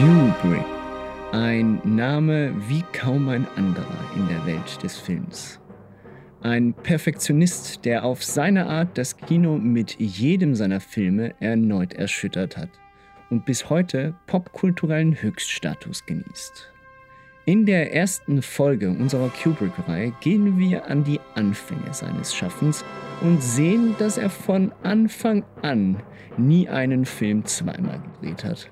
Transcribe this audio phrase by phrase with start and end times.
[0.00, 0.64] Kubrick.
[1.32, 5.60] Ein Name wie kaum ein anderer in der Welt des Films.
[6.40, 12.70] Ein Perfektionist, der auf seine Art das Kino mit jedem seiner Filme erneut erschüttert hat
[13.28, 16.72] und bis heute popkulturellen Höchststatus genießt.
[17.44, 22.86] In der ersten Folge unserer Kubrick-Reihe gehen wir an die Anfänge seines Schaffens
[23.20, 26.02] und sehen, dass er von Anfang an
[26.38, 28.70] nie einen Film zweimal gedreht hat.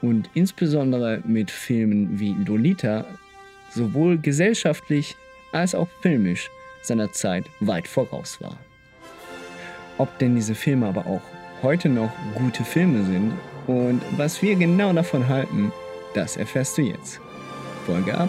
[0.00, 3.04] Und insbesondere mit Filmen wie Lolita
[3.70, 5.16] sowohl gesellschaftlich
[5.52, 6.50] als auch filmisch
[6.82, 8.56] seiner Zeit weit voraus war.
[9.98, 11.22] Ob denn diese Filme aber auch
[11.62, 13.32] heute noch gute Filme sind
[13.66, 15.72] und was wir genau davon halten,
[16.14, 17.20] das erfährst du jetzt.
[17.84, 18.28] Folge ab.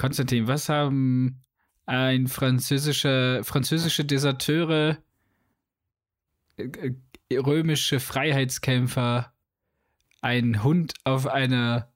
[0.00, 1.42] Konstantin, was haben
[1.84, 4.96] ein französische, französische Deserteure,
[6.56, 6.92] äh,
[7.36, 9.34] römische Freiheitskämpfer,
[10.22, 11.92] ein Hund auf einer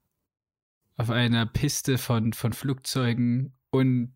[0.96, 4.12] auf einer Piste von, von Flugzeugen und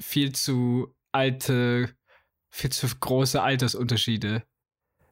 [0.00, 1.88] viel zu alte,
[2.48, 4.42] viel zu große Altersunterschiede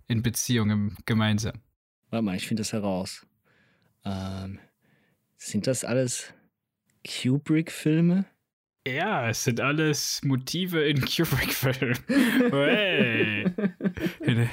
[0.09, 1.63] in Beziehungen gemeinsam.
[2.11, 3.25] Warte mal, ich finde das heraus.
[4.05, 4.59] Ähm,
[5.37, 6.34] sind das alles
[7.06, 8.25] Kubrick-Filme?
[8.86, 11.98] Ja, es sind alles Motive in Kubrick-Filmen.
[12.50, 13.47] hey.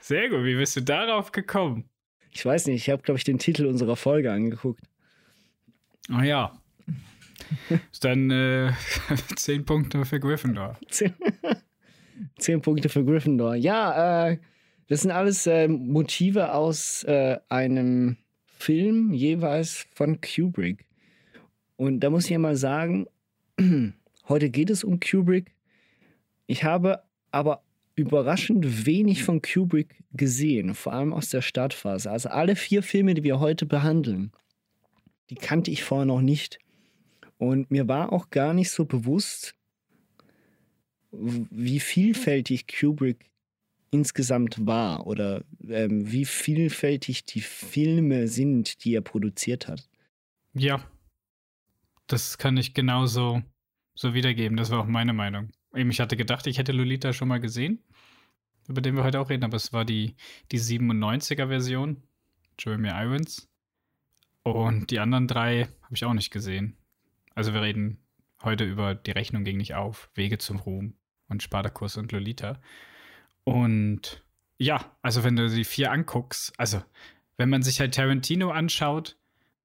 [0.00, 1.84] Sehr gut, wie bist du darauf gekommen?
[2.32, 4.82] Ich weiß nicht, ich habe, glaube ich, den Titel unserer Folge angeguckt.
[6.10, 6.52] Oh ja.
[8.00, 8.72] Dann äh,
[9.36, 10.78] zehn Punkte für Gryffindor.
[10.88, 11.14] Zehn,
[12.38, 13.54] zehn Punkte für Gryffindor.
[13.54, 14.38] Ja, äh,
[14.88, 18.16] das sind alles äh, Motive aus äh, einem
[18.58, 20.84] Film jeweils von Kubrick.
[21.80, 23.06] Und da muss ich ja mal sagen,
[24.28, 25.54] heute geht es um Kubrick.
[26.46, 27.62] Ich habe aber
[27.94, 32.10] überraschend wenig von Kubrick gesehen, vor allem aus der Startphase.
[32.10, 34.30] Also alle vier Filme, die wir heute behandeln,
[35.30, 36.58] die kannte ich vorher noch nicht.
[37.38, 39.54] Und mir war auch gar nicht so bewusst,
[41.12, 43.30] wie vielfältig Kubrick
[43.90, 49.88] insgesamt war oder ähm, wie vielfältig die Filme sind, die er produziert hat.
[50.52, 50.84] Ja,
[52.12, 53.42] das kann ich genauso
[53.94, 54.56] so wiedergeben.
[54.56, 55.50] Das war auch meine Meinung.
[55.74, 57.82] Eben, ich hatte gedacht, ich hätte Lolita schon mal gesehen,
[58.68, 60.16] über den wir heute auch reden, aber es war die,
[60.50, 62.02] die 97er-Version,
[62.58, 63.48] Jeremy Irons.
[64.42, 66.76] Und die anderen drei habe ich auch nicht gesehen.
[67.34, 67.98] Also wir reden
[68.42, 70.94] heute über Die Rechnung ging nicht auf, Wege zum Ruhm
[71.28, 72.60] und Spartacus und Lolita.
[73.44, 74.24] Und
[74.58, 76.82] ja, also wenn du die vier anguckst, also
[77.36, 79.16] wenn man sich halt Tarantino anschaut,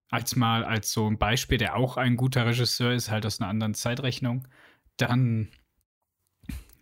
[0.09, 3.49] als mal als so ein Beispiel, der auch ein guter Regisseur ist, halt aus einer
[3.49, 4.47] anderen Zeitrechnung,
[4.97, 5.49] dann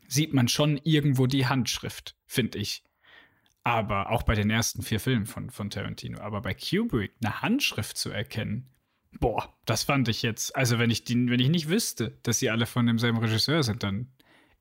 [0.07, 2.83] sieht man schon irgendwo die Handschrift, finde ich.
[3.63, 6.19] Aber auch bei den ersten vier Filmen von, von Tarantino.
[6.19, 8.69] Aber bei Kubrick eine Handschrift zu erkennen,
[9.19, 10.55] boah, das fand ich jetzt.
[10.55, 13.83] Also, wenn ich, die, wenn ich nicht wüsste, dass sie alle von demselben Regisseur sind,
[13.83, 14.11] dann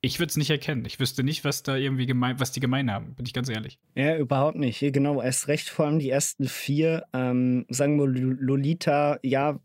[0.05, 0.85] ich würde es nicht erkennen.
[0.85, 3.79] Ich wüsste nicht, was da irgendwie gemein, was die gemein haben, bin ich ganz ehrlich.
[3.95, 4.81] Ja, überhaupt nicht.
[4.81, 7.05] Genau, erst recht vor allem die ersten vier.
[7.13, 9.61] Ähm, sagen wir Lolita, ja,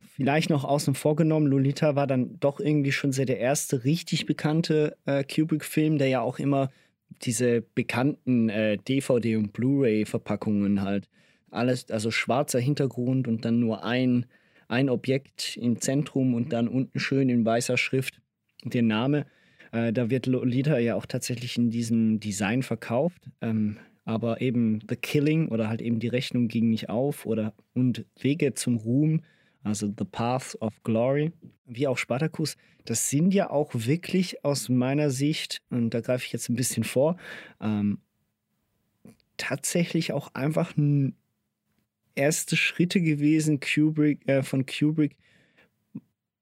[0.00, 1.48] vielleicht noch außen vor genommen.
[1.48, 6.20] Lolita war dann doch irgendwie schon sehr der erste richtig bekannte äh, Kubrick-Film, der ja
[6.20, 6.70] auch immer
[7.22, 11.08] diese bekannten äh, DVD- und Blu-ray-Verpackungen halt.
[11.50, 14.26] Alles, also schwarzer Hintergrund und dann nur ein,
[14.68, 18.20] ein Objekt im Zentrum und dann unten schön in weißer Schrift
[18.64, 19.26] der Name.
[19.74, 23.28] Äh, da wird Lolita ja auch tatsächlich in diesem Design verkauft.
[23.40, 28.04] Ähm, aber eben The Killing oder halt eben die Rechnung ging nicht auf oder und
[28.20, 29.22] Wege zum Ruhm,
[29.62, 31.32] also The Path of Glory,
[31.66, 36.32] wie auch Spartacus, das sind ja auch wirklich aus meiner Sicht, und da greife ich
[36.34, 37.16] jetzt ein bisschen vor,
[37.62, 37.98] ähm,
[39.38, 40.74] tatsächlich auch einfach
[42.14, 45.16] erste Schritte gewesen, Kubrick, äh, von Kubrick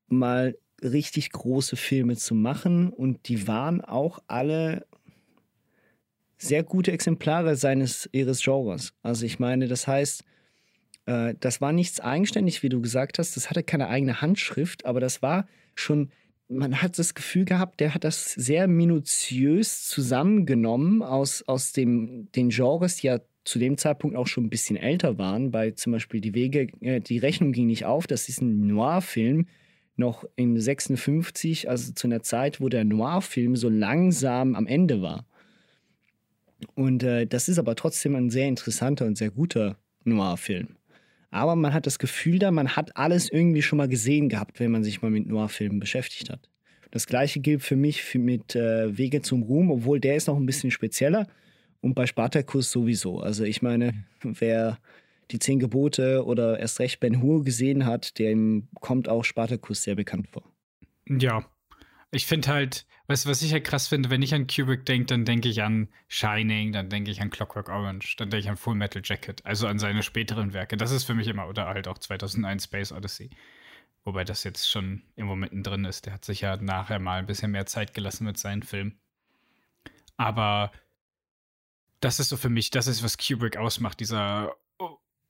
[0.08, 4.86] mal richtig große Filme zu machen und die waren auch alle
[6.38, 8.92] sehr gute Exemplare seines ihres Genres.
[9.02, 10.24] Also ich meine, das heißt,
[11.06, 13.36] äh, das war nichts eigenständig, wie du gesagt hast.
[13.36, 16.10] Das hatte keine eigene Handschrift, aber das war schon
[16.52, 22.50] man hat das Gefühl gehabt, der hat das sehr minutiös zusammengenommen aus, aus dem, den
[22.50, 25.50] Genres, die ja zu dem Zeitpunkt auch schon ein bisschen älter waren.
[25.50, 28.06] Bei zum Beispiel Die Wege, äh, die Rechnung ging nicht auf.
[28.06, 29.46] Das ist ein Noir-Film,
[29.96, 35.26] noch in 56, also zu einer Zeit, wo der Noir-Film so langsam am Ende war.
[36.74, 40.76] Und äh, das ist aber trotzdem ein sehr interessanter und sehr guter Noir-Film.
[41.30, 44.70] Aber man hat das Gefühl da, man hat alles irgendwie schon mal gesehen gehabt, wenn
[44.70, 46.48] man sich mal mit Noir-Filmen beschäftigt hat.
[46.90, 50.36] Das gleiche gilt für mich für mit äh, Wege zum Ruhm, obwohl der ist noch
[50.36, 51.26] ein bisschen spezieller.
[51.80, 53.20] Und bei Spartacus sowieso.
[53.20, 54.78] Also ich meine, wer
[55.32, 59.94] die Zehn Gebote oder erst recht Ben Hur gesehen hat, dem kommt auch Spartacus sehr
[59.94, 60.44] bekannt vor.
[61.08, 61.44] Ja,
[62.10, 65.06] ich finde halt, weißt du, was ich halt krass finde, wenn ich an Kubrick denke,
[65.06, 68.56] dann denke ich an Shining, dann denke ich an Clockwork Orange, dann denke ich an
[68.56, 70.76] Full Metal Jacket, also an seine späteren Werke.
[70.76, 73.30] Das ist für mich immer, oder halt auch 2001 Space Odyssey.
[74.04, 76.06] Wobei das jetzt schon irgendwo mittendrin ist.
[76.06, 78.98] Der hat sich ja nachher mal ein bisschen mehr Zeit gelassen mit seinen Filmen.
[80.16, 80.72] Aber
[82.00, 84.54] das ist so für mich, das ist, was Kubrick ausmacht, dieser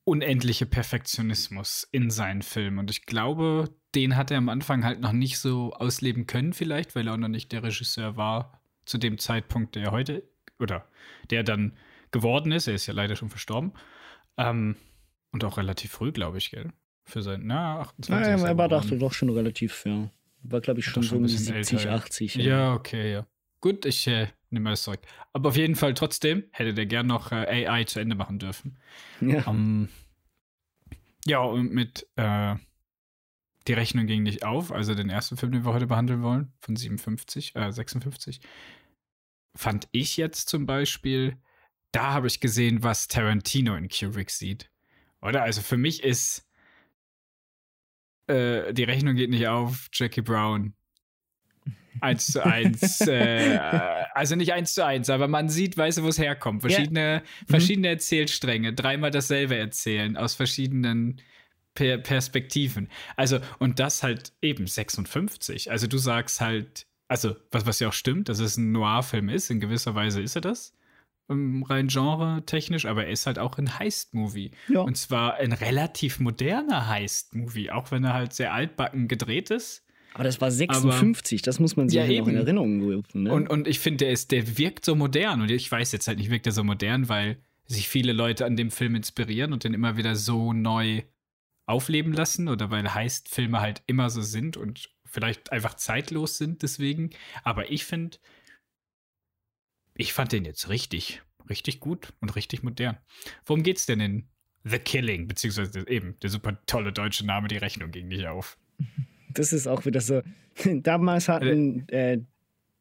[0.05, 2.79] unendliche Perfektionismus in seinen Filmen.
[2.79, 6.95] Und ich glaube, den hat er am Anfang halt noch nicht so ausleben können, vielleicht,
[6.95, 10.23] weil er auch noch nicht der Regisseur war zu dem Zeitpunkt, der heute
[10.59, 10.85] oder
[11.29, 11.73] der dann
[12.11, 12.67] geworden ist.
[12.67, 13.73] Er ist ja leider schon verstorben.
[14.37, 14.75] Ähm,
[15.31, 16.71] und auch relativ früh, glaube ich, gell?
[17.05, 18.41] Für sein, na, 28.
[18.41, 20.09] Ja, er war dachte doch schon relativ, ja.
[20.43, 22.35] War, glaube ich, schon so um 70, älter, 80.
[22.35, 22.43] Ja.
[22.43, 23.27] ja, okay, ja.
[23.63, 24.99] Gut, ich äh, nehme das zurück.
[25.31, 28.77] Aber auf jeden Fall trotzdem hätte der gern noch äh, AI zu Ende machen dürfen.
[29.21, 29.47] Ja.
[29.47, 29.87] Um,
[31.25, 32.55] ja, und mit äh,
[33.65, 36.75] Die Rechnung ging nicht auf, also den ersten Film, den wir heute behandeln wollen, von
[36.75, 38.41] 57, äh, 56,
[39.55, 41.37] fand ich jetzt zum Beispiel,
[41.93, 44.71] da habe ich gesehen, was Tarantino in Kubrick sieht.
[45.21, 45.41] Oder?
[45.41, 46.45] Also für mich ist
[48.27, 50.73] äh, Die Rechnung geht nicht auf, Jackie Brown
[52.01, 53.01] eins zu eins.
[53.01, 53.59] äh,
[54.13, 56.61] also nicht eins zu eins, aber man sieht, weißt du, wo es herkommt.
[56.61, 57.21] Verschiedene, ja.
[57.47, 57.93] Verschiedene mhm.
[57.93, 61.21] Erzählstränge, dreimal dasselbe erzählen, aus verschiedenen
[61.73, 62.89] per Perspektiven.
[63.15, 65.71] Also, und das halt eben 56.
[65.71, 69.49] Also du sagst halt, also, was, was ja auch stimmt, dass es ein Noir-Film ist,
[69.49, 70.73] in gewisser Weise ist er das.
[71.29, 74.51] Rein genre-technisch, aber er ist halt auch ein Heist-Movie.
[74.67, 74.81] Ja.
[74.81, 79.85] Und zwar ein relativ moderner Heist-Movie, auch wenn er halt sehr altbacken gedreht ist.
[80.13, 83.23] Aber das war 56, aber, das muss man sich ja, noch in Erinnerung rufen.
[83.23, 83.33] Ne?
[83.33, 85.41] Und, und ich finde, der, der wirkt so modern.
[85.41, 88.55] Und ich weiß jetzt halt nicht, wirkt er so modern, weil sich viele Leute an
[88.55, 91.03] dem Film inspirieren und den immer wieder so neu
[91.65, 97.11] aufleben lassen oder weil Heist-Filme halt immer so sind und vielleicht einfach zeitlos sind deswegen.
[97.43, 98.17] Aber ich finde,
[99.95, 102.97] ich fand den jetzt richtig, richtig gut und richtig modern.
[103.45, 104.27] Worum geht's denn in
[104.63, 105.27] The Killing?
[105.27, 108.57] Beziehungsweise eben der super tolle deutsche Name, die Rechnung ging nicht auf.
[109.33, 110.21] das ist auch wieder so.
[110.65, 112.19] Damals hatten äh,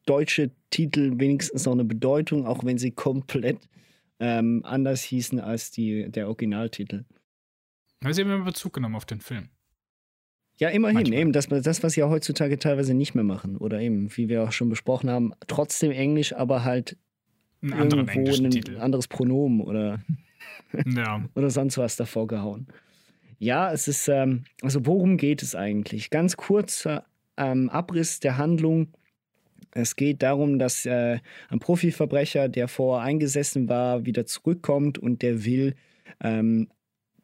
[0.07, 3.59] deutsche Titel wenigstens noch eine Bedeutung, auch wenn sie komplett
[4.21, 7.05] ähm, anders hießen als die, der Originaltitel.
[8.01, 9.49] Weil sie haben immer Bezug genommen auf den Film.
[10.59, 11.19] Ja, immerhin, Manchmal.
[11.19, 13.57] eben das, das, was sie ja heutzutage teilweise nicht mehr machen.
[13.57, 16.97] Oder eben, wie wir auch schon besprochen haben, trotzdem Englisch, aber halt
[17.63, 18.79] ein irgendwo ein Titel.
[18.79, 20.01] anderes Pronomen oder,
[20.87, 21.25] ja.
[21.35, 22.67] oder sonst was davor gehauen.
[23.43, 26.11] Ja, es ist, ähm, also worum geht es eigentlich?
[26.11, 27.05] Ganz kurzer
[27.37, 28.93] ähm, Abriss der Handlung.
[29.73, 31.19] Es geht darum, dass äh,
[31.49, 35.75] ein Profiverbrecher, der vorher eingesessen war, wieder zurückkommt und der will
[36.23, 36.69] ähm,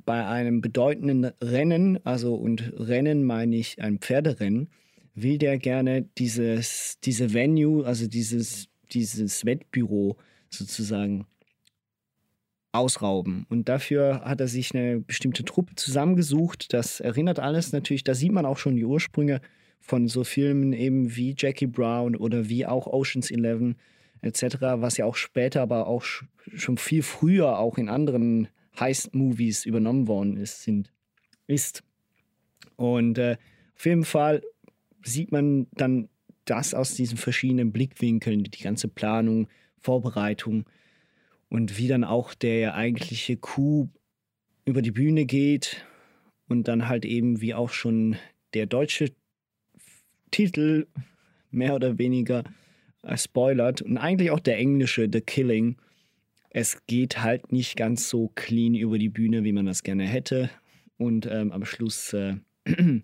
[0.05, 4.71] bei einem bedeutenden Rennen, also und Rennen meine ich ein Pferderennen,
[5.15, 10.17] will der gerne dieses, diese Venue, also dieses, dieses Wettbüro
[10.51, 11.27] sozusagen
[12.73, 13.47] ausrauben.
[13.49, 16.73] Und dafür hat er sich eine bestimmte Truppe zusammengesucht.
[16.73, 19.41] Das erinnert alles natürlich, da sieht man auch schon die Ursprünge
[19.81, 23.75] von so Filmen eben wie Jackie Brown oder wie auch Oceans 11
[24.21, 26.05] etc., was ja auch später, aber auch
[26.55, 28.49] schon viel früher auch in anderen
[28.79, 30.63] Heist-Movies übernommen worden ist.
[30.63, 30.93] Sind,
[31.47, 31.83] ist.
[32.77, 33.37] Und äh,
[33.77, 34.43] auf jeden Fall
[35.03, 36.09] sieht man dann
[36.45, 39.49] das aus diesen verschiedenen Blickwinkeln, die ganze Planung,
[39.79, 40.65] Vorbereitung
[41.49, 43.89] und wie dann auch der eigentliche Coup
[44.65, 45.85] über die Bühne geht
[46.49, 48.17] und dann halt eben wie auch schon
[48.55, 49.13] der deutsche
[50.31, 50.87] Titel
[51.51, 52.45] mehr oder weniger
[53.03, 55.77] äh, spoilert und eigentlich auch der englische The Killing.
[56.51, 60.51] Es geht halt nicht ganz so clean über die Bühne, wie man das gerne hätte
[60.97, 62.37] und ähm, am Schluss äh,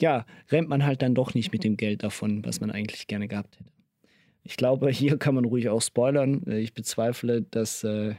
[0.00, 3.28] ja, rennt man halt dann doch nicht mit dem Geld davon, was man eigentlich gerne
[3.28, 3.75] gehabt hätte.
[4.46, 6.42] Ich glaube, hier kann man ruhig auch spoilern.
[6.46, 8.14] Äh, ich bezweifle, dass äh,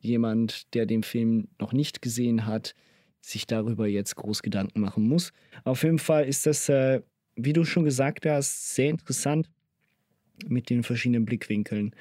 [0.00, 2.74] jemand, der den Film noch nicht gesehen hat,
[3.20, 5.32] sich darüber jetzt groß Gedanken machen muss.
[5.64, 7.02] Auf jeden Fall ist das, äh,
[7.36, 9.48] wie du schon gesagt hast, sehr interessant
[10.46, 11.94] mit den verschiedenen Blickwinkeln.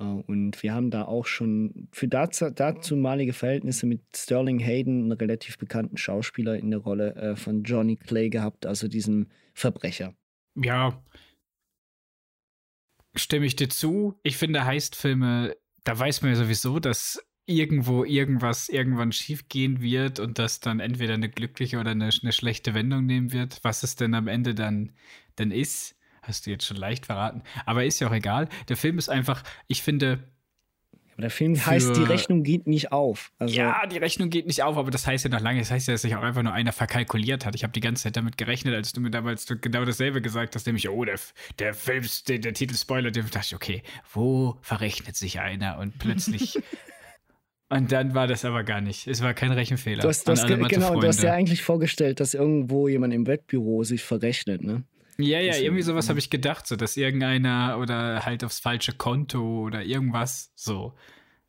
[0.00, 5.12] Äh, und wir haben da auch schon für dazu, dazumalige Verhältnisse mit Sterling Hayden, einen
[5.12, 10.14] relativ bekannten Schauspieler, in der Rolle äh, von Johnny Clay gehabt, also diesem Verbrecher.
[10.54, 11.00] Ja,
[13.14, 14.18] stimme ich dir zu.
[14.22, 20.38] Ich finde Heistfilme, da weiß man ja sowieso, dass irgendwo irgendwas irgendwann schiefgehen wird und
[20.38, 23.58] das dann entweder eine glückliche oder eine, eine schlechte Wendung nehmen wird.
[23.62, 24.92] Was es denn am Ende dann,
[25.36, 27.42] dann ist, hast du jetzt schon leicht verraten.
[27.66, 28.48] Aber ist ja auch egal.
[28.68, 30.32] Der Film ist einfach, ich finde,
[31.22, 33.32] der Film für, heißt, die Rechnung geht nicht auf.
[33.38, 35.88] Also ja, die Rechnung geht nicht auf, aber das heißt ja noch lange, das heißt
[35.88, 37.54] ja, dass sich auch einfach nur einer verkalkuliert hat.
[37.54, 40.66] Ich habe die ganze Zeit damit gerechnet, als du mir damals genau dasselbe gesagt hast,
[40.66, 41.18] nämlich, oh, der,
[41.58, 45.78] der Film, der, der Titel Spoiler, da dachte ich, okay, wo verrechnet sich einer?
[45.78, 46.58] Und plötzlich
[47.72, 49.06] Und dann war das aber gar nicht.
[49.06, 50.02] Es war kein Rechenfehler.
[50.02, 53.82] Du hast, du hast genau, du hast ja eigentlich vorgestellt, dass irgendwo jemand im Wettbüro
[53.82, 54.84] sich verrechnet, ne?
[55.22, 59.62] Ja, ja, irgendwie sowas habe ich gedacht, so dass irgendeiner oder halt aufs falsche Konto
[59.62, 60.96] oder irgendwas so.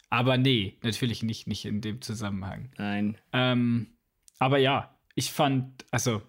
[0.10, 2.72] Aber nee, natürlich nicht, nicht in dem Zusammenhang.
[2.78, 3.18] Nein.
[3.32, 3.98] Ähm,
[4.40, 6.22] aber ja, ich fand, also,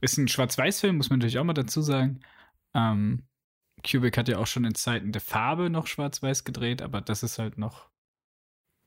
[0.00, 2.20] ist ein Schwarz-Weiß-Film, muss man natürlich auch mal dazu sagen.
[2.74, 3.24] Ähm,
[3.88, 7.38] Kubrick hat ja auch schon in Zeiten der Farbe noch Schwarz-Weiß gedreht, aber das ist
[7.38, 7.88] halt noch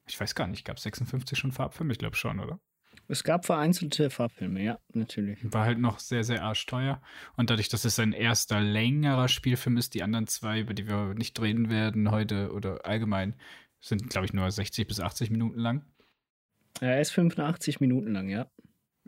[0.08, 1.94] ich weiß gar nicht, gab es 56 schon Farbfilme?
[1.94, 2.60] Ich glaube schon, oder?
[3.12, 5.40] Es gab vereinzelte Farbfilme, ja, natürlich.
[5.44, 7.02] War halt noch sehr, sehr arschteuer.
[7.36, 11.14] Und dadurch, dass es sein erster längerer Spielfilm ist, die anderen zwei, über die wir
[11.14, 13.36] nicht reden werden heute oder allgemein,
[13.82, 15.86] sind, glaube ich, nur 60 bis 80 Minuten lang.
[16.80, 18.50] Er ist 85 Minuten lang, ja.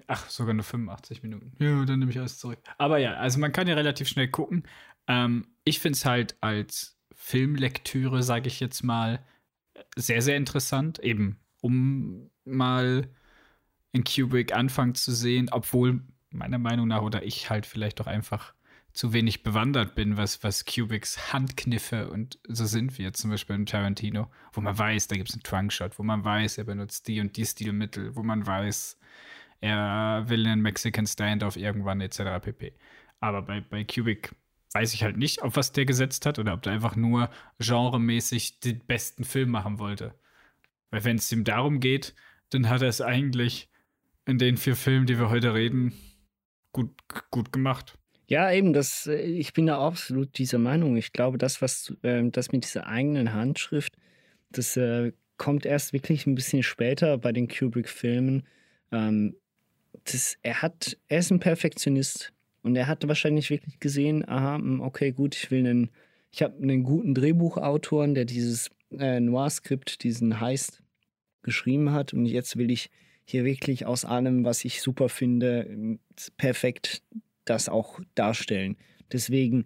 [0.07, 1.53] Ach, sogar nur 85 Minuten.
[1.59, 2.59] Ja, dann nehme ich alles zurück.
[2.77, 4.63] Aber ja, also man kann ja relativ schnell gucken.
[5.07, 9.25] Ähm, ich finde es halt als Filmlektüre, sage ich jetzt mal,
[9.95, 13.07] sehr, sehr interessant, eben um mal
[13.93, 18.53] in Kubrick anfangen zu sehen, obwohl meiner Meinung nach oder ich halt vielleicht doch einfach
[18.91, 23.65] zu wenig bewandert bin, was, was Kubricks Handkniffe und so sind wir zum Beispiel in
[23.65, 27.19] Tarantino, wo man weiß, da gibt es einen Trunkshot, wo man weiß, er benutzt die
[27.19, 28.99] und die Stilmittel, wo man weiß,
[29.61, 32.39] er will einen Mexican Standoff irgendwann etc.
[32.41, 32.73] pp.
[33.19, 34.35] Aber bei, bei Kubrick
[34.73, 38.59] weiß ich halt nicht, auf was der gesetzt hat oder ob der einfach nur genremäßig
[38.59, 40.13] den besten Film machen wollte.
[40.91, 42.13] Weil wenn es ihm darum geht,
[42.49, 43.69] dann hat er es eigentlich
[44.25, 45.93] in den vier Filmen, die wir heute reden,
[46.71, 46.91] gut,
[47.31, 47.97] gut gemacht.
[48.27, 50.97] Ja, eben, das, äh, ich bin da absolut dieser Meinung.
[50.97, 53.97] Ich glaube, das, was äh, das mit dieser eigenen Handschrift,
[54.51, 58.43] das äh, kommt erst wirklich ein bisschen später bei den Kubrick-Filmen.
[58.91, 59.35] Ähm,
[60.41, 62.33] er hat, er ist ein Perfektionist.
[62.61, 65.89] Und er hatte wahrscheinlich wirklich gesehen, aha, hm, okay, gut, ich will einen,
[66.31, 70.81] ich habe einen guten Drehbuchautoren, der dieses äh, Noir-Skript, diesen Heist
[71.41, 72.13] geschrieben hat.
[72.13, 72.89] Und jetzt will ich
[73.25, 75.97] hier wirklich aus allem, was ich super finde,
[76.37, 77.01] perfekt
[77.45, 78.77] das auch darstellen.
[79.11, 79.65] Deswegen,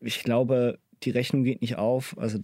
[0.00, 2.16] ich glaube, die Rechnung geht nicht auf.
[2.18, 2.40] Also,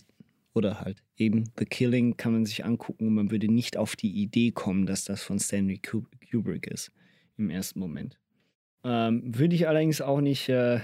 [0.54, 4.10] oder halt eben The Killing kann man sich angucken und man würde nicht auf die
[4.10, 6.90] Idee kommen, dass das von Stanley Kubrick ist
[7.36, 8.18] im ersten Moment.
[8.84, 10.80] Ähm, würde ich allerdings auch nicht äh,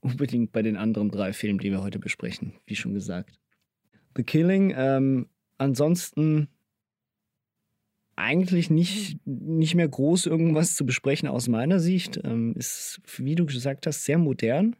[0.00, 3.38] unbedingt bei den anderen drei Filmen, die wir heute besprechen, wie schon gesagt.
[4.16, 5.28] The Killing, ähm,
[5.58, 6.48] ansonsten
[8.16, 12.20] eigentlich nicht, nicht mehr groß irgendwas zu besprechen aus meiner Sicht.
[12.22, 14.76] Ähm, ist, wie du gesagt hast, sehr modern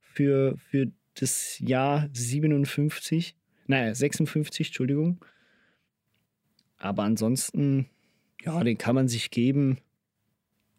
[0.00, 3.36] für, für das Jahr 57.
[3.66, 5.24] Naja, 56, Entschuldigung.
[6.78, 7.88] Aber ansonsten,
[8.42, 9.78] ja, den kann man sich geben.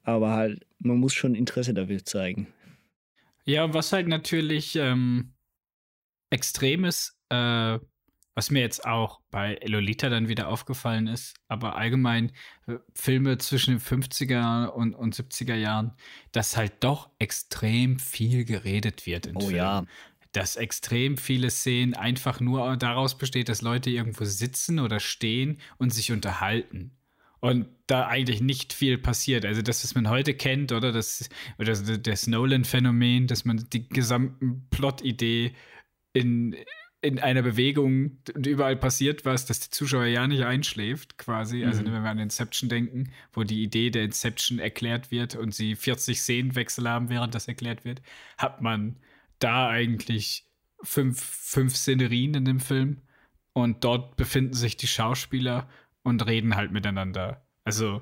[0.03, 2.47] Aber halt man muss schon Interesse dafür zeigen.
[3.45, 5.33] Ja, was halt natürlich ähm,
[6.29, 7.79] extrem ist, äh,
[8.33, 12.31] was mir jetzt auch bei Lolita dann wieder aufgefallen ist, aber allgemein
[12.67, 15.93] äh, Filme zwischen den 50er und, und 70er Jahren,
[16.31, 19.55] dass halt doch extrem viel geredet wird in oh, Filmen.
[19.55, 19.85] Ja.
[20.31, 25.93] Dass extrem viele Szenen einfach nur daraus besteht, dass Leute irgendwo sitzen oder stehen und
[25.93, 26.95] sich unterhalten
[27.41, 29.45] und da eigentlich nicht viel passiert.
[29.45, 34.67] Also das, was man heute kennt, oder das, oder das Nolan-Phänomen, dass man die gesamten
[34.69, 35.53] Plot-Idee
[36.13, 36.55] in,
[37.01, 41.65] in einer Bewegung und überall passiert was, dass der Zuschauer ja nicht einschläft, quasi.
[41.65, 41.93] Also mhm.
[41.93, 46.21] wenn wir an Inception denken, wo die Idee der Inception erklärt wird und sie 40
[46.21, 48.01] Szenenwechsel haben, während das erklärt wird,
[48.37, 48.97] hat man
[49.39, 50.45] da eigentlich
[50.83, 53.01] fünf, fünf Szenerien in dem Film
[53.53, 55.67] und dort befinden sich die Schauspieler
[56.03, 57.45] und reden halt miteinander.
[57.63, 58.01] Also,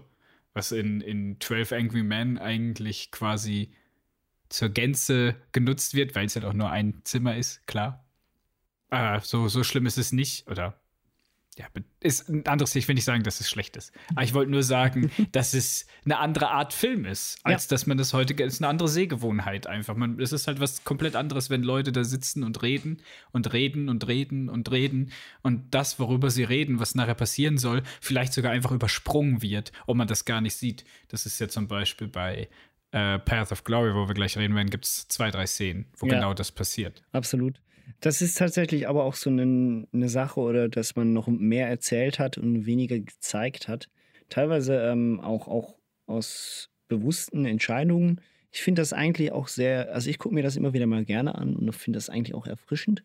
[0.54, 3.72] was in, in 12 Angry Men eigentlich quasi
[4.50, 8.06] zur Gänze genutzt wird, weil es halt auch nur ein Zimmer ist, klar.
[8.90, 10.80] Aber so, so schlimm ist es nicht, oder
[11.60, 11.66] ja,
[12.00, 13.92] ist ein anderes, ich will nicht sagen, dass es schlecht ist.
[14.12, 17.70] Aber ich wollte nur sagen, dass es eine andere Art Film ist, als ja.
[17.72, 19.98] dass man das heute, es ist eine andere Sehgewohnheit einfach.
[19.98, 23.90] Man, es ist halt was komplett anderes, wenn Leute da sitzen und reden und reden
[23.90, 28.54] und reden und reden und das, worüber sie reden, was nachher passieren soll, vielleicht sogar
[28.54, 30.86] einfach übersprungen wird, ob man das gar nicht sieht.
[31.10, 32.48] Das ist ja zum Beispiel bei
[32.92, 36.08] äh, Path of Glory, wo wir gleich reden werden, gibt es zwei, drei Szenen, wo
[36.08, 36.14] ja.
[36.14, 37.04] genau das passiert.
[37.12, 37.60] Absolut.
[38.00, 42.20] Das ist tatsächlich aber auch so eine, eine Sache, oder dass man noch mehr erzählt
[42.20, 43.90] hat und weniger gezeigt hat.
[44.30, 48.22] Teilweise ähm, auch, auch aus bewussten Entscheidungen.
[48.52, 51.36] Ich finde das eigentlich auch sehr, also ich gucke mir das immer wieder mal gerne
[51.36, 53.04] an und finde das eigentlich auch erfrischend.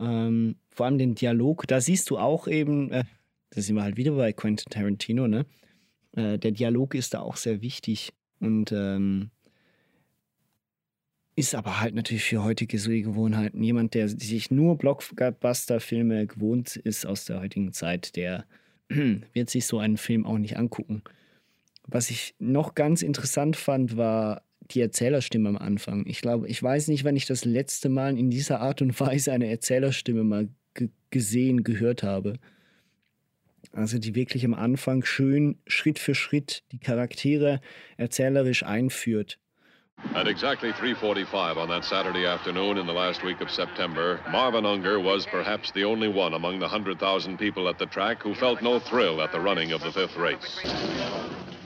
[0.00, 3.04] Ähm, vor allem den Dialog, da siehst du auch eben, äh,
[3.50, 5.46] da sind wir halt wieder bei Quentin Tarantino, ne?
[6.16, 9.30] Äh, der Dialog ist da auch sehr wichtig und ähm,
[11.36, 17.24] ist aber halt natürlich für heutige Sehgewohnheiten jemand, der sich nur Blockbuster-Filme gewohnt ist aus
[17.24, 18.44] der heutigen Zeit, der
[18.88, 21.02] wird sich so einen Film auch nicht angucken.
[21.86, 26.06] Was ich noch ganz interessant fand, war die Erzählerstimme am Anfang.
[26.06, 29.32] Ich glaube, ich weiß nicht, wann ich das letzte Mal in dieser Art und Weise
[29.32, 30.48] eine Erzählerstimme mal
[31.10, 32.38] gesehen, gehört habe.
[33.72, 37.60] Also die wirklich am Anfang schön Schritt für Schritt die Charaktere
[37.96, 39.38] erzählerisch einführt.
[40.14, 45.00] At exactly 3.45 on that Saturday afternoon in the last week of September, Marvin Unger
[45.00, 48.78] was perhaps the only one among the 100,000 people at the track who felt no
[48.78, 50.60] thrill at the running of the fifth race.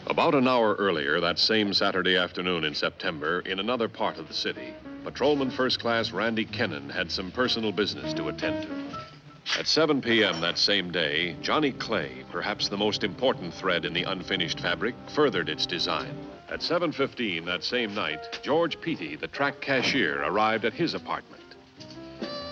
[0.06, 4.35] About an hour earlier, that same Saturday afternoon in September, in another part of the
[4.35, 4.73] city,
[5.04, 9.58] Patrolman First Class Randy Kennan had some personal business to attend to.
[9.58, 10.40] At 7 p.m.
[10.40, 15.50] that same day, Johnny Clay, perhaps the most important thread in the unfinished fabric, furthered
[15.50, 16.16] its design.
[16.50, 21.43] At 7.15 that same night, George Peaty, the track cashier, arrived at his apartment.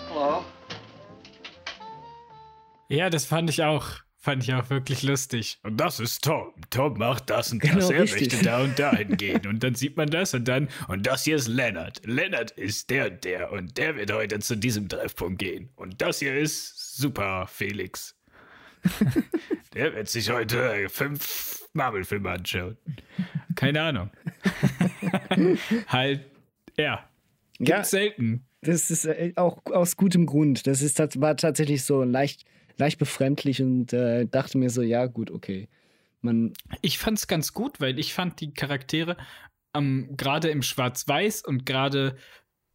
[0.09, 0.45] Hello.
[2.89, 3.87] Ja, das fand ich auch.
[4.19, 5.57] Fand ich auch wirklich lustig.
[5.63, 6.53] Und das ist Tom.
[6.69, 7.89] Tom macht das und genau, das.
[7.89, 8.33] Er richtig.
[8.33, 9.47] möchte da und dahin gehen.
[9.47, 10.69] Und dann sieht man das und dann.
[10.87, 12.05] Und das hier ist Leonard.
[12.05, 13.51] Leonard ist der und der.
[13.51, 15.69] Und der wird heute zu diesem Treffpunkt gehen.
[15.75, 18.15] Und das hier ist Super Felix.
[19.73, 22.77] der wird sich heute fünf Marvel-Filme anschauen.
[23.55, 24.09] Keine Ahnung.
[25.87, 26.25] halt,
[26.77, 27.09] ja.
[27.57, 28.45] Gibt's ja, selten.
[28.61, 30.67] Das ist äh, auch aus gutem Grund.
[30.67, 32.45] Das ist, war tatsächlich so leicht,
[32.77, 35.69] leicht befremdlich und äh, dachte mir so, ja, gut, okay.
[36.21, 39.15] Man ich fand's ganz gut, weil ich fand die Charaktere
[39.75, 42.17] ähm, gerade im Schwarz-Weiß und gerade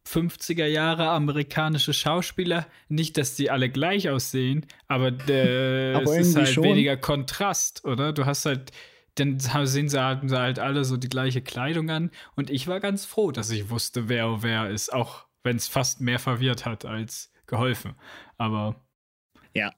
[0.07, 6.35] 50er Jahre amerikanische Schauspieler, nicht, dass die alle gleich aussehen, aber, der, aber es ist
[6.35, 6.63] halt schon.
[6.63, 8.11] weniger Kontrast, oder?
[8.13, 8.71] Du hast halt
[9.15, 12.11] dann sehen sie halt, halt alle so die gleiche Kleidung an.
[12.35, 16.01] Und ich war ganz froh, dass ich wusste, wer wer ist, auch wenn es fast
[16.01, 17.95] mehr verwirrt hat als geholfen.
[18.37, 18.75] Aber.
[19.53, 19.73] Ja.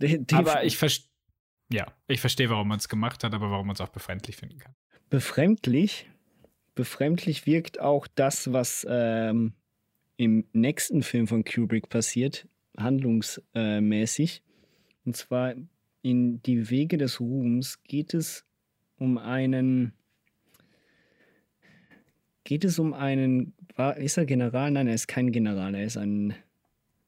[0.00, 1.10] Die, die aber ich verstehe.
[1.72, 4.58] Ja, ich verstehe, warum man es gemacht hat, aber warum man es auch befremdlich finden
[4.58, 4.74] kann.
[5.08, 6.10] Befremdlich?
[6.74, 9.54] Befremdlich wirkt auch das, was ähm,
[10.16, 12.46] im nächsten Film von Kubrick passiert,
[12.76, 14.42] handlungsmäßig.
[15.04, 15.54] Und zwar
[16.02, 18.44] in Die Wege des Ruhms geht es
[19.02, 19.92] um einen.
[22.44, 23.54] Geht es um einen.
[23.74, 24.70] War, ist er General?
[24.70, 26.34] Nein, er ist kein General, er ist ein,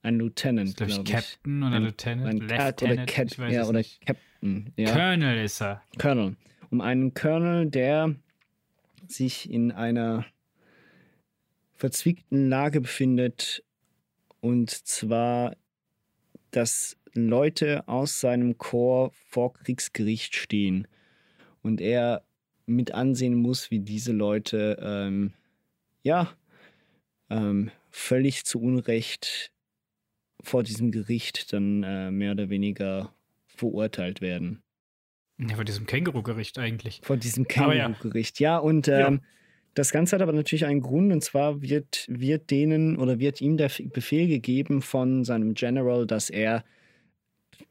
[0.03, 0.81] ein Lieutenant.
[0.81, 2.27] Ist ich Captain oder ein, Lieutenant?
[2.29, 4.73] Ein Lieutenant oder, Cap ja, oder Captain.
[4.77, 4.93] Ja.
[4.93, 5.83] Colonel ist er.
[5.99, 6.37] Colonel.
[6.71, 8.15] Um einen Colonel, der
[9.07, 10.27] sich in einer
[11.75, 13.63] verzwickten Lage befindet.
[14.41, 15.57] Und zwar,
[16.51, 20.89] dass Leute aus seinem Chor vor Kriegsgericht stehen
[21.65, 22.23] und er
[22.67, 25.33] mit ansehen muss, wie diese Leute ähm,
[26.03, 26.33] ja
[27.31, 29.51] ähm, völlig zu Unrecht
[30.43, 33.15] vor diesem Gericht dann äh, mehr oder weniger
[33.47, 34.63] verurteilt werden.
[35.39, 37.01] Ja, vor diesem Känguru-Gericht eigentlich.
[37.03, 38.53] Vor diesem Känguru-Gericht, ja.
[38.53, 38.59] ja.
[38.59, 39.19] Und ähm, ja.
[39.75, 43.57] das Ganze hat aber natürlich einen Grund, und zwar wird, wird denen oder wird ihm
[43.57, 46.65] der Befehl gegeben von seinem General, dass er,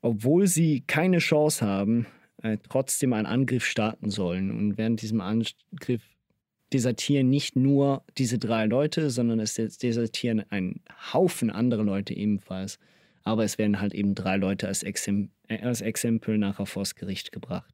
[0.01, 2.07] obwohl sie keine Chance haben,
[2.43, 4.51] äh, trotzdem einen Angriff starten sollen.
[4.51, 6.01] Und während diesem Angriff
[6.71, 10.81] desertieren nicht nur diese drei Leute, sondern es desertieren ein
[11.13, 12.79] Haufen andere Leute ebenfalls.
[13.23, 17.31] Aber es werden halt eben drei Leute als, Exemp äh, als Exempel nachher vors Gericht
[17.31, 17.73] gebracht.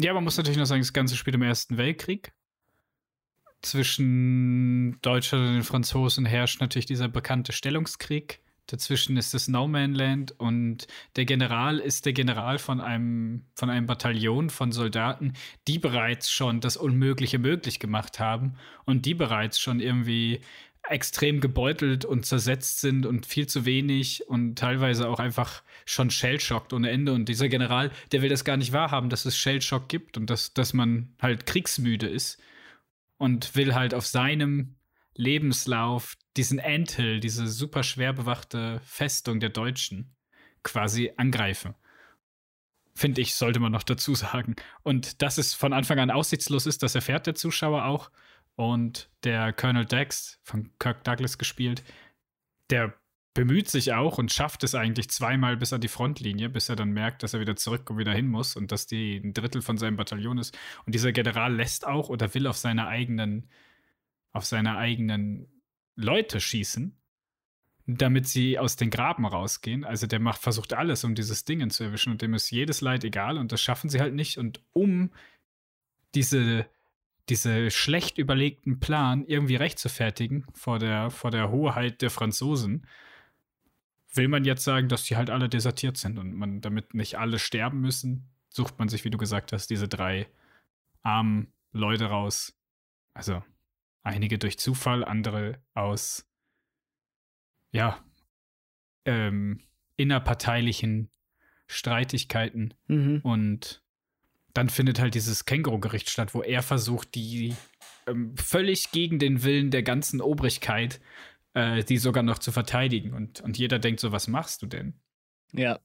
[0.00, 2.32] Ja, man muss natürlich noch sagen, das Ganze spielt im Ersten Weltkrieg.
[3.60, 9.94] Zwischen Deutschland und den Franzosen herrscht natürlich dieser bekannte Stellungskrieg, Dazwischen ist das No Man
[9.94, 15.32] Land und der General ist der General von einem, von einem Bataillon von Soldaten,
[15.66, 18.54] die bereits schon das Unmögliche möglich gemacht haben
[18.84, 20.42] und die bereits schon irgendwie
[20.82, 26.72] extrem gebeutelt und zersetzt sind und viel zu wenig und teilweise auch einfach schon shellschockt
[26.72, 27.12] ohne Ende.
[27.14, 30.52] Und dieser General, der will das gar nicht wahrhaben, dass es Shellshock gibt und dass,
[30.54, 32.40] dass man halt kriegsmüde ist
[33.16, 34.74] und will halt auf seinem
[35.18, 40.14] Lebenslauf diesen Anthill, diese super schwer bewachte Festung der Deutschen,
[40.62, 41.74] quasi angreifen.
[42.94, 44.54] Finde ich, sollte man noch dazu sagen.
[44.82, 48.10] Und dass es von Anfang an aussichtslos ist, das erfährt der Zuschauer auch.
[48.54, 51.82] Und der Colonel Dex, von Kirk Douglas gespielt,
[52.70, 52.94] der
[53.34, 56.90] bemüht sich auch und schafft es eigentlich zweimal bis an die Frontlinie, bis er dann
[56.90, 59.78] merkt, dass er wieder zurück und wieder hin muss und dass die ein Drittel von
[59.78, 60.56] seinem Bataillon ist.
[60.86, 63.48] Und dieser General lässt auch oder will auf seine eigenen,
[64.32, 65.48] auf seine eigenen
[65.96, 66.96] Leute schießen,
[67.86, 69.84] damit sie aus den Graben rausgehen.
[69.84, 73.04] Also der macht, versucht alles, um dieses Ding zu erwischen und dem ist jedes Leid
[73.04, 74.38] egal und das schaffen sie halt nicht.
[74.38, 75.10] Und um
[76.14, 76.68] diese
[77.28, 82.86] diese schlecht überlegten Plan irgendwie rechtfertigen vor der, vor der Hoheit der Franzosen,
[84.14, 87.38] will man jetzt sagen, dass die halt alle desertiert sind und man damit nicht alle
[87.38, 90.26] sterben müssen, sucht man sich, wie du gesagt hast, diese drei
[91.02, 92.56] armen Leute raus.
[93.14, 93.42] Also
[94.02, 96.26] einige durch Zufall, andere aus,
[97.72, 98.02] ja,
[99.04, 99.60] ähm,
[99.96, 101.10] innerparteilichen
[101.66, 103.20] Streitigkeiten mhm.
[103.22, 103.82] und
[104.54, 107.54] dann findet halt dieses Känguru-Gericht statt, wo er versucht, die
[108.06, 111.00] ähm, völlig gegen den Willen der ganzen Obrigkeit,
[111.54, 113.12] äh, die sogar noch zu verteidigen.
[113.12, 114.94] Und, und jeder denkt so, was machst du denn?
[115.52, 115.78] Ja.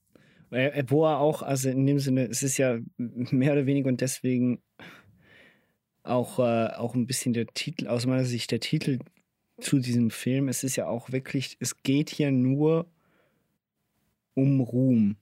[0.87, 4.61] Wo er auch, also in dem Sinne, es ist ja mehr oder weniger und deswegen
[6.03, 8.99] auch, äh, auch ein bisschen der Titel, aus meiner Sicht der Titel
[9.59, 10.49] zu diesem Film.
[10.49, 12.87] Es ist ja auch wirklich, es geht hier nur
[14.33, 15.15] um Ruhm.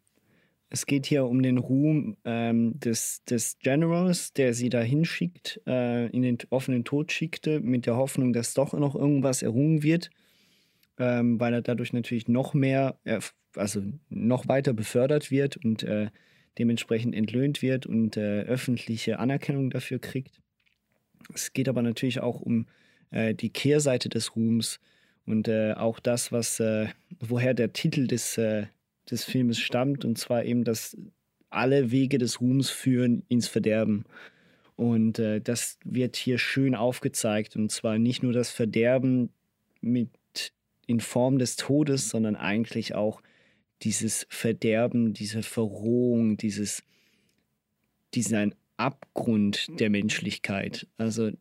[0.70, 6.08] Es geht hier um den Ruhm ähm, des, des Generals, der sie da hinschickt, äh,
[6.08, 10.10] in den offenen Tod schickte, mit der Hoffnung, dass doch noch irgendwas errungen wird,
[10.98, 13.20] ähm, weil er dadurch natürlich noch mehr, äh,
[13.56, 16.10] also noch weiter befördert wird und äh,
[16.58, 20.41] dementsprechend entlöhnt wird und äh, öffentliche Anerkennung dafür kriegt.
[21.34, 22.68] Es geht aber natürlich auch um
[23.12, 24.80] äh, die Kehrseite des Ruhms
[25.26, 26.62] und äh, auch das, was,
[27.20, 28.38] woher der Titel des
[29.12, 30.98] des Filmes stammt, und zwar eben, dass
[31.50, 34.06] alle Wege des Ruhms führen ins Verderben.
[34.76, 39.30] Und äh, das wird hier schön aufgezeigt, und zwar nicht nur das Verderben
[39.82, 40.10] mit
[40.88, 43.22] in Form des Todes, sondern eigentlich auch
[43.84, 46.84] dieses Verderben, diese Verrohung, dieses,
[48.14, 50.88] diesen Abgrund der Menschlichkeit.
[50.98, 51.32] Also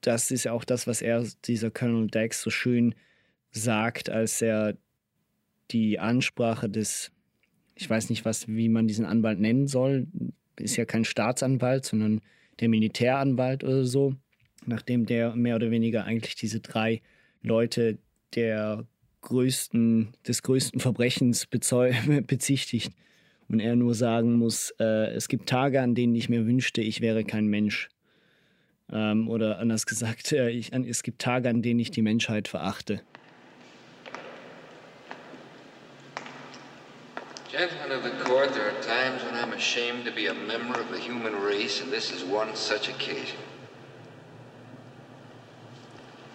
[0.00, 2.94] das ist ja auch das, was er, dieser Colonel Dax, so schön
[3.50, 4.76] sagt, als er
[5.70, 7.10] die Ansprache des,
[7.74, 10.06] ich weiß nicht, was, wie man diesen Anwalt nennen soll,
[10.58, 12.20] ist ja kein Staatsanwalt, sondern
[12.60, 14.14] der Militäranwalt oder so,
[14.64, 17.02] nachdem der mehr oder weniger eigentlich diese drei
[17.42, 17.98] Leute
[18.34, 18.86] der
[19.22, 21.46] größten, des größten Verbrechens
[22.26, 22.92] bezichtigt
[23.48, 27.00] und er nur sagen muss, äh, es gibt Tage, an denen ich mir wünschte, ich
[27.00, 27.88] wäre kein Mensch.
[28.92, 33.00] Ähm, oder anders gesagt, äh, ich, es gibt Tage, an denen ich die Menschheit verachte.
[37.50, 40.90] Gentlemen of the court, there are times when I'm ashamed to be a member of
[40.92, 43.38] the human race, and this is one such occasion.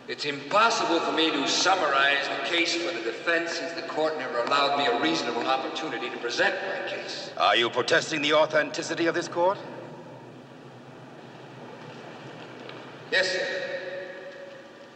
[0.08, 4.40] It's impossible for me to summarize the case for the defense since the court never
[4.40, 7.32] allowed me a reasonable opportunity to present my case.
[7.38, 9.58] Are you protesting the authenticity of this court?
[13.12, 13.48] Yes, sir.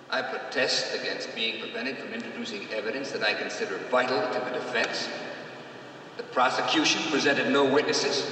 [0.09, 5.09] I protest against being prevented from introducing evidence that I consider vital to the defense
[6.17, 8.31] The prosecution presented no witnesses.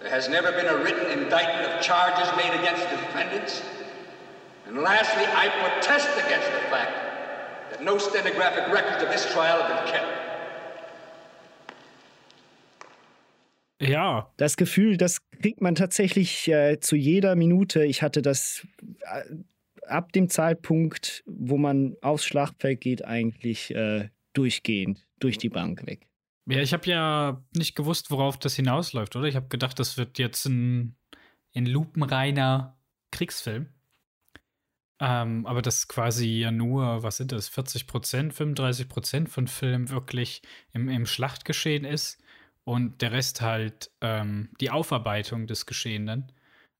[0.00, 3.62] There has never been a written indictment of charges made against the defendants.
[4.68, 6.92] And lastly, I protest against the fact
[7.70, 10.06] that no stenographic records of this trial have been kept.
[13.80, 14.30] Ja.
[14.36, 17.84] Das Gefühl, das kriegt man tatsächlich äh, zu jeder Minute.
[17.84, 18.66] Ich hatte das
[19.00, 19.22] äh,
[19.86, 26.06] ab dem Zeitpunkt, wo man aufs Schlachtfeld geht, eigentlich äh, durchgehend durch die Bank weg.
[26.44, 29.28] Ja, ich habe ja nicht gewusst, worauf das hinausläuft, oder?
[29.28, 30.94] Ich habe gedacht, das wird jetzt ein,
[31.54, 32.76] ein lupenreiner
[33.12, 33.68] Kriegsfilm.
[35.00, 39.90] Ähm, aber das quasi ja nur, was sind das, 40 Prozent, 35 Prozent von Filmen
[39.90, 42.20] wirklich im, im Schlachtgeschehen ist
[42.64, 46.32] und der Rest halt ähm, die Aufarbeitung des Geschehenen,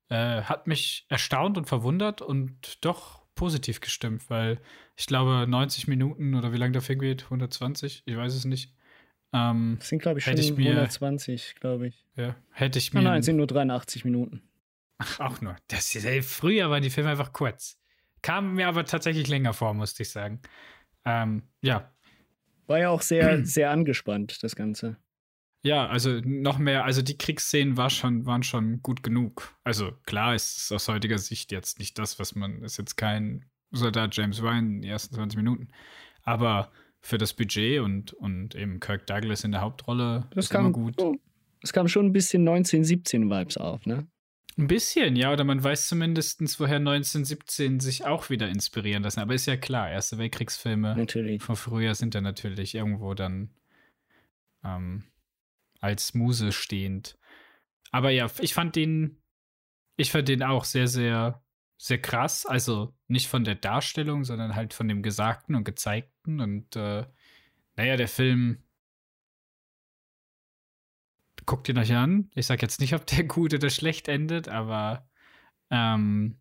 [0.09, 4.59] äh, hat mich erstaunt und verwundert und doch positiv gestimmt, weil
[4.97, 8.75] ich glaube 90 Minuten oder wie lange der Film geht, 120, ich weiß es nicht.
[9.33, 12.05] Ähm, das sind, glaube ich, schon hätte ich mir, 120, glaube ich.
[12.17, 13.01] Ja, hätte ich mir.
[13.01, 14.43] Nein, nein, es sind nur 83 Minuten.
[14.99, 15.57] Ach, auch nur.
[15.69, 17.79] Das, ey, früher waren die Filme einfach kurz.
[18.23, 20.41] Kam mir aber tatsächlich länger vor, musste ich sagen.
[21.05, 21.93] Ähm, ja.
[22.67, 24.97] War ja auch sehr, sehr angespannt, das Ganze.
[25.63, 29.55] Ja, also noch mehr, also die Kriegsszenen war schon, waren schon gut genug.
[29.65, 33.45] Also klar ist es aus heutiger Sicht jetzt nicht das, was man, ist jetzt kein
[33.71, 35.69] Soldat James Ryan in den ersten 20 Minuten.
[36.23, 40.67] Aber für das Budget und, und eben Kirk Douglas in der Hauptrolle das ist kam,
[40.67, 40.97] immer gut.
[41.63, 44.07] Es kam schon ein bisschen 1917-Vibes auf, ne?
[44.59, 49.21] Ein bisschen, ja, oder man weiß zumindest, woher 1917 sich auch wieder inspirieren lassen.
[49.21, 51.41] Aber ist ja klar, Erste Weltkriegsfilme natürlich.
[51.45, 53.55] von früher sind da natürlich irgendwo dann
[54.65, 55.05] ähm,
[55.81, 57.17] als Muse stehend.
[57.93, 59.23] Aber ja, ich fand den,
[59.97, 61.41] ich fand den auch sehr, sehr,
[61.77, 62.45] sehr krass.
[62.45, 66.41] Also nicht von der Darstellung, sondern halt von dem Gesagten und Gezeigten.
[66.41, 67.07] Und äh,
[67.77, 68.65] naja, der Film
[71.49, 72.31] guckt ihn euch an.
[72.35, 75.09] Ich sag jetzt nicht, ob der gut oder schlecht endet, aber
[75.71, 76.39] ähm,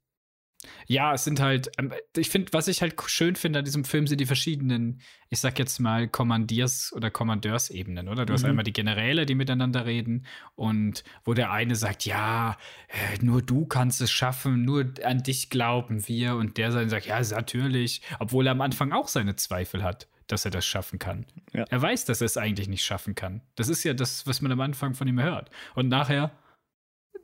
[0.86, 4.06] ja, es sind halt, ähm, ich finde, was ich halt schön finde an diesem Film
[4.06, 8.26] sind die verschiedenen, ich sag jetzt mal, Kommandiers- oder Kommandeursebenen, oder?
[8.26, 8.50] Du hast Mhm.
[8.50, 12.58] einmal die Generäle, die miteinander reden und wo der eine sagt, ja,
[12.90, 17.22] äh, nur du kannst es schaffen, nur an dich glauben wir und der sagt, ja,
[17.22, 21.26] natürlich, obwohl er am Anfang auch seine Zweifel hat, dass er das schaffen kann.
[21.54, 21.66] Ja.
[21.70, 23.42] Er weiß, dass er es eigentlich nicht schaffen kann.
[23.56, 25.50] Das ist ja das, was man am Anfang von ihm hört.
[25.76, 26.32] Und nachher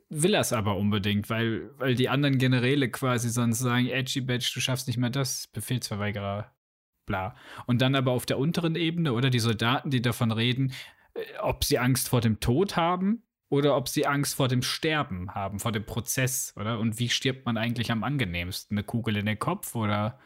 [0.08, 4.50] will er es aber unbedingt, weil, weil die anderen Generäle quasi sonst sagen, Edgy Badge,
[4.54, 6.50] du schaffst nicht mehr das, Befehlsverweigerer,
[7.06, 7.36] bla.
[7.66, 10.72] Und dann aber auf der unteren Ebene oder die Soldaten, die davon reden,
[11.14, 15.34] äh, ob sie Angst vor dem Tod haben oder ob sie Angst vor dem Sterben
[15.34, 16.78] haben, vor dem Prozess, oder?
[16.78, 18.76] Und wie stirbt man eigentlich am angenehmsten?
[18.76, 20.18] Eine Kugel in den Kopf oder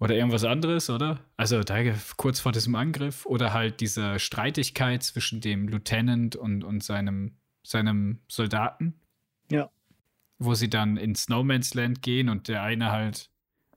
[0.00, 1.20] oder irgendwas anderes, oder?
[1.36, 1.82] Also da
[2.16, 8.20] kurz vor diesem Angriff oder halt diese Streitigkeit zwischen dem Lieutenant und, und seinem, seinem
[8.28, 8.94] Soldaten.
[9.50, 9.70] Ja.
[10.38, 13.30] Wo sie dann in Snowman's Land gehen und der eine halt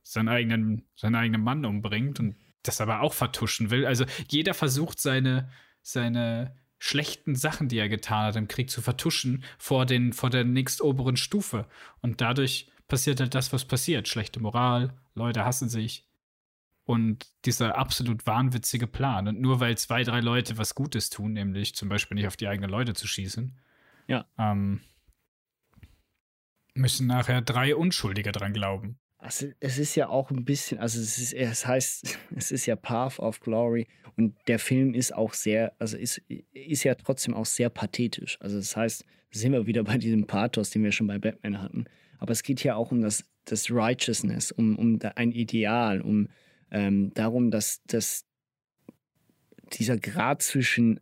[0.03, 3.85] seinen eigenen, seinen eigenen Mann umbringt und das aber auch vertuschen will.
[3.85, 5.49] Also jeder versucht seine,
[5.81, 10.43] seine schlechten Sachen, die er getan hat im Krieg, zu vertuschen vor, den, vor der
[10.43, 11.67] nächstoberen Stufe.
[12.01, 14.07] Und dadurch passiert halt das, was passiert.
[14.07, 16.06] Schlechte Moral, Leute hassen sich.
[16.87, 19.27] Und dieser absolut wahnwitzige Plan.
[19.27, 22.47] Und nur weil zwei, drei Leute was Gutes tun, nämlich zum Beispiel nicht auf die
[22.47, 23.53] eigenen Leute zu schießen,
[24.07, 24.25] Ja.
[24.39, 24.79] ähm,
[26.73, 28.97] müssen nachher drei Unschuldige dran glauben.
[29.17, 32.77] Also es ist ja auch ein bisschen, also es ist, es heißt, es ist ja
[32.77, 36.19] Path of Glory und der Film ist auch sehr, also ist,
[36.53, 38.37] ist ja trotzdem auch sehr pathetisch.
[38.39, 41.85] Also das heißt, sind wir wieder bei diesem Pathos, den wir schon bei Batman hatten.
[42.19, 46.29] Aber es geht ja auch um das, das Righteousness, um, um ein Ideal, um
[46.71, 48.25] ähm, darum, dass, dass
[49.73, 50.99] dieser Grad zwischen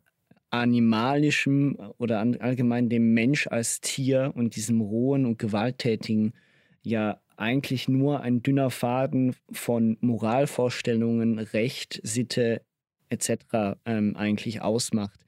[0.50, 6.34] animalischem oder allgemein dem Mensch als Tier und diesem rohen und gewalttätigen
[6.82, 12.62] ja eigentlich nur ein dünner Faden von Moralvorstellungen, Recht, Sitte
[13.10, 13.78] etc.
[13.86, 15.20] Ähm, eigentlich ausmacht.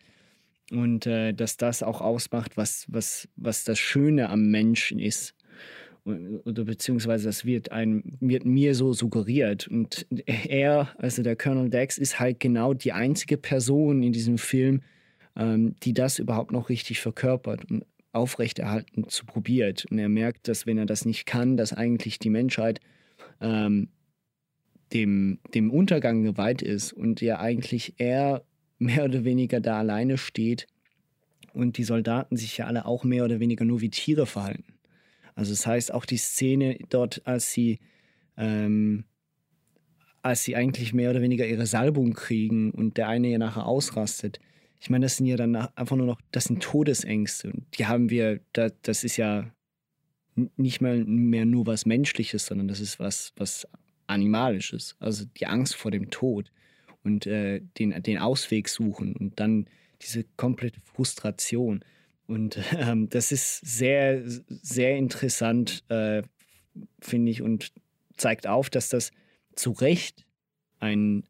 [0.72, 5.34] Und äh, dass das auch ausmacht, was, was, was das Schöne am Menschen ist.
[6.08, 9.68] Oder beziehungsweise das wird, ein, wird mir so suggeriert.
[9.68, 14.82] Und er, also der Colonel Dex, ist halt genau die einzige Person in diesem Film,
[15.36, 19.86] ähm, die das überhaupt noch richtig verkörpert und aufrechterhalten zu probiert.
[19.92, 22.80] Und er merkt, dass wenn er das nicht kann, dass eigentlich die Menschheit
[23.42, 23.90] ähm,
[24.94, 28.44] dem, dem Untergang geweiht ist und ja eigentlich er
[28.80, 30.68] mehr oder weniger da alleine steht
[31.54, 34.77] und die Soldaten sich ja alle auch mehr oder weniger nur wie Tiere verhalten.
[35.38, 37.80] Also das heißt auch die Szene dort, als sie
[38.38, 39.06] ähm,
[40.24, 44.40] als sie eigentlich mehr oder weniger ihre Salbung kriegen und der eine ja nachher ausrastet.
[44.80, 47.52] Ich meine, das sind ja dann einfach nur noch, das sind Todesängste.
[47.52, 49.52] Und die haben wir, das, das ist ja
[50.56, 53.68] nicht mal mehr nur was Menschliches, sondern das ist was, was
[54.08, 54.96] Animalisches.
[55.00, 56.52] Also die Angst vor dem Tod
[57.04, 59.68] und äh, den, den Ausweg suchen und dann
[60.02, 61.86] diese komplette Frustration.
[62.28, 66.22] Und ähm, das ist sehr, sehr interessant, äh,
[67.00, 67.72] finde ich, und
[68.18, 69.12] zeigt auf, dass das
[69.56, 70.26] zu Recht
[70.80, 71.24] ein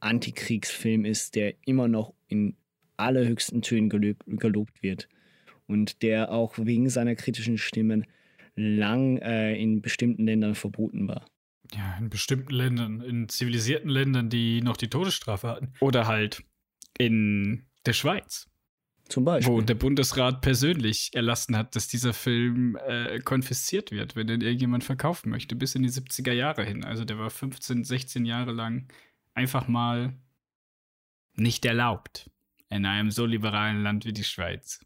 [0.00, 2.56] Antikriegsfilm ist, der immer noch in
[2.96, 5.08] allerhöchsten Tönen gelob, gelobt wird
[5.66, 8.06] und der auch wegen seiner kritischen Stimmen
[8.54, 11.26] lang äh, in bestimmten Ländern verboten war.
[11.74, 15.72] Ja, in bestimmten Ländern, in zivilisierten Ländern, die noch die Todesstrafe hatten.
[15.80, 16.42] Oder halt
[16.98, 18.48] in der Schweiz.
[19.08, 19.54] Zum Beispiel.
[19.54, 24.82] Wo der Bundesrat persönlich erlassen hat, dass dieser Film äh, konfisziert wird, wenn den irgendjemand
[24.82, 26.84] verkaufen möchte, bis in die 70er Jahre hin.
[26.84, 28.88] Also der war 15, 16 Jahre lang
[29.34, 30.18] einfach mal
[31.34, 32.30] nicht erlaubt
[32.68, 34.80] in einem so liberalen Land wie die Schweiz.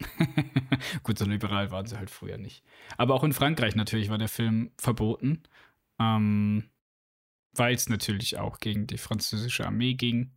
[1.02, 2.62] Gut, so liberal waren sie halt früher nicht.
[2.96, 5.42] Aber auch in Frankreich natürlich war der Film verboten,
[5.98, 6.64] ähm,
[7.52, 10.32] weil es natürlich auch gegen die französische Armee ging.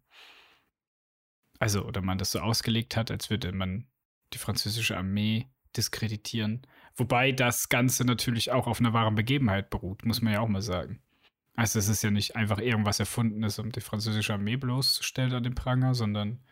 [1.63, 3.88] Also, oder man das so ausgelegt hat, als würde man
[4.34, 5.47] die französische Armee
[5.78, 6.67] diskreditieren.
[6.97, 10.62] Wobei das Ganze natürlich auch auf einer wahren Begebenheit beruht, muss man ja auch mal
[10.62, 10.99] sagen.
[11.56, 15.56] Also es ist ja nicht einfach irgendwas Erfundenes, um die französische Armee bloßzustellen an den
[15.56, 16.43] Pranger, sondern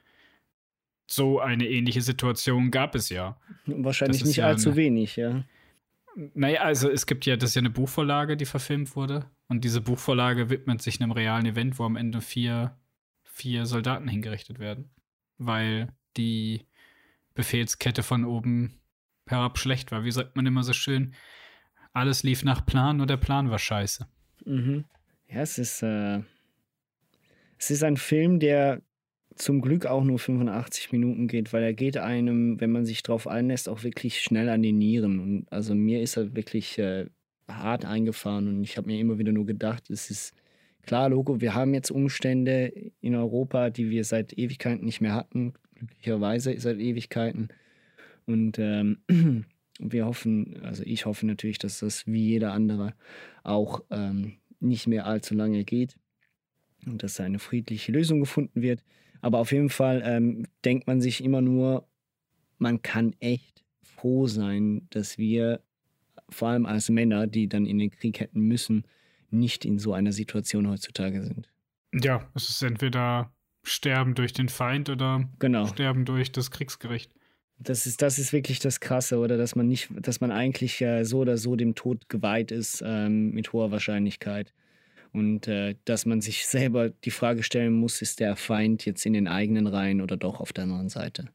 [1.07, 3.37] so eine ähnliche Situation gab es ja.
[3.65, 5.43] Wahrscheinlich nicht ja allzu eine, wenig, ja.
[6.15, 9.25] Naja, also es gibt ja, das ist ja eine Buchvorlage, die verfilmt wurde.
[9.49, 12.79] Und diese Buchvorlage widmet sich einem realen Event, wo am Ende vier,
[13.23, 14.89] vier Soldaten hingerichtet werden.
[15.43, 16.65] Weil die
[17.33, 18.79] Befehlskette von oben
[19.27, 20.03] herab schlecht war.
[20.03, 21.13] Wie sagt man immer so schön?
[21.93, 24.07] Alles lief nach Plan und der Plan war scheiße.
[24.45, 24.85] Mhm.
[25.27, 26.19] Ja, es ist, äh,
[27.57, 28.81] es ist ein Film, der
[29.35, 33.27] zum Glück auch nur 85 Minuten geht, weil er geht einem, wenn man sich drauf
[33.27, 35.19] einlässt, auch wirklich schnell an die Nieren.
[35.19, 37.07] Und also mir ist er wirklich äh,
[37.47, 40.33] hart eingefahren und ich habe mir immer wieder nur gedacht, es ist
[40.85, 45.53] klar, Logo, wir haben jetzt Umstände in Europa, die wir seit Ewigkeiten nicht mehr hatten,
[45.75, 47.49] glücklicherweise seit Ewigkeiten.
[48.25, 48.97] Und ähm,
[49.79, 52.93] wir hoffen, also ich hoffe natürlich, dass das wie jeder andere
[53.43, 55.97] auch ähm, nicht mehr allzu lange geht
[56.85, 58.83] und dass eine friedliche Lösung gefunden wird.
[59.21, 61.87] Aber auf jeden Fall ähm, denkt man sich immer nur,
[62.57, 65.61] man kann echt froh sein, dass wir,
[66.29, 68.85] vor allem als Männer, die dann in den Krieg hätten müssen,
[69.33, 71.49] nicht in so einer Situation heutzutage sind.
[71.93, 73.31] Ja, es ist entweder
[73.63, 75.67] Sterben durch den Feind oder genau.
[75.67, 77.13] Sterben durch das Kriegsgericht.
[77.59, 79.37] Das ist, das ist wirklich das Krasse, oder?
[79.37, 83.31] Dass man nicht, dass man eigentlich äh, so oder so dem Tod geweiht ist, ähm,
[83.31, 84.51] mit hoher Wahrscheinlichkeit.
[85.13, 89.13] Und äh, dass man sich selber die Frage stellen muss, ist der Feind jetzt in
[89.13, 91.29] den eigenen Reihen oder doch auf der anderen Seite?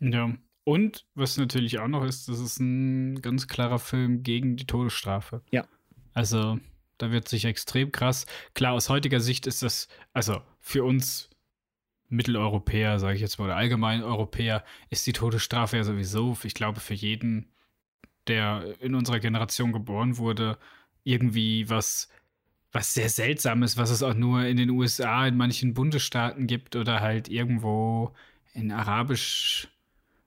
[0.00, 0.34] Ja.
[0.64, 5.42] Und was natürlich auch noch ist, das ist ein ganz klarer Film gegen die Todesstrafe.
[5.50, 5.66] Ja.
[6.12, 6.58] Also,
[6.98, 8.26] da wird sich extrem krass.
[8.54, 11.30] Klar, aus heutiger Sicht ist das, also für uns
[12.08, 16.80] Mitteleuropäer, sage ich jetzt mal, oder allgemein Europäer, ist die Todesstrafe ja sowieso, ich glaube,
[16.80, 17.52] für jeden,
[18.26, 20.58] der in unserer Generation geboren wurde,
[21.04, 22.08] irgendwie was
[22.72, 26.76] was sehr seltsam ist, was es auch nur in den USA in manchen Bundesstaaten gibt
[26.76, 28.12] oder halt irgendwo
[28.52, 29.68] in Arabisch,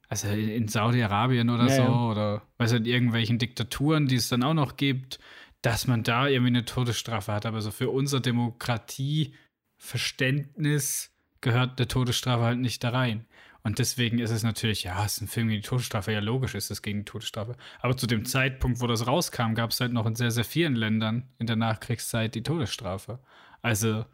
[0.09, 2.05] also in Saudi-Arabien oder ja, so, ja.
[2.09, 5.19] oder weiß in irgendwelchen Diktaturen, die es dann auch noch gibt,
[5.61, 7.45] dass man da irgendwie eine Todesstrafe hat.
[7.45, 13.25] Aber so für unser Demokratieverständnis gehört der Todesstrafe halt nicht da rein.
[13.63, 16.55] Und deswegen ist es natürlich, ja, es ist ein Film gegen die Todesstrafe, ja, logisch
[16.55, 17.55] ist es gegen die Todesstrafe.
[17.79, 20.75] Aber zu dem Zeitpunkt, wo das rauskam, gab es halt noch in sehr, sehr vielen
[20.75, 23.19] Ländern in der Nachkriegszeit die Todesstrafe.
[23.61, 24.05] Also,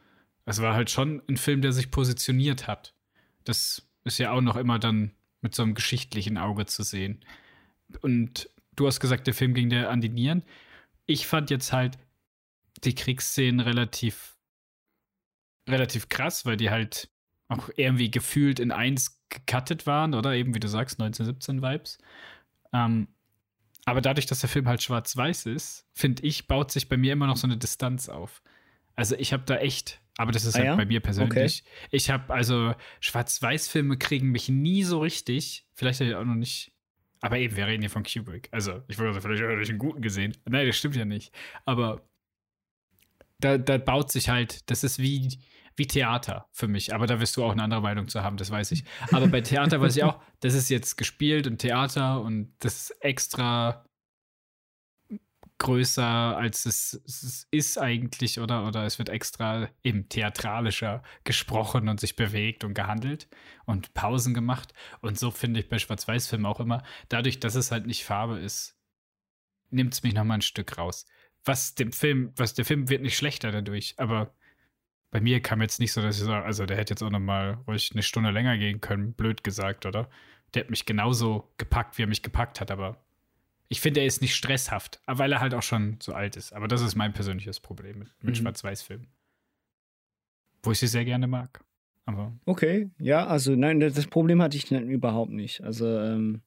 [0.45, 2.93] es war halt schon ein Film, der sich positioniert hat.
[3.45, 7.23] Das ist ja auch noch immer dann mit so einem geschichtlichen Auge zu sehen.
[8.01, 10.43] Und du hast gesagt, der Film ging dir an die Nieren.
[11.07, 11.97] Ich fand jetzt halt
[12.83, 14.37] die Kriegsszenen relativ,
[15.67, 17.09] relativ krass, weil die halt
[17.47, 21.97] auch irgendwie gefühlt in eins gecuttet waren, oder eben, wie du sagst, 1917-Vibes.
[22.73, 23.07] Ähm,
[23.85, 27.27] aber dadurch, dass der Film halt schwarz-weiß ist, finde ich, baut sich bei mir immer
[27.27, 28.43] noch so eine Distanz auf.
[28.95, 30.75] Also ich habe da echt, aber das ist ah, halt ja?
[30.75, 31.63] bei mir persönlich.
[31.65, 31.87] Okay.
[31.91, 35.65] Ich habe also Schwarz-Weiß-Filme kriegen mich nie so richtig.
[35.73, 36.73] Vielleicht habe ich auch noch nicht.
[37.21, 38.49] Aber eben, wir reden hier von Kubrick.
[38.51, 40.35] Also ich würde vielleicht auch durch einen guten gesehen.
[40.45, 41.33] Nein, das stimmt ja nicht.
[41.65, 42.01] Aber
[43.39, 45.39] da, da baut sich halt, das ist wie,
[45.75, 46.93] wie Theater für mich.
[46.93, 48.83] Aber da wirst du auch eine andere Meinung zu haben, das weiß ich.
[49.11, 53.03] Aber bei Theater weiß ich auch, das ist jetzt gespielt und Theater und das ist
[53.03, 53.85] extra
[55.59, 58.67] größer, als es, es, ist eigentlich, oder?
[58.67, 63.27] Oder es wird extra eben theatralischer gesprochen und sich bewegt und gehandelt
[63.65, 64.73] und Pausen gemacht.
[65.01, 68.77] Und so finde ich bei Schwarz-Weiß-Filmen auch immer, dadurch, dass es halt nicht Farbe ist,
[69.69, 71.05] nimmt es mich nochmal ein Stück raus.
[71.43, 74.33] Was dem Film, was der Film wird nicht schlechter dadurch, aber
[75.09, 77.19] bei mir kam jetzt nicht so, dass ich sage, also der hätte jetzt auch noch
[77.19, 80.09] mal ruhig eine Stunde länger gehen können, blöd gesagt, oder?
[80.53, 83.06] Der hat mich genauso gepackt, wie er mich gepackt hat, aber
[83.69, 86.53] ich finde, er ist nicht stresshaft, weil er halt auch schon so alt ist.
[86.53, 88.41] Aber das ist mein persönliches Problem mit, mit mhm.
[88.41, 89.07] Schwarz-Weiß-Filmen.
[90.63, 91.63] Wo ich sie sehr gerne mag.
[92.05, 95.61] Aber okay, ja, also nein, das Problem hatte ich dann überhaupt nicht.
[95.63, 96.41] Also ähm,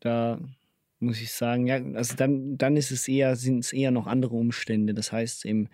[0.00, 0.40] da
[0.98, 4.36] muss ich sagen, ja, also dann, dann ist es eher, sind es eher noch andere
[4.36, 4.94] Umstände.
[4.94, 5.68] Das heißt eben,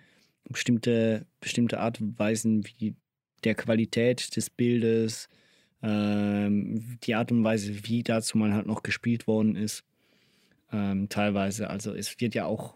[0.49, 2.95] bestimmte, bestimmte Art und Weisen wie
[3.43, 5.29] der Qualität des Bildes,
[5.83, 9.83] Ähm, die Art und Weise, wie dazu mal halt noch gespielt worden ist.
[10.71, 11.69] Ähm, teilweise.
[11.69, 12.73] Also es wird ja auch,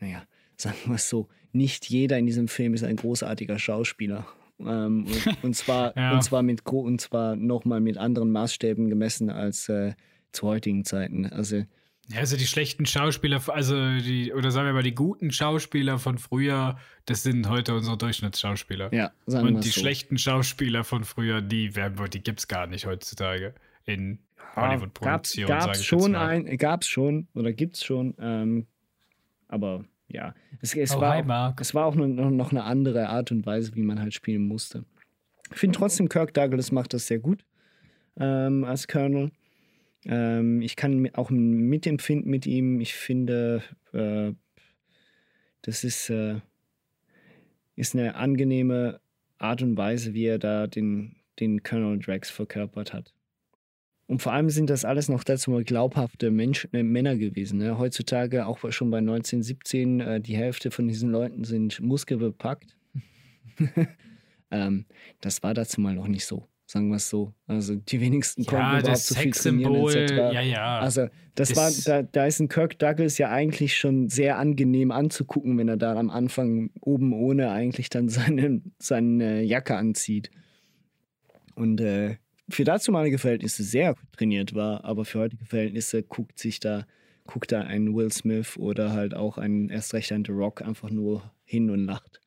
[0.00, 0.22] naja,
[0.56, 4.26] sagen wir es so, nicht jeder in diesem Film ist ein großartiger Schauspieler.
[4.60, 6.12] Ähm, und, und, zwar, ja.
[6.12, 9.94] und zwar mit und zwar nochmal mit anderen Maßstäben gemessen als äh,
[10.32, 11.26] zu heutigen Zeiten.
[11.26, 11.64] Also
[12.08, 16.18] ja, also die schlechten Schauspieler, also die, oder sagen wir mal, die guten Schauspieler von
[16.18, 16.76] früher,
[17.06, 18.92] das sind heute unsere Durchschnittsschauspieler.
[18.92, 19.80] Ja, sagen Und die so.
[19.80, 23.54] schlechten Schauspieler von früher, die werden die gibt's gar nicht heutzutage
[23.84, 24.18] in
[24.56, 25.48] Hollywood-Produktionen.
[25.48, 28.66] Gab es schon ein, gab's schon oder gibt's schon, ähm,
[29.48, 33.08] aber ja, es, es, oh, war, hi, auch, es war auch noch, noch eine andere
[33.08, 34.84] Art und Weise, wie man halt spielen musste.
[35.50, 37.44] Ich finde trotzdem, Kirk Douglas macht das sehr gut
[38.18, 39.30] ähm, als Colonel.
[40.04, 42.80] Ähm, ich kann auch mitempfinden mit ihm.
[42.80, 43.62] Ich finde,
[43.92, 44.32] äh,
[45.62, 46.40] das ist, äh,
[47.76, 49.00] ist eine angenehme
[49.38, 53.12] Art und Weise, wie er da den, den Colonel Drax verkörpert hat.
[54.06, 57.58] Und vor allem sind das alles noch dazu mal glaubhafte Mensch, äh, Männer gewesen.
[57.58, 57.78] Ne?
[57.78, 62.76] Heutzutage, auch schon bei 1917, äh, die Hälfte von diesen Leuten sind muskelbepackt.
[64.50, 64.86] ähm,
[65.20, 67.34] das war dazu mal noch nicht so sagen wir es so.
[67.46, 70.10] Also die wenigsten konnten ja, überhaupt so viel trainieren etc.
[70.10, 70.78] Ja, ja.
[70.78, 74.90] Also das, das war, da, da ist ein Kirk Douglas ja eigentlich schon sehr angenehm
[74.90, 80.30] anzugucken, wenn er da am Anfang oben ohne eigentlich dann seine, seine Jacke anzieht.
[81.54, 82.16] Und äh,
[82.54, 86.86] für dazumalige Verhältnisse sehr trainiert war, aber für heutige Verhältnisse guckt sich da,
[87.26, 90.90] guckt da ein Will Smith oder halt auch ein erst recht ein The Rock einfach
[90.90, 92.20] nur hin und lacht.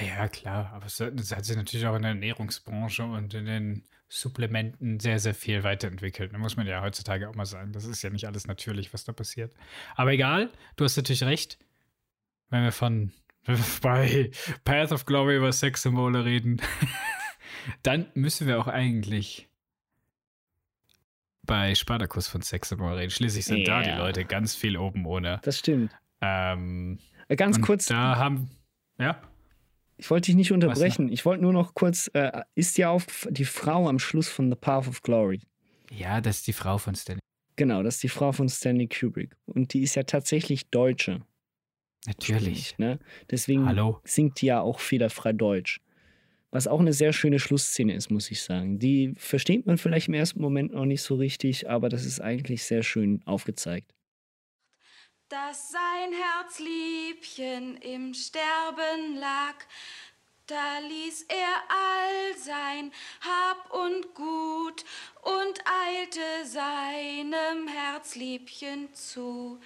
[0.00, 0.72] Ja, ja, klar.
[0.72, 5.34] Aber es, hat sich natürlich auch in der Ernährungsbranche und in den Supplementen sehr, sehr
[5.34, 6.32] viel weiterentwickelt.
[6.32, 7.72] Da muss man ja heutzutage auch mal sagen.
[7.72, 9.52] Das ist ja nicht alles natürlich, was da passiert.
[9.94, 11.58] Aber egal, du hast natürlich recht.
[12.48, 13.12] Wenn wir von
[13.82, 14.30] bei
[14.64, 16.62] Path of Glory über Sexsymbole reden,
[17.82, 19.48] dann müssen wir auch eigentlich
[21.46, 23.10] bei Spartacus von Sexsymbole reden.
[23.10, 23.82] Schließlich sind yeah.
[23.82, 25.40] da die Leute ganz viel oben ohne.
[25.42, 25.92] Das stimmt.
[26.20, 27.86] Ähm, äh, ganz kurz.
[27.86, 28.50] Da haben,
[28.98, 29.20] ja.
[29.96, 31.10] Ich wollte dich nicht unterbrechen.
[31.10, 34.56] Ich wollte nur noch kurz, äh, ist ja auf die Frau am Schluss von The
[34.56, 35.40] Path of Glory.
[35.90, 37.20] Ja, das ist die Frau von Stanley.
[37.56, 39.36] Genau, das ist die Frau von Stanley Kubrick.
[39.46, 41.20] Und die ist ja tatsächlich Deutsche.
[42.06, 42.76] Natürlich.
[42.78, 42.98] Ne?
[43.30, 44.00] Deswegen Hallo.
[44.04, 45.80] singt die ja auch fehlerfrei Deutsch.
[46.54, 48.78] Was auch eine sehr schöne Schlussszene ist, muss ich sagen.
[48.78, 52.62] Die versteht man vielleicht im ersten Moment noch nicht so richtig, aber das ist eigentlich
[52.62, 53.92] sehr schön aufgezeigt
[55.30, 59.56] dass sein Herzliebchen im Sterben lag.
[60.46, 64.84] Da ließ er all sein Hab und Gut
[65.22, 69.58] und eilte seinem Herzliebchen zu.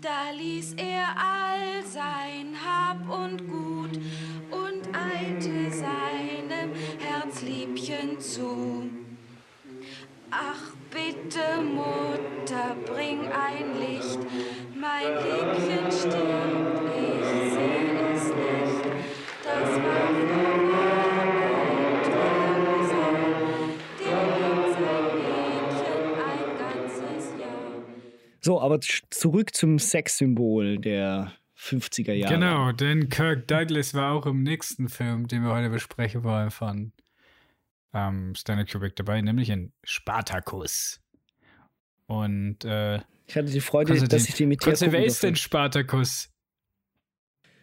[0.00, 4.00] Da ließ er all sein Hab und Gut
[4.50, 8.90] und eilte seinem Herzliebchen zu.
[10.30, 14.20] Ach bitte, Mutter, bring ein Licht
[14.80, 17.09] mein Liebchen stirbt,
[28.40, 32.34] So, aber zurück zum Sexsymbol der 50er Jahre.
[32.34, 36.92] Genau, denn Kirk Douglas war auch im nächsten Film, den wir heute besprechen wollen, von
[37.92, 41.00] ähm, Stanley Kubrick dabei, nämlich in Spartacus.
[42.06, 44.92] Und äh, ich hatte die Freude, dass ich die imitiert habe.
[44.92, 46.30] Wer ist denn Spartacus?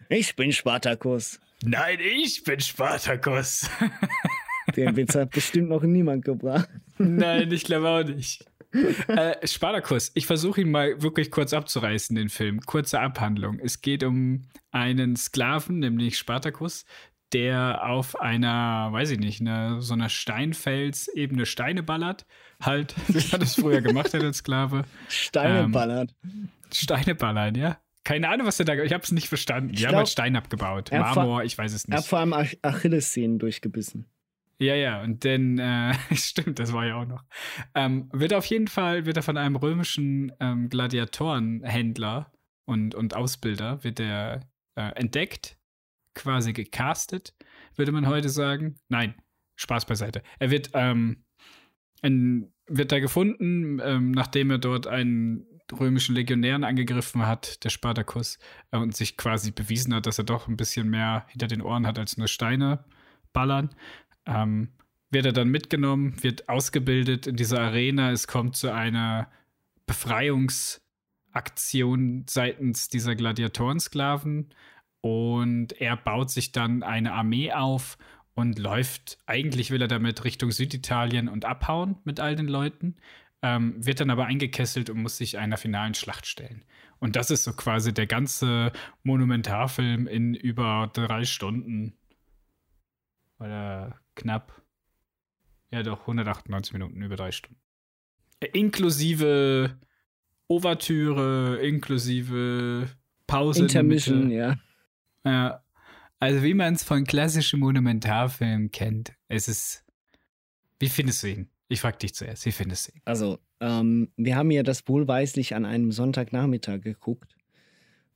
[0.09, 1.39] Ich bin Spartacus.
[1.63, 3.69] Nein, ich bin Spartacus.
[4.75, 6.69] Den Witz hat bestimmt noch niemand gebracht.
[6.97, 8.45] Nein, ich glaube auch nicht.
[9.07, 12.61] äh, Spartacus, ich versuche ihn mal wirklich kurz abzureißen, den Film.
[12.61, 13.59] Kurze Abhandlung.
[13.59, 16.86] Es geht um einen Sklaven, nämlich Spartacus,
[17.34, 22.26] der auf einer, weiß ich nicht, eine, so einer Steinfelsebene Steine ballert.
[22.61, 24.84] Halt, wie er das früher gemacht hat als Sklave.
[25.07, 26.15] Steine ähm, ballert.
[26.74, 27.80] Steine ballern, ja.
[28.03, 28.74] Keine Ahnung, was er da.
[28.76, 29.74] Ich habe es nicht verstanden.
[29.74, 30.91] Die ich haben halt Stein abgebaut.
[30.93, 31.93] Marmor, ich weiß es nicht.
[31.93, 34.05] Er hat vor allem Ach Achillessehnen durchgebissen.
[34.60, 37.24] Ja, ja, und dann, äh, stimmt, das war ja auch noch.
[37.76, 42.32] Ähm, wird auf jeden Fall, wird er von einem römischen ähm, Gladiatorenhändler
[42.66, 44.41] und, und Ausbilder, wird er
[44.76, 45.58] äh, entdeckt
[46.16, 47.36] quasi gecastet,
[47.76, 48.76] würde man heute sagen.
[48.89, 49.14] Nein,
[49.55, 50.24] Spaß beiseite.
[50.39, 51.24] Er wird, ähm,
[52.01, 58.39] ein, wird da gefunden, ähm, nachdem er dort einen römischen Legionären angegriffen hat, der Spartacus,
[58.72, 61.86] äh, und sich quasi bewiesen hat, dass er doch ein bisschen mehr hinter den Ohren
[61.86, 62.86] hat als nur Steine
[63.34, 63.70] ballern.
[64.28, 64.69] Ähm,
[65.09, 68.11] wird er dann mitgenommen, wird ausgebildet in dieser Arena.
[68.11, 69.30] Es kommt zu einer
[69.86, 74.49] Befreiungsaktion seitens dieser Gladiatorensklaven
[75.01, 77.97] und er baut sich dann eine Armee auf
[78.34, 82.97] und läuft, eigentlich will er damit Richtung Süditalien und abhauen mit all den Leuten,
[83.41, 86.65] ähm, wird dann aber eingekesselt und muss sich einer finalen Schlacht stellen.
[86.99, 88.73] Und das ist so quasi der ganze
[89.03, 91.93] Monumentarfilm in über drei Stunden.
[93.39, 94.61] Oder knapp.
[95.72, 97.59] Ja, doch, 198 Minuten, über drei Stunden.
[98.53, 99.78] Inklusive
[100.49, 102.89] Ouvertüre, inklusive
[103.26, 103.63] Pause.
[103.63, 104.55] Intermission, in ja.
[105.26, 105.63] Ja.
[106.20, 109.13] Also, wie man es von klassischen Monumentarfilmen kennt.
[109.28, 109.84] Es ist.
[110.80, 111.49] Wie findest du ihn?
[111.70, 113.01] Ich frag dich zuerst, wie findest du ihn?
[113.05, 117.37] Also, ähm, wir haben ja das wohlweislich an einem Sonntagnachmittag geguckt.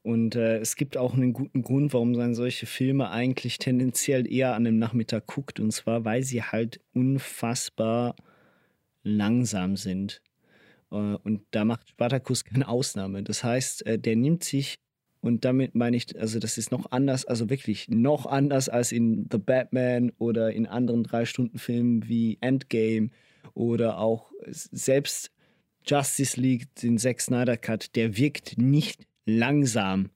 [0.04, 4.56] Und äh, es gibt auch einen guten Grund, warum man solche Filme eigentlich tendenziell eher
[4.56, 5.60] an einem Nachmittag guckt.
[5.60, 8.16] Und zwar, weil sie halt unfassbar
[9.04, 10.22] langsam sind.
[10.92, 13.22] Äh, und da macht Spartacus keine Ausnahme.
[13.22, 14.76] Das heißt, äh, der nimmt sich,
[15.22, 19.28] und damit meine ich, also das ist noch anders, also wirklich noch anders als in
[19.32, 23.12] The Batman oder in anderen Drei-Stunden-Filmen wie Endgame
[23.54, 25.32] oder auch selbst
[25.86, 30.10] Justice League, den Zack Snyder Cut, der wirkt nicht langsam.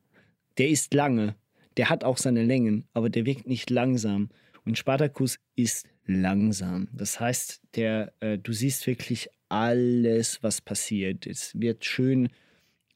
[0.57, 1.35] Der ist lange.
[1.77, 4.29] Der hat auch seine Längen, aber der wirkt nicht langsam.
[4.65, 6.87] Und Spartacus ist langsam.
[6.93, 11.27] Das heißt, der, äh, du siehst wirklich alles, was passiert.
[11.27, 12.29] Es wird schön,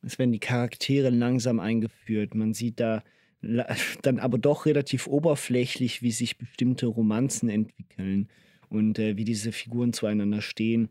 [0.01, 2.35] es werden die Charaktere langsam eingeführt.
[2.35, 3.03] Man sieht da
[4.01, 8.29] dann aber doch relativ oberflächlich, wie sich bestimmte Romanzen entwickeln
[8.69, 10.89] und äh, wie diese Figuren zueinander stehen.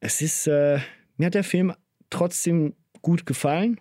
[0.00, 0.78] Es ist, äh,
[1.16, 1.74] mir hat der Film
[2.10, 3.80] trotzdem gut gefallen.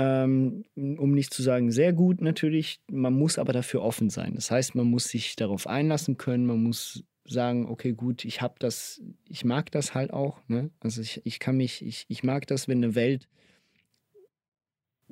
[0.00, 2.80] Ähm, um nicht zu sagen sehr gut natürlich.
[2.88, 4.34] Man muss aber dafür offen sein.
[4.36, 6.46] Das heißt, man muss sich darauf einlassen können.
[6.46, 10.40] Man muss sagen, okay, gut, ich habe das, ich mag das halt auch.
[10.48, 10.70] Ne?
[10.80, 13.28] Also ich, ich kann mich, ich, ich mag das, wenn eine Welt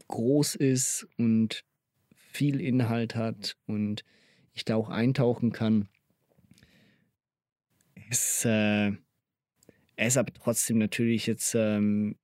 [0.08, 1.64] groß ist und
[2.14, 4.04] viel Inhalt hat und
[4.52, 5.88] ich da auch eintauchen kann.
[8.08, 8.92] Es, äh,
[9.96, 12.16] er ist aber trotzdem natürlich jetzt ähm,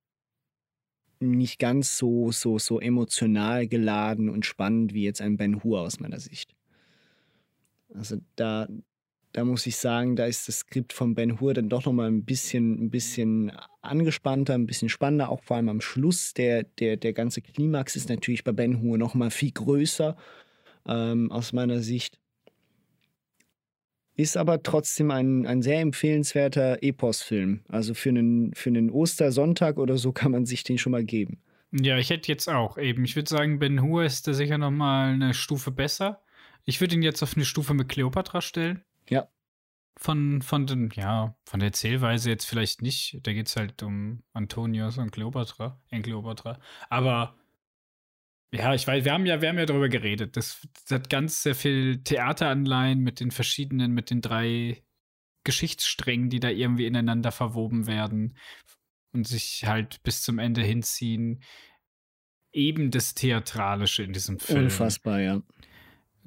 [1.31, 5.99] nicht ganz so, so, so emotional geladen und spannend wie jetzt ein Ben Hur aus
[5.99, 6.55] meiner Sicht.
[7.93, 8.67] Also da,
[9.33, 12.23] da muss ich sagen, da ist das Skript von Ben Hur dann doch nochmal ein
[12.23, 13.51] bisschen, ein bisschen
[13.81, 16.33] angespannter, ein bisschen spannender, auch vor allem am Schluss.
[16.33, 20.15] Der, der, der ganze Klimax ist natürlich bei Ben Hur nochmal viel größer
[20.87, 22.19] ähm, aus meiner Sicht.
[24.15, 27.61] Ist aber trotzdem ein, ein sehr empfehlenswerter Epos-Film.
[27.67, 31.39] Also für einen, für einen Ostersonntag oder so kann man sich den schon mal geben.
[31.71, 33.03] Ja, ich hätte jetzt auch eben.
[33.03, 36.21] Ich würde sagen, Ben Hur ist da sicher noch mal eine Stufe besser.
[36.65, 38.83] Ich würde ihn jetzt auf eine Stufe mit Cleopatra stellen.
[39.09, 39.27] Ja.
[39.97, 43.19] Von, von den, ja, von der Erzählweise jetzt vielleicht nicht.
[43.23, 46.59] Da geht es halt um Antonius und Cleopatra, in Cleopatra.
[46.89, 47.35] Aber
[48.53, 50.37] ja, ich weiß, wir haben ja, wir haben ja darüber geredet.
[50.37, 54.83] Das, das hat ganz sehr viel Theateranleihen mit den verschiedenen, mit den drei
[55.43, 58.37] Geschichtssträngen, die da irgendwie ineinander verwoben werden
[59.11, 61.43] und sich halt bis zum Ende hinziehen.
[62.51, 64.65] Eben das Theatralische in diesem Film.
[64.65, 65.41] Unfassbar, ja.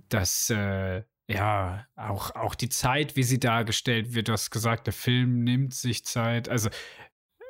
[0.09, 4.29] Das, äh, ja, auch, auch die Zeit, wie sie dargestellt wird.
[4.29, 6.49] Du hast gesagt, der Film nimmt sich Zeit.
[6.49, 6.71] Also,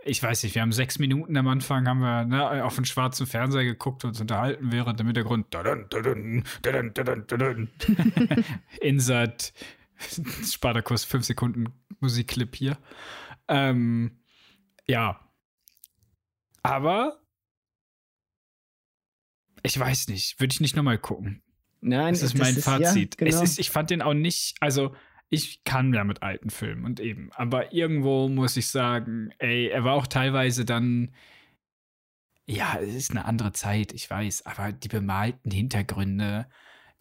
[0.06, 3.26] ich weiß nicht, wir haben sechs Minuten am Anfang, haben wir ne, auf den schwarzen
[3.26, 5.52] Fernseher geguckt und uns unterhalten, während im Hintergrund
[8.80, 9.52] Insert
[10.44, 11.66] Spartacus, fünf Sekunden
[12.00, 12.78] Musikclip hier.
[13.48, 14.18] Ähm,
[14.86, 15.20] ja.
[16.62, 17.20] Aber
[19.62, 21.42] ich weiß nicht, würde ich nicht nochmal gucken.
[21.80, 23.16] Nein, das ist das mein ist, Fazit.
[23.20, 23.42] Ja, genau.
[23.42, 24.94] ist, ich fand den auch nicht, also
[25.28, 27.30] ich kann ja mit alten Filmen und eben.
[27.32, 31.12] Aber irgendwo muss ich sagen, ey, er war auch teilweise dann.
[32.48, 36.46] Ja, es ist eine andere Zeit, ich weiß, aber die bemalten Hintergründe,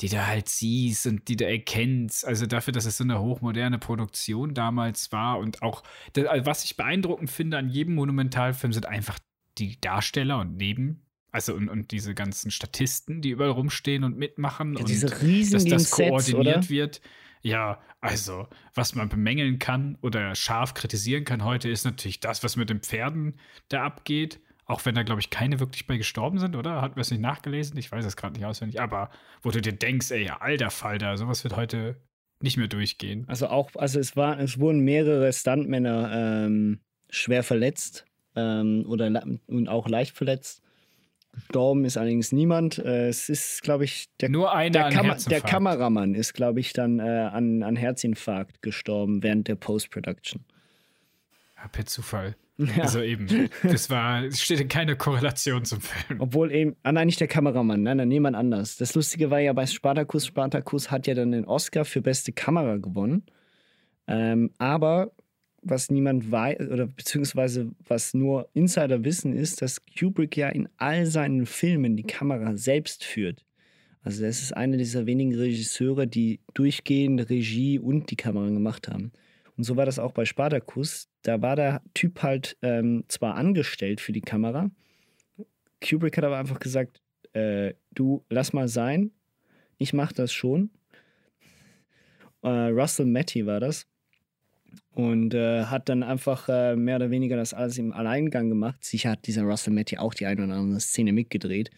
[0.01, 3.77] die du halt siehst und die du erkennst, also dafür, dass es so eine hochmoderne
[3.77, 5.83] Produktion damals war und auch,
[6.17, 9.19] also was ich beeindruckend finde an jedem Monumentalfilm sind einfach
[9.59, 14.75] die Darsteller und Neben, also und, und diese ganzen Statisten, die überall rumstehen und mitmachen
[14.77, 17.01] ja, diese und dass das koordiniert Sets, wird.
[17.45, 22.55] Ja, also, was man bemängeln kann oder scharf kritisieren kann heute, ist natürlich das, was
[22.55, 23.39] mit den Pferden
[23.69, 24.39] da abgeht.
[24.65, 26.81] Auch wenn da, glaube ich, keine wirklich bei gestorben sind, oder?
[26.81, 27.77] Hatten wir es nicht nachgelesen?
[27.77, 28.81] Ich weiß es gerade nicht auswendig.
[28.81, 29.11] Aber
[29.43, 32.01] wo du dir denkst, ey, alter Falter, sowas wird heute
[32.41, 33.25] nicht mehr durchgehen.
[33.27, 36.79] Also auch, also es war, es wurden mehrere Stuntmänner ähm,
[37.11, 40.63] schwer verletzt ähm, oder und auch leicht verletzt.
[41.35, 42.79] Gestorben ist allerdings niemand.
[42.79, 46.73] Äh, es ist, glaube ich, der, Nur einer der, Kam der Kameramann ist, glaube ich,
[46.73, 50.43] dann äh, an, an Herzinfarkt gestorben während der Post-Production.
[51.71, 52.35] per Zufall.
[52.57, 52.83] Ja.
[52.83, 56.21] Also eben, das war, steht in keiner Korrelation zum Film.
[56.21, 58.77] Obwohl eben, ah nein, nicht der Kameramann, nein, nein, niemand anders.
[58.77, 62.77] Das Lustige war ja bei Spartacus, Spartacus hat ja dann den Oscar für beste Kamera
[62.77, 63.25] gewonnen.
[64.07, 65.11] Ähm, aber
[65.65, 71.05] was niemand weiß, oder beziehungsweise was nur Insider wissen, ist, dass Kubrick ja in all
[71.05, 73.43] seinen Filmen die Kamera selbst führt.
[74.01, 79.11] Also das ist einer dieser wenigen Regisseure, die durchgehend Regie und die Kamera gemacht haben.
[79.57, 81.09] Und so war das auch bei Spartacus.
[81.23, 84.69] Da war der Typ halt ähm, zwar angestellt für die Kamera.
[85.81, 87.01] Kubrick hat aber einfach gesagt,
[87.33, 89.11] äh, du lass mal sein,
[89.77, 90.69] ich mach das schon.
[92.43, 93.87] Äh, Russell Matty war das.
[94.95, 98.83] Und äh, hat dann einfach äh, mehr oder weniger das alles im Alleingang gemacht.
[98.83, 101.69] Sicher hat dieser Russell Matty auch die eine oder andere Szene mitgedreht.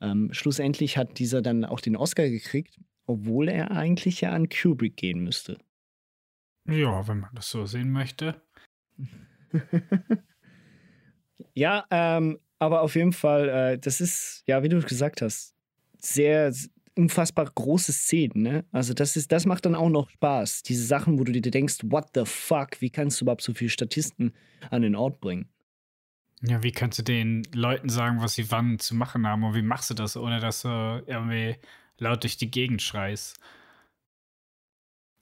[0.00, 4.96] Ähm, schlussendlich hat dieser dann auch den Oscar gekriegt, obwohl er eigentlich ja an Kubrick
[4.96, 5.58] gehen müsste.
[6.66, 8.40] Ja, wenn man das so sehen möchte.
[11.54, 15.54] ja, ähm, aber auf jeden Fall, äh, das ist, ja, wie du gesagt hast,
[15.98, 16.54] sehr
[16.96, 18.64] unfassbar große Szenen, ne?
[18.72, 20.62] Also das ist, das macht dann auch noch Spaß.
[20.62, 23.70] Diese Sachen, wo du dir denkst, what the fuck, wie kannst du überhaupt so viele
[23.70, 24.32] Statisten
[24.70, 25.48] an den Ort bringen?
[26.42, 29.62] Ja, wie kannst du den Leuten sagen, was sie wann zu machen haben und wie
[29.62, 31.56] machst du das, ohne dass du irgendwie
[31.98, 33.38] laut durch die Gegend schreist?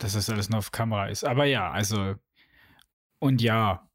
[0.03, 1.25] dass das alles nur auf Kamera ist.
[1.25, 2.17] Aber ja, also.
[3.19, 3.87] Und ja.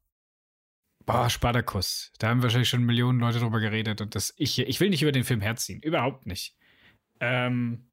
[1.04, 2.12] Boah, Spartacus.
[2.18, 4.00] Da haben wahrscheinlich schon Millionen Leute drüber geredet.
[4.00, 5.80] Und das, ich, ich will nicht über den Film herziehen.
[5.80, 6.55] Überhaupt nicht.
[7.20, 7.90] Ähm,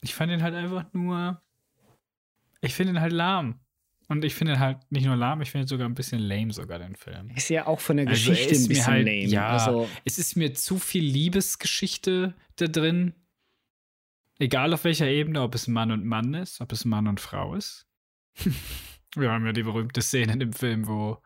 [0.00, 1.42] ich fand ihn halt einfach nur.
[2.60, 3.60] Ich finde ihn halt lahm.
[4.08, 6.52] Und ich finde ihn halt nicht nur lahm, ich finde ihn sogar ein bisschen lame,
[6.52, 7.28] sogar den Film.
[7.36, 9.26] Ist ja auch von der also Geschichte ein bisschen halt, lame.
[9.26, 13.12] Ja, also, es ist mir zu viel Liebesgeschichte da drin.
[14.38, 17.54] Egal auf welcher Ebene, ob es Mann und Mann ist, ob es Mann und Frau
[17.54, 17.86] ist.
[19.14, 21.18] Wir haben ja die berühmte Szene in dem Film, wo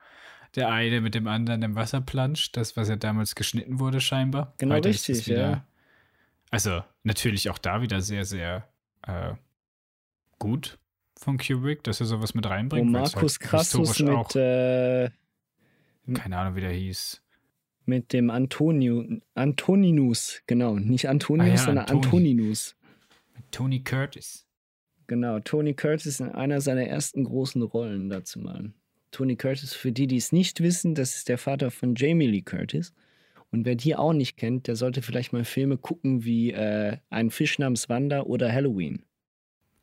[0.56, 4.54] der eine mit dem anderen im Wasser planscht, das, was ja damals geschnitten wurde, scheinbar.
[4.58, 5.64] Genau Heute richtig, ja.
[6.52, 8.68] Also natürlich auch da wieder sehr, sehr
[9.06, 9.32] äh,
[10.38, 10.78] gut
[11.18, 12.88] von Kubrick, dass er sowas mit reinbringt.
[12.88, 15.10] Wo Markus halt Crassus mit, auch, äh,
[16.12, 17.22] keine Ahnung, wie der hieß.
[17.86, 19.02] Mit dem Antonio,
[19.34, 22.04] Antoninus, genau, nicht Antonius, ah ja, sondern Antoni.
[22.04, 22.76] Antoninus.
[23.50, 24.46] Tony Curtis.
[25.06, 28.72] Genau, Tony Curtis in einer seiner ersten großen Rollen dazu mal.
[29.10, 32.42] Tony Curtis, für die, die es nicht wissen, das ist der Vater von Jamie Lee
[32.42, 32.92] Curtis.
[33.52, 37.30] Und wer die auch nicht kennt, der sollte vielleicht mal Filme gucken wie äh, Ein
[37.30, 39.02] Fisch namens Wanda oder Halloween.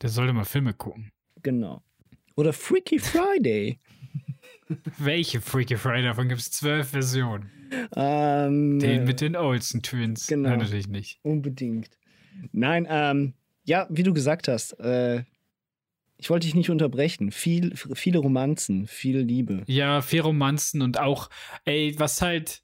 [0.01, 1.11] Der sollte mal Filme gucken.
[1.43, 1.82] Genau.
[2.36, 3.80] Oder Freaky Friday.
[4.97, 6.03] Welche Freaky Friday?
[6.03, 7.51] Davon gibt es zwölf Versionen.
[7.95, 10.28] Ähm, den mit den Olsen Twins.
[10.28, 10.49] Genau.
[10.49, 11.20] Nein, natürlich nicht.
[11.22, 11.89] Unbedingt.
[12.51, 13.34] Nein, ähm,
[13.65, 15.24] ja, wie du gesagt hast, äh,
[16.17, 17.32] ich wollte dich nicht unterbrechen.
[17.32, 19.63] Viel, viele Romanzen, viel Liebe.
[19.67, 21.30] Ja, viel Romanzen und auch,
[21.65, 22.61] ey, was halt.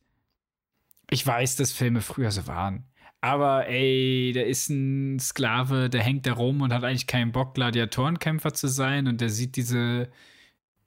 [1.09, 2.85] Ich weiß, dass Filme früher so waren.
[3.21, 7.55] Aber ey, der ist ein Sklave, der hängt da rum und hat eigentlich keinen Bock,
[7.55, 9.07] Gladiatorenkämpfer zu sein.
[9.07, 10.11] Und der sieht diese,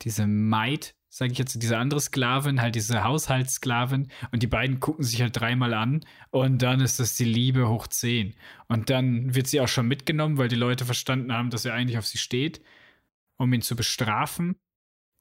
[0.02, 5.04] diese Maid, sage ich jetzt, diese andere Sklavin, halt diese Haushaltssklavin und die beiden gucken
[5.04, 8.34] sich halt dreimal an und dann ist das die Liebe hoch zehn.
[8.68, 11.98] Und dann wird sie auch schon mitgenommen, weil die Leute verstanden haben, dass er eigentlich
[11.98, 12.60] auf sie steht,
[13.36, 14.56] um ihn zu bestrafen.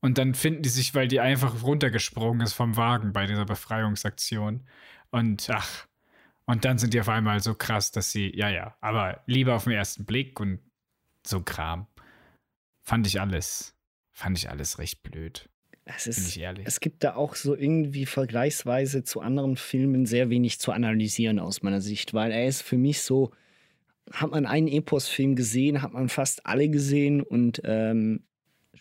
[0.08, 4.64] Und dann finden die sich, weil die einfach runtergesprungen ist vom Wagen bei dieser Befreiungsaktion.
[5.12, 5.86] Und ach,
[6.46, 9.66] und dann sind die auf einmal so krass, dass sie, ja, ja, aber lieber auf
[9.66, 10.62] den ersten Blick und
[11.26, 11.88] so Kram.
[12.84, 13.76] Fand ich alles,
[14.14, 15.50] fand ich alles recht blöd.
[15.84, 20.72] Es, ist, es gibt da auch so irgendwie vergleichsweise zu anderen Filmen sehr wenig zu
[20.72, 23.32] analysieren aus meiner Sicht, weil er ist für mich so,
[24.14, 28.24] hat man einen Epos-Film gesehen, hat man fast alle gesehen und ähm,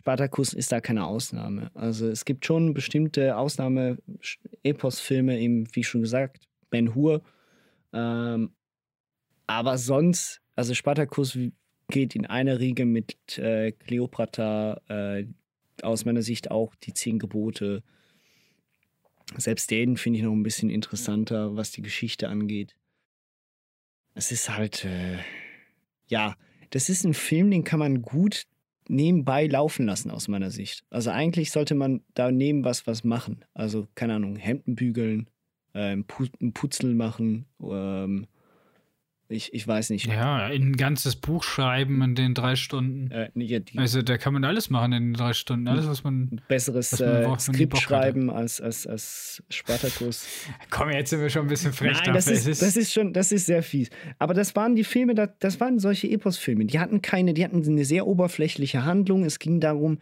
[0.07, 1.73] Spartacus ist da keine Ausnahme.
[1.75, 5.37] Also es gibt schon bestimmte Ausnahme-Epos-Filme,
[5.73, 7.25] wie schon gesagt, Ben Hur.
[7.93, 8.53] Ähm,
[9.49, 11.37] aber sonst, also Spartacus
[11.89, 15.27] geht in eine Riege mit äh, Cleopatra, äh,
[15.83, 17.83] aus meiner Sicht auch die zehn Gebote.
[19.37, 22.77] Selbst den finde ich noch ein bisschen interessanter, was die Geschichte angeht.
[24.15, 25.19] Es ist halt, äh,
[26.07, 26.37] ja,
[26.71, 28.47] das ist ein Film, den kann man gut
[28.89, 30.85] nebenbei laufen lassen, aus meiner Sicht.
[30.91, 33.45] Also eigentlich sollte man da neben was was machen.
[33.55, 35.29] Also, keine Ahnung, Hemden bügeln,
[35.75, 36.05] äh, ein
[36.53, 38.27] Putzel machen, ähm,
[39.29, 40.07] ich, ich weiß nicht.
[40.07, 43.11] Ja, ein ganzes Buch schreiben in den drei Stunden.
[43.11, 45.67] Äh, ja, also da kann man alles machen in den drei Stunden.
[45.67, 46.41] Alles, was man.
[46.47, 50.27] Besseres was man, äh, Skript schreiben als, als, als Spartacus.
[50.71, 51.99] Komm, jetzt sind wir schon ein bisschen frech.
[52.05, 53.91] Nein, das ist, das ist schon, das ist sehr fies.
[54.21, 56.67] Aber das waren die Filme, das waren solche Epos-Filme.
[56.67, 59.25] Die hatten keine, die hatten eine sehr oberflächliche Handlung.
[59.25, 59.99] Es ging darum,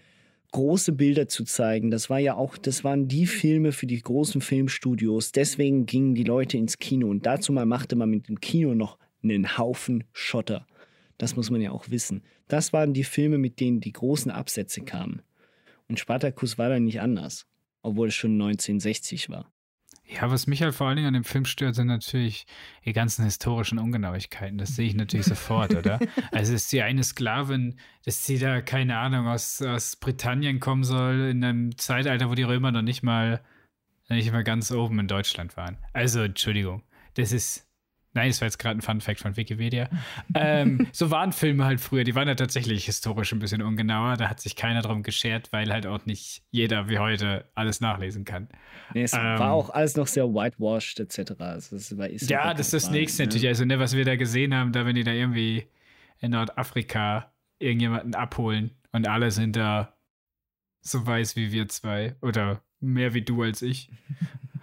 [0.53, 1.91] große Bilder zu zeigen.
[1.91, 5.33] Das war ja auch, das waren die Filme für die großen Filmstudios.
[5.33, 8.99] Deswegen gingen die Leute ins Kino und dazu mal machte man mit dem Kino noch
[9.25, 10.67] einen Haufen Schotter.
[11.19, 12.23] Das muss man ja auch wissen.
[12.49, 15.23] Das waren die Filme, mit denen die großen Absätze kamen.
[15.89, 17.47] Und Spartacus war da nicht anders,
[17.83, 19.51] obwohl es schon 1960 war.
[20.07, 22.47] Ja, was mich halt vor allen Dingen an dem Film stört, sind natürlich
[22.85, 24.59] die ganzen historischen Ungenauigkeiten.
[24.59, 25.99] Das sehe ich natürlich sofort, oder?
[26.31, 31.31] Also ist sie eine Sklavin, dass sie da, keine Ahnung, aus, aus Britannien kommen soll,
[31.31, 33.43] in einem Zeitalter, wo die Römer noch nicht mal,
[34.11, 35.79] nicht mal ganz oben in Deutschland waren.
[35.95, 36.83] Also, Entschuldigung,
[37.15, 37.64] das ist,
[38.15, 39.89] Nein, das war jetzt gerade ein Fun-Fact von Wikipedia.
[40.35, 42.05] ähm, so waren Filme halt früher.
[42.05, 44.17] Die waren ja tatsächlich historisch ein bisschen ungenauer.
[44.17, 48.25] Da hat sich keiner drum geschert, weil halt auch nicht jeder wie heute alles nachlesen
[48.25, 48.49] kann.
[48.95, 51.33] Nee, es ähm, war auch alles noch sehr whitewashed etc.
[51.39, 53.27] Also das war, ja, das ist das nächste ne?
[53.27, 53.49] natürlich.
[53.49, 55.67] Also, ne, was wir da gesehen haben, da wenn die da irgendwie
[56.21, 59.93] in Nordafrika irgendjemanden abholen und alle sind da
[60.83, 63.91] so weiß wie wir zwei oder mehr wie du als ich.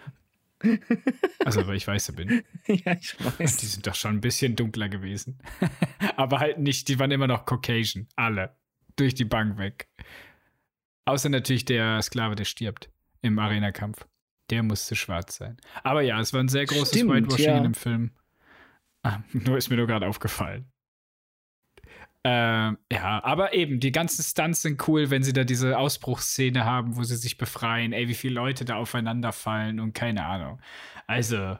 [1.43, 2.43] Also, weil ich weiße bin.
[2.67, 3.57] ja, ich weiß.
[3.57, 5.39] Die sind doch schon ein bisschen dunkler gewesen.
[6.17, 8.07] Aber halt nicht, die waren immer noch Caucasian.
[8.15, 8.55] Alle.
[8.95, 9.89] Durch die Bank weg.
[11.05, 12.89] Außer natürlich der Sklave, der stirbt
[13.21, 14.07] im Arena-Kampf.
[14.49, 15.57] Der musste schwarz sein.
[15.83, 17.57] Aber ja, es war ein sehr großes Stimmt, Whitewashing ja.
[17.57, 18.11] in dem Film.
[19.03, 20.71] Ah, nur ist mir nur gerade aufgefallen.
[22.23, 26.95] Ähm, ja, aber eben, die ganzen Stunts sind cool, wenn sie da diese Ausbruchsszene haben,
[26.95, 27.93] wo sie sich befreien.
[27.93, 30.59] Ey, wie viele Leute da aufeinander fallen und keine Ahnung.
[31.07, 31.57] Also,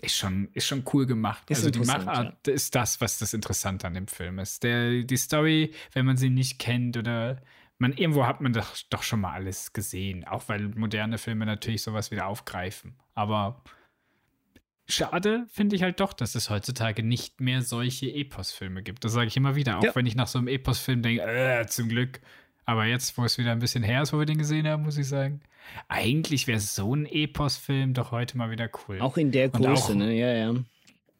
[0.00, 1.48] ist schon, ist schon cool gemacht.
[1.48, 2.52] Ist also die Machart ja.
[2.52, 4.62] ist das, was das Interessante an dem Film ist.
[4.62, 7.40] Der, die Story, wenn man sie nicht kennt oder
[7.78, 10.24] man irgendwo hat man doch, doch schon mal alles gesehen.
[10.24, 12.96] Auch weil moderne Filme natürlich sowas wieder aufgreifen.
[13.14, 13.62] Aber
[14.92, 19.04] Schade finde ich halt doch, dass es heutzutage nicht mehr solche Epos-Filme gibt.
[19.04, 19.94] Das sage ich immer wieder, auch ja.
[19.94, 22.20] wenn ich nach so einem Epos-Film denke, äh, zum Glück.
[22.64, 24.98] Aber jetzt, wo es wieder ein bisschen her ist, wo wir den gesehen haben, muss
[24.98, 25.40] ich sagen,
[25.88, 29.00] eigentlich wäre so ein Epos-Film doch heute mal wieder cool.
[29.00, 30.12] Auch in der Größe, auch, ne?
[30.14, 30.54] Ja, ja.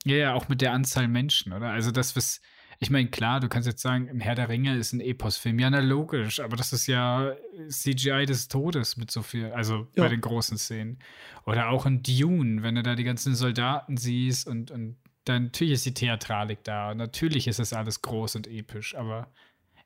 [0.04, 1.70] Ja, ja, auch mit der Anzahl Menschen, oder?
[1.70, 2.40] Also das, was,
[2.83, 5.61] ich meine, klar, du kannst jetzt sagen, im Herr der Ringe ist ein Epos-Film.
[5.61, 7.33] Ja, na logisch, aber das ist ja
[7.68, 10.03] CGI des Todes mit so viel, also ja.
[10.03, 10.99] bei den großen Szenen.
[11.47, 15.74] Oder auch in Dune, wenn du da die ganzen Soldaten siehst und, und dann natürlich
[15.74, 16.93] ist die Theatralik da.
[16.93, 19.33] Natürlich ist das alles groß und episch, aber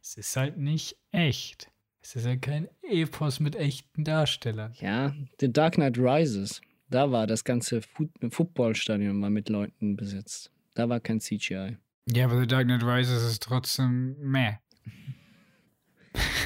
[0.00, 1.70] es ist halt nicht echt.
[2.00, 4.72] Es ist ja kein Epos mit echten Darstellern.
[4.80, 6.62] Ja, The Dark Knight Rises.
[6.88, 7.82] Da war das ganze
[8.30, 10.50] Footballstadion mal mit Leuten besetzt.
[10.72, 11.76] Da war kein CGI.
[12.08, 14.54] Ja, aber The Dark Knight Rises ist trotzdem meh.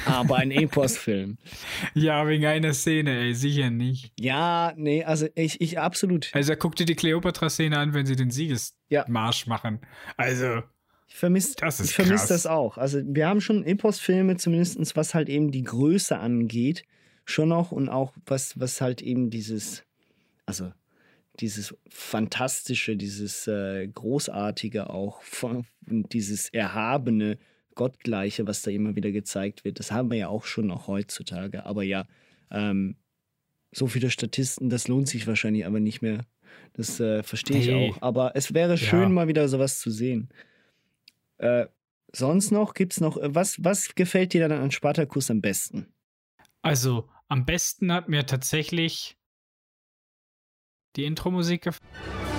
[0.05, 1.37] Aber ein Epos-Film.
[1.93, 4.11] ja, wegen einer Szene, ey, sicher nicht.
[4.19, 6.31] Ja, nee, also ich, ich absolut.
[6.33, 9.49] Also guck dir die Kleopatra-Szene an, wenn sie den Siegesmarsch ja.
[9.49, 9.79] machen.
[10.17, 10.63] Also.
[11.07, 12.77] Ich vermisse ich vermiss das auch.
[12.77, 16.83] Also wir haben schon Epos-Filme, zumindest was halt eben die Größe angeht,
[17.25, 19.83] schon noch und auch was, was halt eben dieses,
[20.45, 20.71] also
[21.39, 27.37] dieses Fantastische, dieses äh, Großartige auch, von, dieses Erhabene,
[27.75, 31.65] Gottgleiche, was da immer wieder gezeigt wird, das haben wir ja auch schon noch heutzutage.
[31.65, 32.05] Aber ja,
[32.51, 32.95] ähm,
[33.71, 36.25] so viele Statisten, das lohnt sich wahrscheinlich aber nicht mehr.
[36.73, 37.91] Das äh, verstehe ich hey.
[37.91, 38.01] auch.
[38.01, 39.09] Aber es wäre schön, ja.
[39.09, 40.29] mal wieder sowas zu sehen.
[41.37, 41.67] Äh,
[42.11, 45.87] sonst noch, gibt es noch, äh, was, was gefällt dir dann an Spartacus am besten?
[46.61, 49.17] Also, am besten hat mir tatsächlich
[50.95, 52.30] die Intro-Musik gefallen.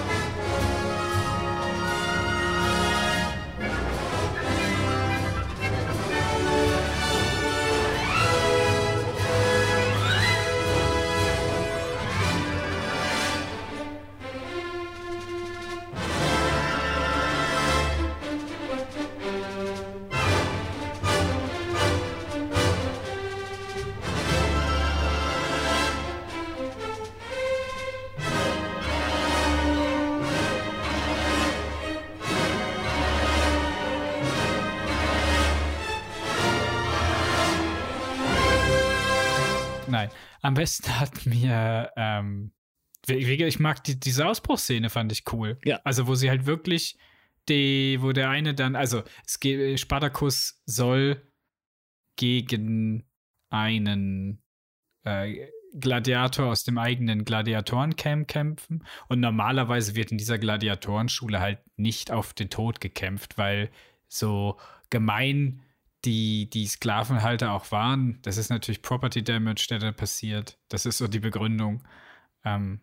[40.42, 42.52] Am besten hat mir, ähm,
[43.06, 45.58] ich mag die, diese Ausbruchsszene, fand ich cool.
[45.64, 45.80] Ja.
[45.84, 46.98] Also, wo sie halt wirklich
[47.48, 51.22] die, wo der eine dann, also es geht, Spartacus soll
[52.16, 53.04] gegen
[53.50, 54.42] einen
[55.04, 58.84] äh, Gladiator aus dem eigenen Gladiatorencamp kämpfen.
[59.08, 63.70] Und normalerweise wird in dieser Gladiatorenschule halt nicht auf den Tod gekämpft, weil
[64.08, 64.58] so
[64.90, 65.62] gemein
[66.04, 68.18] die, die Sklavenhalter auch waren.
[68.22, 70.58] Das ist natürlich Property Damage, der da passiert.
[70.68, 71.82] Das ist so die Begründung.
[72.44, 72.80] Ähm,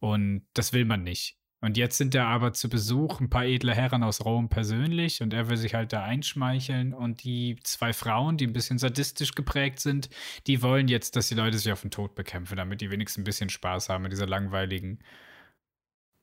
[0.00, 1.36] und das will man nicht.
[1.62, 5.34] Und jetzt sind da aber zu Besuch ein paar edle Herren aus Rom persönlich und
[5.34, 6.94] er will sich halt da einschmeicheln.
[6.94, 10.08] Und die zwei Frauen, die ein bisschen sadistisch geprägt sind,
[10.46, 13.24] die wollen jetzt, dass die Leute sich auf den Tod bekämpfen, damit die wenigstens ein
[13.24, 15.00] bisschen Spaß haben in dieser langweiligen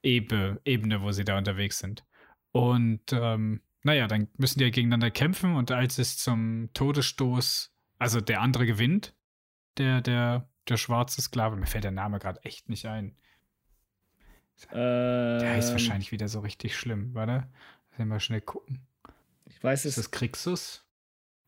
[0.04, 2.04] Ebe Ebene, wo sie da unterwegs sind.
[2.52, 8.22] Und ähm, naja, dann müssen die ja gegeneinander kämpfen und als es zum Todesstoß, also
[8.22, 9.14] der andere gewinnt,
[9.78, 13.16] der, der, der schwarze Sklave, mir fällt der Name gerade echt nicht ein
[14.72, 17.48] Ähm, Der heißt wahrscheinlich wieder so richtig schlimm, warte.
[17.98, 18.86] Lass mal schnell gucken.
[19.46, 20.06] Ich weiß Ist es.
[20.06, 20.84] das Krixus?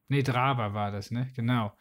[0.08, 1.32] Nee, Draba war das, ne?
[1.36, 1.76] Genau.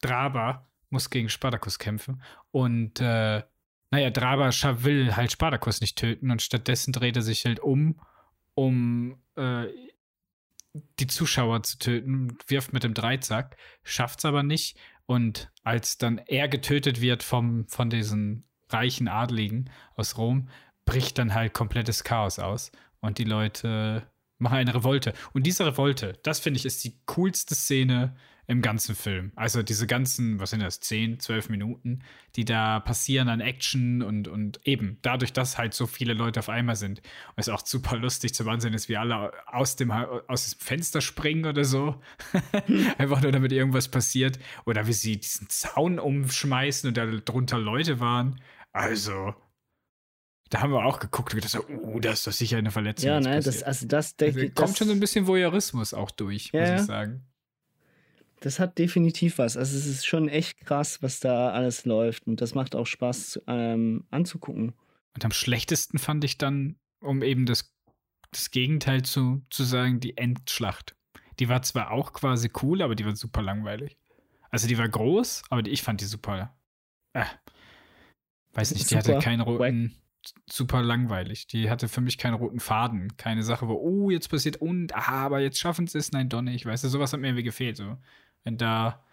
[0.00, 2.22] Draba muss gegen Spartacus kämpfen.
[2.50, 3.42] Und, äh,
[3.90, 4.50] naja, Draba
[4.84, 8.00] will halt Spartacus nicht töten und stattdessen dreht er sich halt um,
[8.54, 9.66] um äh,
[10.98, 14.76] die Zuschauer zu töten, wirft mit dem Dreizack, schafft's aber nicht.
[15.06, 20.48] Und als dann er getötet wird vom, von diesen reichen Adligen aus Rom,
[20.84, 22.72] bricht dann halt komplettes Chaos aus.
[23.00, 25.12] Und die Leute machen eine Revolte.
[25.32, 28.16] Und diese Revolte, das finde ich, ist die coolste Szene
[28.46, 29.32] im ganzen Film.
[29.36, 32.00] Also diese ganzen, was sind das, 10, 12 Minuten,
[32.36, 36.48] die da passieren an Action und, und eben dadurch, dass halt so viele Leute auf
[36.48, 36.98] einmal sind.
[37.00, 41.00] Und es auch super lustig zu Ansehen ist, wie alle aus dem, aus dem Fenster
[41.00, 42.00] springen oder so.
[42.98, 44.38] Einfach nur damit irgendwas passiert.
[44.66, 48.40] Oder wie sie diesen Zaun umschmeißen und da drunter Leute waren.
[48.72, 49.34] Also,
[50.50, 53.08] da haben wir auch geguckt und gedacht, oh, da ist doch sicher eine Verletzung.
[53.08, 56.50] Ja, ne, das, also das, Also, das, kommt schon so ein bisschen Voyeurismus auch durch,
[56.52, 57.26] Ja, muss ich sagen.
[58.44, 59.56] Das hat definitiv was.
[59.56, 62.26] Also es ist schon echt krass, was da alles läuft.
[62.26, 64.74] Und das macht auch Spaß ähm, anzugucken.
[65.14, 67.72] Und am schlechtesten fand ich dann, um eben das,
[68.32, 70.94] das Gegenteil zu, zu sagen, die Endschlacht.
[71.38, 73.96] Die war zwar auch quasi cool, aber die war super langweilig.
[74.50, 76.54] Also die war groß, aber die, ich fand die super.
[77.14, 77.24] Äh,
[78.52, 79.96] weiß nicht, die hatte Super keinen roten.
[80.48, 81.46] Super langweilig.
[81.46, 83.16] Die hatte für mich keinen roten Faden.
[83.16, 86.12] Keine Sache, wo, oh, jetzt passiert und, ah, aber jetzt schaffen sie es.
[86.12, 86.66] Nein, doch nicht.
[86.66, 87.76] Weißt du, sowas hat mir irgendwie gefehlt.
[87.76, 87.96] So.
[88.44, 89.04] Da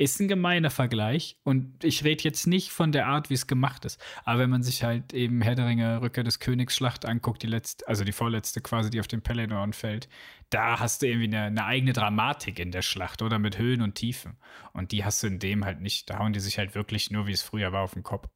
[0.00, 3.84] ist ein gemeiner Vergleich und ich rede jetzt nicht von der Art, wie es gemacht
[3.84, 4.00] ist.
[4.24, 7.46] Aber wenn man sich halt eben Herr der Ringe, Rückkehr des Königs Schlacht anguckt, die
[7.46, 10.08] letzte, also die vorletzte quasi, die auf den Pelennor fällt,
[10.48, 13.94] da hast du irgendwie eine, eine eigene Dramatik in der Schlacht oder mit Höhen und
[13.94, 14.38] Tiefen.
[14.72, 16.08] Und die hast du in dem halt nicht.
[16.08, 18.26] Da hauen die sich halt wirklich nur, wie es früher war, auf den Kopf.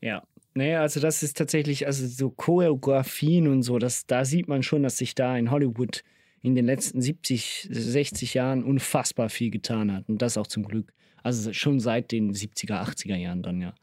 [0.00, 0.22] Ja.
[0.54, 4.82] Naja, also das ist tatsächlich, also so Choreografien und so, das, da sieht man schon,
[4.82, 6.02] dass sich da in Hollywood
[6.42, 10.08] in den letzten 70, 60 Jahren unfassbar viel getan hat.
[10.08, 10.92] Und das auch zum Glück.
[11.22, 13.74] Also schon seit den 70er, 80er Jahren dann, ja.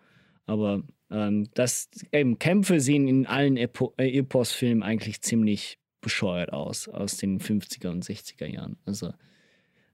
[0.45, 6.87] Aber ähm, das, eben, Kämpfe sehen in allen Epo äh, Epos-Filmen eigentlich ziemlich bescheuert aus,
[6.87, 8.77] aus den 50er und 60er Jahren.
[8.85, 9.13] Also,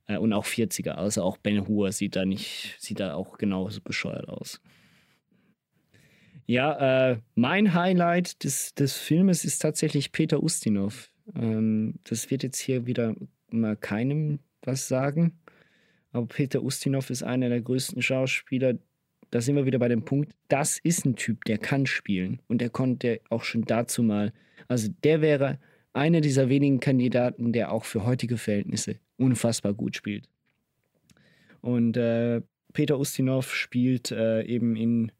[0.07, 0.91] äh, und auch 40er.
[0.91, 4.61] Also auch Ben Hur sieht da nicht, sieht da auch genauso bescheuert aus.
[6.45, 11.12] Ja, äh, mein Highlight des, des Filmes ist tatsächlich Peter Ustinov.
[11.35, 13.15] Ähm, das wird jetzt hier wieder
[13.49, 15.33] mal keinem was sagen.
[16.11, 18.75] Aber Peter Ustinov ist einer der größten Schauspieler.
[19.31, 22.39] Da sind wir wieder bei dem Punkt, das ist ein Typ, der kann spielen.
[22.47, 24.31] Und der konnte auch schon dazu mal.
[24.67, 25.59] Also der wäre
[25.93, 30.27] einer dieser wenigen Kandidaten, der auch für heutige Verhältnisse unfassbar gut spielt.
[31.61, 32.41] Und äh,
[32.73, 35.11] Peter Ustinov spielt äh, eben in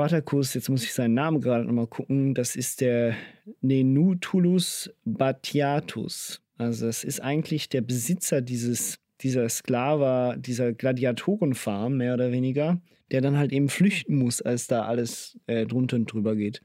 [0.00, 3.14] Spartacus, jetzt muss ich seinen Namen gerade nochmal gucken, das ist der
[3.60, 6.40] Nenutulus Batiatus.
[6.56, 12.80] Also es ist eigentlich der Besitzer dieses, dieser Sklava, dieser Gladiatorenfarm, mehr oder weniger,
[13.10, 16.62] der dann halt eben flüchten muss, als da alles äh, drunter und drüber geht.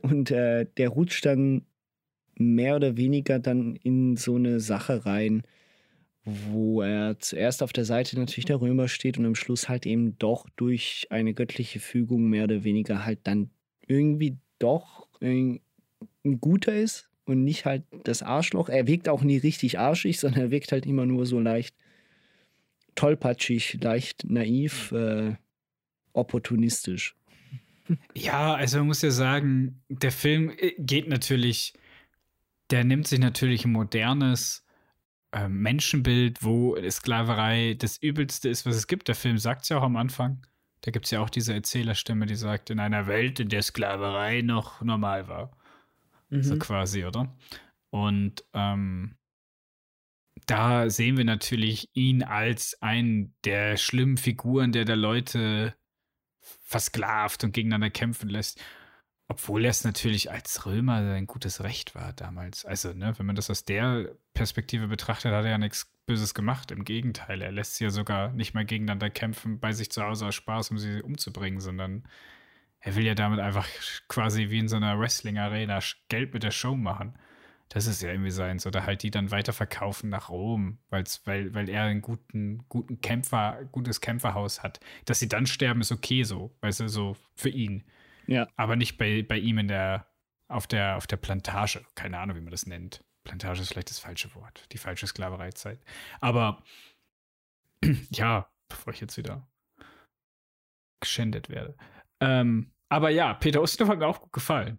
[0.00, 1.62] Und äh, der rutscht dann
[2.34, 5.44] mehr oder weniger dann in so eine Sache rein,
[6.24, 10.18] wo er zuerst auf der Seite natürlich der Römer steht und am Schluss halt eben
[10.18, 13.50] doch durch eine göttliche Fügung mehr oder weniger halt dann
[13.86, 15.60] irgendwie doch ein
[16.40, 18.68] guter ist und nicht halt das Arschloch.
[18.68, 21.74] Er wirkt auch nie richtig arschig, sondern er wirkt halt immer nur so leicht
[22.94, 25.34] tollpatschig, leicht naiv, äh,
[26.12, 27.16] opportunistisch.
[28.14, 31.74] Ja, also man muss ja sagen, der Film äh, geht natürlich,
[32.70, 34.61] der nimmt sich natürlich ein modernes
[35.32, 39.08] äh, Menschenbild, wo Sklaverei das Übelste ist, was es gibt.
[39.08, 40.46] Der Film sagt es ja auch am Anfang.
[40.82, 44.42] Da gibt es ja auch diese Erzählerstimme, die sagt, in einer Welt, in der Sklaverei
[44.42, 45.56] noch normal war.
[46.30, 47.36] So quasi, oder?
[47.90, 49.16] Und ähm,
[50.46, 55.74] da sehen wir natürlich ihn als einen der schlimmen Figuren, der da Leute
[56.40, 58.62] versklavt und gegeneinander kämpfen lässt.
[59.32, 62.66] Obwohl er es natürlich als Römer ein gutes Recht war damals.
[62.66, 66.70] Also, ne, wenn man das aus der Perspektive betrachtet, hat er ja nichts Böses gemacht.
[66.70, 70.26] Im Gegenteil, er lässt sie ja sogar nicht mal gegeneinander kämpfen bei sich zu Hause
[70.26, 72.04] aus Spaß, um sie umzubringen, sondern
[72.84, 73.66] Er will ja damit einfach
[74.08, 75.78] quasi wie in so einer Wrestling-Arena
[76.08, 77.14] Geld mit der Show machen.
[77.68, 78.66] Das ist ja irgendwie seins.
[78.66, 83.60] Oder halt die dann weiterverkaufen nach Rom, weil's, weil, weil er einen guten, guten Kämpfer,
[83.70, 84.80] gutes Kämpferhaus hat.
[85.04, 87.84] Dass sie dann sterben, ist okay so, weißt du, so für ihn.
[88.26, 88.48] Ja.
[88.56, 90.06] Aber nicht bei, bei ihm in der,
[90.48, 91.84] auf der, auf der Plantage.
[91.94, 93.04] Keine Ahnung, wie man das nennt.
[93.24, 94.66] Plantage ist vielleicht das falsche Wort.
[94.72, 95.80] Die falsche Sklavereizeit.
[96.20, 96.62] Aber
[98.10, 99.46] ja, bevor ich jetzt wieder
[101.00, 101.76] geschändet werde.
[102.20, 104.78] Ähm, aber ja, Peter Ustinov hat mir auch gut gefallen.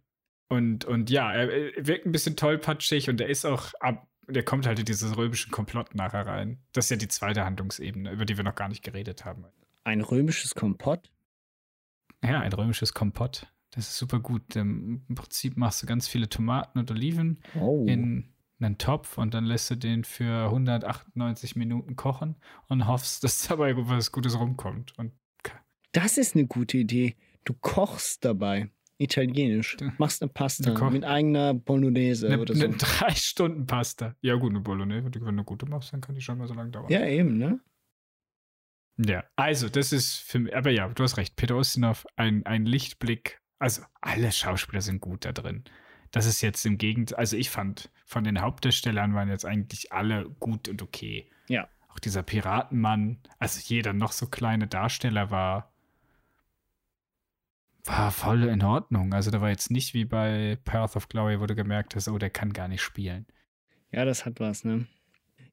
[0.49, 4.43] Und, und ja, er, er wirkt ein bisschen tollpatschig und er ist auch ab, der
[4.43, 6.63] kommt halt in dieses römische Komplott nachher rein.
[6.73, 9.45] Das ist ja die zweite Handlungsebene, über die wir noch gar nicht geredet haben.
[9.83, 11.11] Ein römisches Kompott?
[12.23, 13.47] Ja, ein römisches Kompott.
[13.71, 14.55] Das ist super gut.
[14.55, 17.85] Im Prinzip machst du ganz viele Tomaten und Oliven Oh.
[17.87, 22.35] in einen Topf und dann lässt du den für 198 Minuten kochen
[22.69, 24.97] und hoffst, dass dabei was Gutes rumkommt.
[24.97, 25.11] Und
[25.91, 27.15] Das ist eine gute Idee.
[27.45, 28.69] Du kochst dabei.
[28.99, 29.75] Italienisch.
[29.97, 32.63] Machst eine Pasta mit eigener Bolognese eine, oder so.
[32.63, 34.15] eine drei Stunden Pasta.
[34.21, 36.69] Ja, gut, eine Bolognese, wenn du gute machst, dann kann die schon mal so lange
[36.71, 36.85] dauern.
[36.89, 37.59] Ja, eben, ne?
[38.97, 42.65] Ja, also das ist für mich, aber ja, du hast recht, Peter Ustinov, ein, ein
[42.65, 43.41] Lichtblick.
[43.59, 45.63] Also alle Schauspieler sind gut da drin.
[46.11, 50.29] Das ist jetzt im Gegenteil, also ich fand, von den Hauptdarstellern waren jetzt eigentlich alle
[50.39, 51.27] gut und okay.
[51.47, 51.67] Ja.
[51.87, 55.73] Auch dieser Piratenmann, also jeder noch so kleine Darsteller war,
[57.85, 59.13] war voll in Ordnung.
[59.13, 62.17] Also da war jetzt nicht wie bei Path of Glory, wo du gemerkt hast, oh,
[62.17, 63.25] der kann gar nicht spielen.
[63.91, 64.87] Ja, das hat was, ne?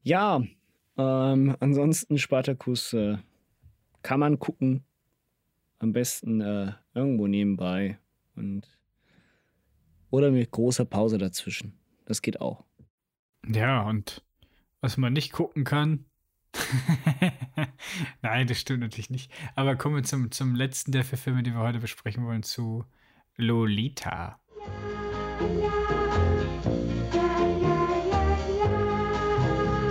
[0.03, 0.41] Ja,
[0.97, 3.17] ähm, ansonsten Spartacus äh,
[4.01, 4.83] kann man gucken.
[5.79, 7.97] Am besten äh, irgendwo nebenbei.
[8.35, 8.67] Und
[10.09, 11.79] oder mit großer Pause dazwischen.
[12.05, 12.65] Das geht auch.
[13.47, 14.23] Ja, und
[14.81, 16.05] was man nicht gucken kann.
[18.21, 19.31] Nein, das stimmt natürlich nicht.
[19.55, 22.83] Aber kommen wir zum, zum letzten der vier Filme, die wir heute besprechen wollen, zu
[23.37, 24.39] Lolita.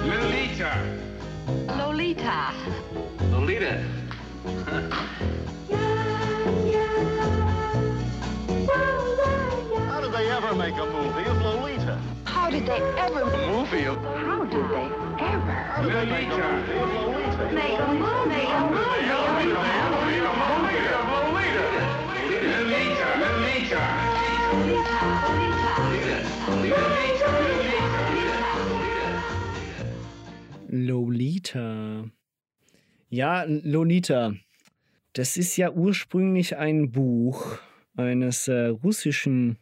[0.05, 0.71] Lolita.
[1.79, 2.53] Lolita.
[3.33, 4.00] Lolita.
[9.89, 12.01] How did they ever make a movie of Lolita?
[12.25, 14.91] How did they ever A movie of How did they
[15.25, 17.53] ever How did they make a movie of Lolita?
[17.53, 18.29] make a movie?
[18.29, 18.71] Make a
[30.73, 32.05] Lolita.
[33.11, 34.33] Ja, Lolita.
[35.13, 37.59] Das ist ja ursprünglich ein Buch
[37.97, 39.59] eines äh, russischen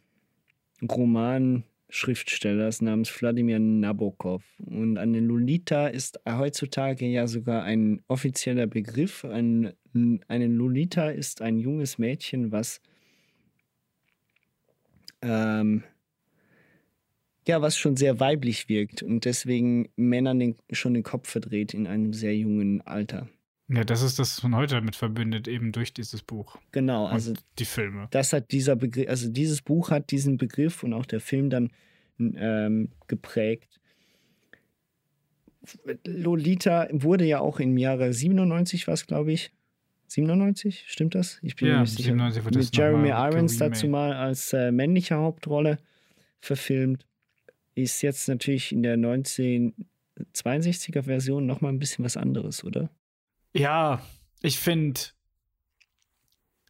[0.81, 4.43] Romanschriftstellers namens Wladimir Nabokov.
[4.59, 9.25] Und eine Lolita ist heutzutage ja sogar ein offizieller Begriff.
[9.25, 9.73] Ein,
[10.27, 12.81] eine Lolita ist ein junges Mädchen, was
[15.21, 15.83] ähm,
[17.47, 21.87] ja, was schon sehr weiblich wirkt und deswegen Männern den, schon den Kopf verdreht in
[21.87, 23.27] einem sehr jungen Alter.
[23.69, 26.57] Ja, das ist das, was man heute damit verbindet, eben durch dieses Buch.
[26.71, 28.07] Genau, also die Filme.
[28.09, 31.69] das hat dieser Begriff, also dieses Buch hat diesen Begriff und auch der Film dann
[32.19, 33.79] ähm, geprägt.
[36.05, 39.51] Lolita wurde ja auch im Jahre 97, was glaube ich.
[40.07, 41.37] 97, stimmt das?
[41.43, 42.03] Ich bin Ja, mir nicht sicher.
[42.05, 45.77] 97 wurde das Mit Jeremy Irons dazu mal als äh, männliche Hauptrolle
[46.39, 47.05] verfilmt.
[47.75, 52.89] Ist jetzt natürlich in der 1962er Version nochmal ein bisschen was anderes, oder?
[53.53, 54.01] Ja,
[54.41, 54.99] ich finde,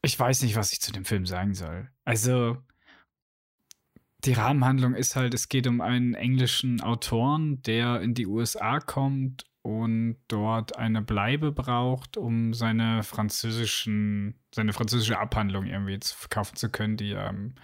[0.01, 1.89] ich weiß nicht, was ich zu dem Film sagen soll.
[2.05, 2.57] Also,
[4.25, 9.45] die Rahmenhandlung ist halt, es geht um einen englischen Autoren, der in die USA kommt
[9.61, 16.69] und dort eine Bleibe braucht, um seine französischen, seine französische Abhandlung irgendwie zu verkaufen zu
[16.69, 17.55] können, die er im-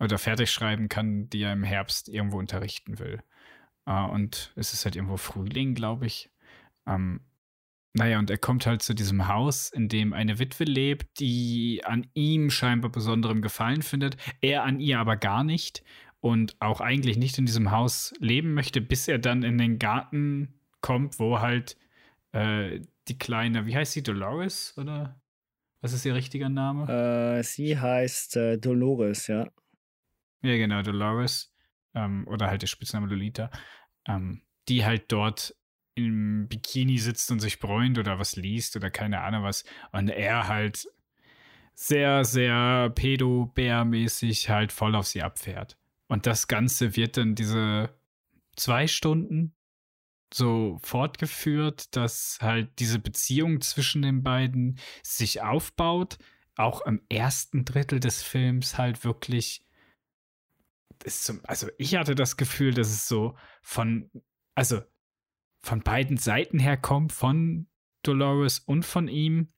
[0.00, 3.22] oder fertig schreiben kann, die er im Herbst irgendwo unterrichten will.
[3.86, 6.30] Äh, und es ist halt irgendwo Frühling, glaube ich.
[7.94, 12.06] Naja, und er kommt halt zu diesem Haus, in dem eine Witwe lebt, die an
[12.14, 15.82] ihm scheinbar besonderem Gefallen findet, er an ihr aber gar nicht
[16.20, 20.60] und auch eigentlich nicht in diesem Haus leben möchte, bis er dann in den Garten
[20.80, 21.76] kommt, wo halt
[22.32, 25.20] äh, die kleine, wie heißt sie, Dolores oder
[25.80, 27.38] was ist ihr richtiger Name?
[27.38, 29.48] Äh, sie heißt äh, Dolores, ja.
[30.42, 31.54] Ja, genau, Dolores.
[31.94, 33.50] Ähm, oder halt der Spitzname Lolita.
[34.06, 35.54] Ähm, die halt dort
[35.98, 39.64] im Bikini sitzt und sich bräunt oder was liest oder keine Ahnung was.
[39.92, 40.88] Und er halt
[41.74, 45.76] sehr, sehr pedo-bär-mäßig halt voll auf sie abfährt.
[46.08, 47.90] Und das Ganze wird dann diese
[48.56, 49.54] zwei Stunden
[50.32, 56.18] so fortgeführt, dass halt diese Beziehung zwischen den beiden sich aufbaut,
[56.56, 59.64] auch im ersten Drittel des Films halt wirklich.
[61.04, 64.10] Zum, also ich hatte das Gefühl, dass es so von,
[64.54, 64.82] also
[65.60, 67.66] von beiden Seiten her kommt, von
[68.02, 69.48] Dolores und von ihm.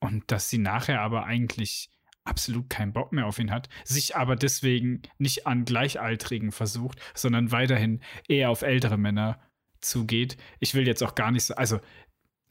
[0.00, 1.90] Und dass sie nachher aber eigentlich
[2.24, 7.52] absolut keinen Bock mehr auf ihn hat, sich aber deswegen nicht an Gleichaltrigen versucht, sondern
[7.52, 9.40] weiterhin eher auf ältere Männer
[9.80, 10.36] zugeht.
[10.58, 11.80] Ich will jetzt auch gar nicht so, also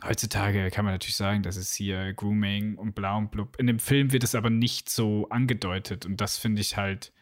[0.03, 3.57] heutzutage kann man natürlich sagen, das ist hier Grooming und blau und blub.
[3.59, 7.13] In dem Film wird es aber nicht so angedeutet und das finde ich halt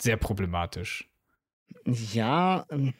[0.00, 1.10] sehr problematisch.
[1.86, 2.94] Ja, ähm,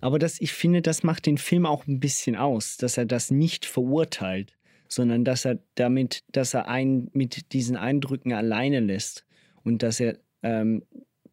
[0.00, 3.30] aber das, ich finde, das macht den Film auch ein bisschen aus, dass er das
[3.30, 4.56] nicht verurteilt,
[4.88, 9.26] sondern dass er damit, dass er einen mit diesen Eindrücken alleine lässt
[9.62, 10.82] und dass er ähm,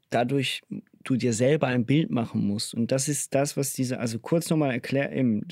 [0.09, 0.61] dadurch
[1.03, 2.73] du dir selber ein Bild machen musst.
[2.73, 5.45] Und das ist das, was diese, also kurz nochmal erklären,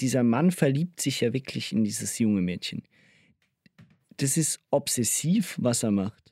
[0.00, 2.82] dieser Mann verliebt sich ja wirklich in dieses junge Mädchen.
[4.16, 6.29] Das ist obsessiv, was er macht.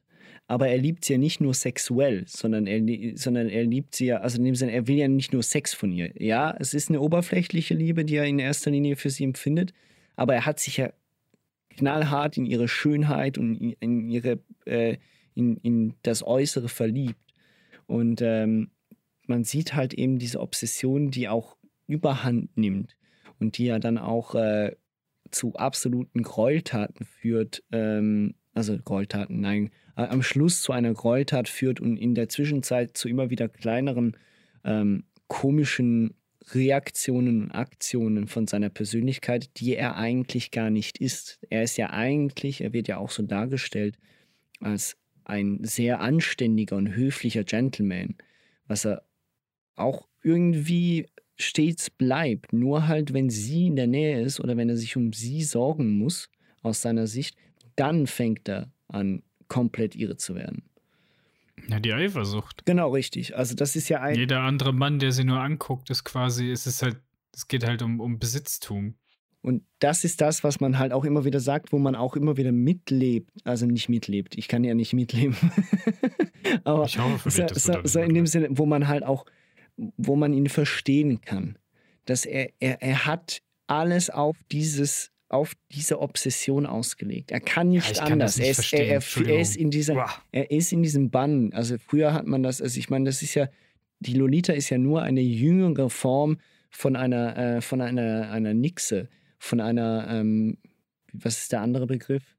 [0.51, 2.81] Aber er liebt sie ja nicht nur sexuell, sondern er,
[3.17, 5.75] sondern er liebt sie ja, also in dem Sinne, er will ja nicht nur Sex
[5.75, 6.11] von ihr.
[6.19, 9.75] Ja, es ist eine oberflächliche Liebe, die er in erster Linie für sie empfindet,
[10.17, 10.91] aber er hat sich ja
[11.77, 14.97] knallhart in ihre Schönheit und in, ihre, äh,
[15.35, 17.21] in, in das Äußere verliebt.
[17.87, 18.71] Und ähm,
[19.27, 22.97] man sieht halt eben diese Obsession, die auch überhand nimmt
[23.39, 24.75] und die ja dann auch äh,
[25.31, 27.63] zu absoluten Gräueltaten führt.
[27.71, 29.71] Ähm, also Gräueltaten, nein,
[30.05, 34.17] am Schluss zu einer Gräueltat führt und in der Zwischenzeit zu immer wieder kleineren
[34.65, 36.15] ähm, komischen
[36.53, 41.39] Reaktionen und Aktionen von seiner Persönlichkeit, die er eigentlich gar nicht ist.
[41.51, 43.99] Er ist ja eigentlich, er wird ja auch so dargestellt
[44.61, 48.17] als ein sehr anständiger und höflicher Gentleman,
[48.67, 49.03] was er
[49.75, 52.53] auch irgendwie stets bleibt.
[52.53, 55.99] Nur halt, wenn sie in der Nähe ist oder wenn er sich um sie sorgen
[55.99, 56.31] muss,
[56.63, 57.37] aus seiner Sicht,
[57.77, 60.63] dann fängt er an, komplett irre zu werden.
[61.69, 62.65] Ja, die Eifersucht.
[62.67, 63.37] Genau, richtig.
[63.37, 64.15] Also das ist ja ein.
[64.15, 66.99] Jeder andere Mann, der sie nur anguckt, ist quasi, es ist halt,
[67.35, 68.95] es geht halt um, um Besitztum.
[69.41, 72.37] Und das ist das, was man halt auch immer wieder sagt, wo man auch immer
[72.37, 73.31] wieder mitlebt.
[73.45, 74.37] Also nicht mitlebt.
[74.37, 75.37] Ich kann ja nicht mitleben.
[76.65, 79.27] Aber ich hoffe, so, so, so in dem Sinne, wo man halt auch,
[79.77, 81.57] wo man ihn verstehen kann.
[82.05, 87.31] Dass er, er, er hat alles auf dieses auf diese Obsession ausgelegt.
[87.31, 88.39] Er kann nicht ja, anders.
[88.39, 91.53] Nicht er, ist, er, er, er, ist in dieser, er ist in diesem Bann.
[91.53, 93.49] Also früher hat man das, also ich meine, das ist ja,
[94.01, 96.39] die Lolita ist ja nur eine jüngere Form
[96.71, 99.09] von einer, äh, von einer, einer Nixe
[99.39, 100.59] von einer, ähm,
[101.13, 102.37] was ist der andere Begriff?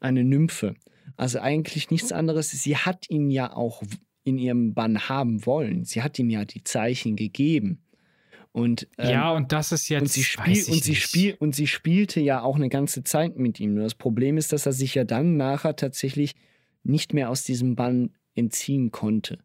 [0.00, 0.74] Eine Nymphe.
[1.16, 2.50] Also eigentlich nichts anderes.
[2.50, 3.82] Sie hat ihn ja auch
[4.24, 5.84] in ihrem Bann haben wollen.
[5.84, 7.82] Sie hat ihm ja die Zeichen gegeben.
[8.52, 10.02] Und, ähm, ja, und das ist jetzt.
[10.02, 13.60] Und sie, spiel, und, sie spiel, und sie spielte ja auch eine ganze Zeit mit
[13.60, 13.74] ihm.
[13.74, 16.34] Nur das Problem ist, dass er sich ja dann nachher tatsächlich
[16.82, 19.38] nicht mehr aus diesem Bann entziehen konnte.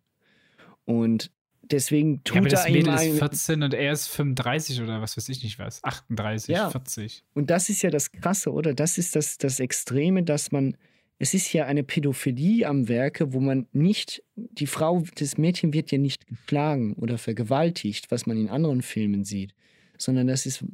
[0.86, 1.32] Und
[1.62, 5.02] deswegen tut ja, aber das er Mädel ihm ist 14 und er ist 35 oder
[5.02, 5.84] was weiß ich nicht was.
[5.84, 6.70] 38, Ja.
[6.70, 7.24] 40.
[7.34, 8.74] Und das ist ja das Krasse, oder?
[8.74, 10.78] Das ist das, das Extreme, dass man,
[11.18, 15.92] es ist ja eine Pädophilie am Werke, wo man nicht, die Frau, das Mädchen wird
[15.92, 19.54] ja nicht geschlagen oder vergewaltigt, was man in anderen Filmen sieht,
[19.98, 20.66] sondern das ist,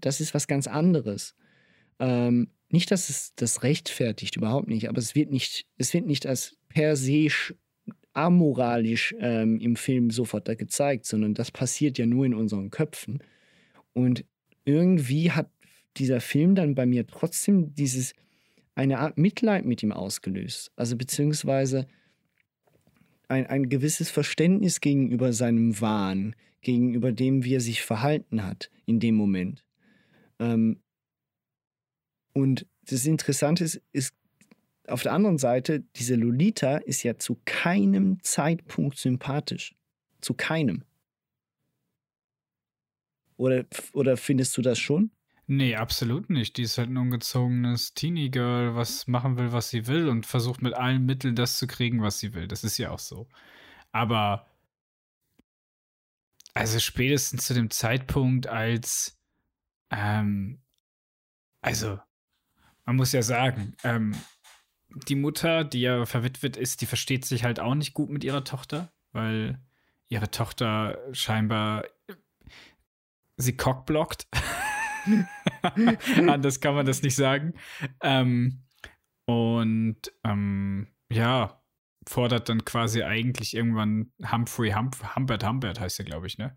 [0.00, 1.34] das ist was ganz anderes.
[1.98, 6.26] Ähm, nicht, dass es das rechtfertigt, überhaupt nicht, aber es wird nicht, es wird nicht
[6.26, 7.54] als per se sch-
[8.14, 13.22] amoralisch ähm, im Film sofort da gezeigt, sondern das passiert ja nur in unseren Köpfen.
[13.92, 14.24] Und
[14.64, 15.50] irgendwie hat
[15.98, 18.14] dieser Film dann bei mir trotzdem dieses
[18.74, 20.72] eine Art Mitleid mit ihm ausgelöst.
[20.76, 21.86] Also beziehungsweise
[23.28, 29.00] ein, ein gewisses Verständnis gegenüber seinem Wahn, gegenüber dem, wie er sich verhalten hat in
[29.00, 29.64] dem Moment.
[30.38, 30.80] Ähm,
[32.34, 34.14] und das Interessante ist, ist,
[34.88, 39.74] auf der anderen Seite, diese Lolita ist ja zu keinem Zeitpunkt sympathisch.
[40.20, 40.84] Zu keinem.
[43.36, 45.10] Oder, oder findest du das schon?
[45.46, 46.56] Nee, absolut nicht.
[46.56, 50.74] Die ist halt ein ungezogenes Teenie-Girl, was machen will, was sie will und versucht mit
[50.74, 52.46] allen Mitteln das zu kriegen, was sie will.
[52.48, 53.28] Das ist ja auch so.
[53.90, 54.46] Aber
[56.54, 59.18] also spätestens zu dem Zeitpunkt, als
[59.90, 60.62] ähm,
[61.60, 61.98] also
[62.84, 64.14] man muss ja sagen, ähm,
[65.08, 68.44] die Mutter, die ja verwitwet ist, die versteht sich halt auch nicht gut mit ihrer
[68.44, 69.60] Tochter, weil
[70.08, 71.84] ihre Tochter scheinbar
[73.36, 74.26] sie cockblockt.
[76.28, 77.54] Anders kann man das nicht sagen.
[78.02, 78.62] Ähm,
[79.26, 81.62] und ähm, ja,
[82.06, 86.56] fordert dann quasi eigentlich irgendwann Humphrey Hump Humbert Humbert heißt er, glaube ich, ne?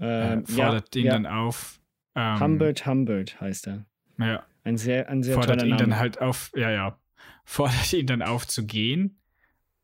[0.00, 1.12] Ähm, äh, fordert ja, ihn ja.
[1.12, 1.80] dann auf.
[2.14, 3.86] Ähm, Humbert Humbert heißt er.
[4.18, 4.44] Ja.
[4.64, 5.80] Ein sehr, ein sehr fordert ihn Name.
[5.82, 6.98] dann halt auf, ja, ja,
[7.44, 9.20] fordert ihn dann auf zu gehen.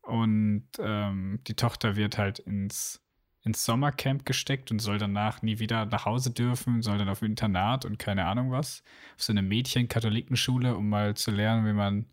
[0.01, 3.03] Und ähm, die Tochter wird halt ins,
[3.47, 7.85] ins Sommercamp gesteckt und soll danach nie wieder nach Hause dürfen, soll dann auf Internat
[7.85, 8.83] und keine Ahnung was.
[9.15, 12.05] Auf so eine Mädchen-Katholikenschule, um mal zu lernen, wie man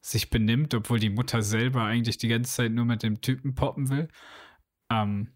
[0.00, 3.88] sich benimmt, obwohl die Mutter selber eigentlich die ganze Zeit nur mit dem Typen poppen
[3.88, 4.08] will.
[4.90, 5.32] Ähm,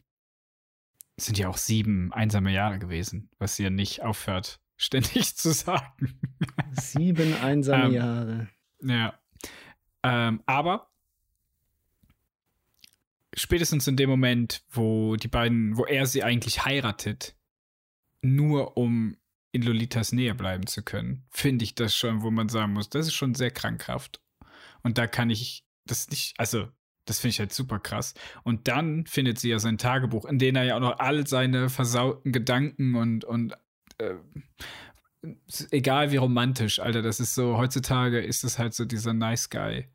[1.18, 6.20] sind ja auch sieben einsame Jahre gewesen, was sie ja nicht aufhört, ständig zu sagen.
[6.72, 8.48] Sieben einsame Ähm, Jahre.
[8.82, 9.18] Ja.
[10.04, 10.91] Ähm, aber
[13.34, 17.36] spätestens in dem Moment, wo die beiden, wo er sie eigentlich heiratet,
[18.22, 19.16] nur um
[19.52, 23.06] in Lolitas Nähe bleiben zu können, finde ich das schon, wo man sagen muss, das
[23.06, 24.20] ist schon sehr krankhaft.
[24.82, 26.68] Und da kann ich das nicht, also
[27.04, 28.14] das finde ich halt super krass.
[28.44, 31.68] Und dann findet sie ja sein Tagebuch, in dem er ja auch noch all seine
[31.68, 33.54] versauten Gedanken und, und
[33.98, 34.14] äh,
[35.70, 39.88] egal wie romantisch, Alter, das ist so, heutzutage ist es halt so dieser Nice Guy.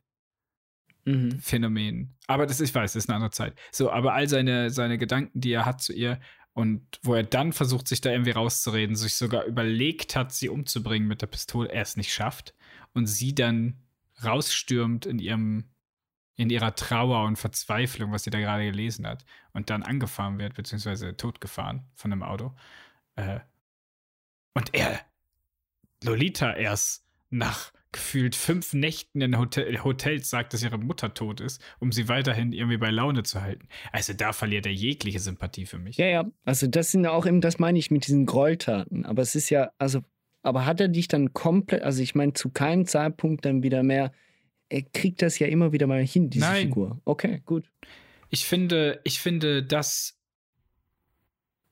[1.08, 1.40] Mhm.
[1.40, 2.18] Phänomen.
[2.28, 3.58] Aber das, ich weiß, das ist eine andere Zeit.
[3.72, 6.20] So, aber all seine, seine Gedanken, die er hat zu ihr
[6.52, 11.08] und wo er dann versucht, sich da irgendwie rauszureden, sich sogar überlegt hat, sie umzubringen
[11.08, 12.54] mit der Pistole, er es nicht schafft
[12.94, 13.80] und sie dann
[14.22, 15.70] rausstürmt in ihrem,
[16.36, 19.24] in ihrer Trauer und Verzweiflung, was sie da gerade gelesen hat,
[19.54, 22.54] und dann angefahren wird, beziehungsweise totgefahren von einem Auto.
[23.16, 23.40] Äh,
[24.54, 25.00] und er,
[26.04, 31.62] Lolita erst nach gefühlt fünf Nächten in Hotel, Hotels sagt, dass ihre Mutter tot ist,
[31.80, 33.68] um sie weiterhin irgendwie bei Laune zu halten.
[33.92, 35.98] Also da verliert er jegliche Sympathie für mich.
[35.98, 36.26] Ja, ja.
[36.46, 39.06] Also das sind auch eben, das meine ich mit diesen Gräueltaten.
[39.06, 40.02] Aber es ist ja, also,
[40.44, 44.12] aber hat er dich dann komplett, also ich meine, zu keinem Zeitpunkt dann wieder mehr,
[44.70, 46.68] er kriegt das ja immer wieder mal hin, diese Nein.
[46.68, 47.02] Figur.
[47.06, 47.72] Okay, gut.
[48.30, 50.18] Ich finde, ich finde, dass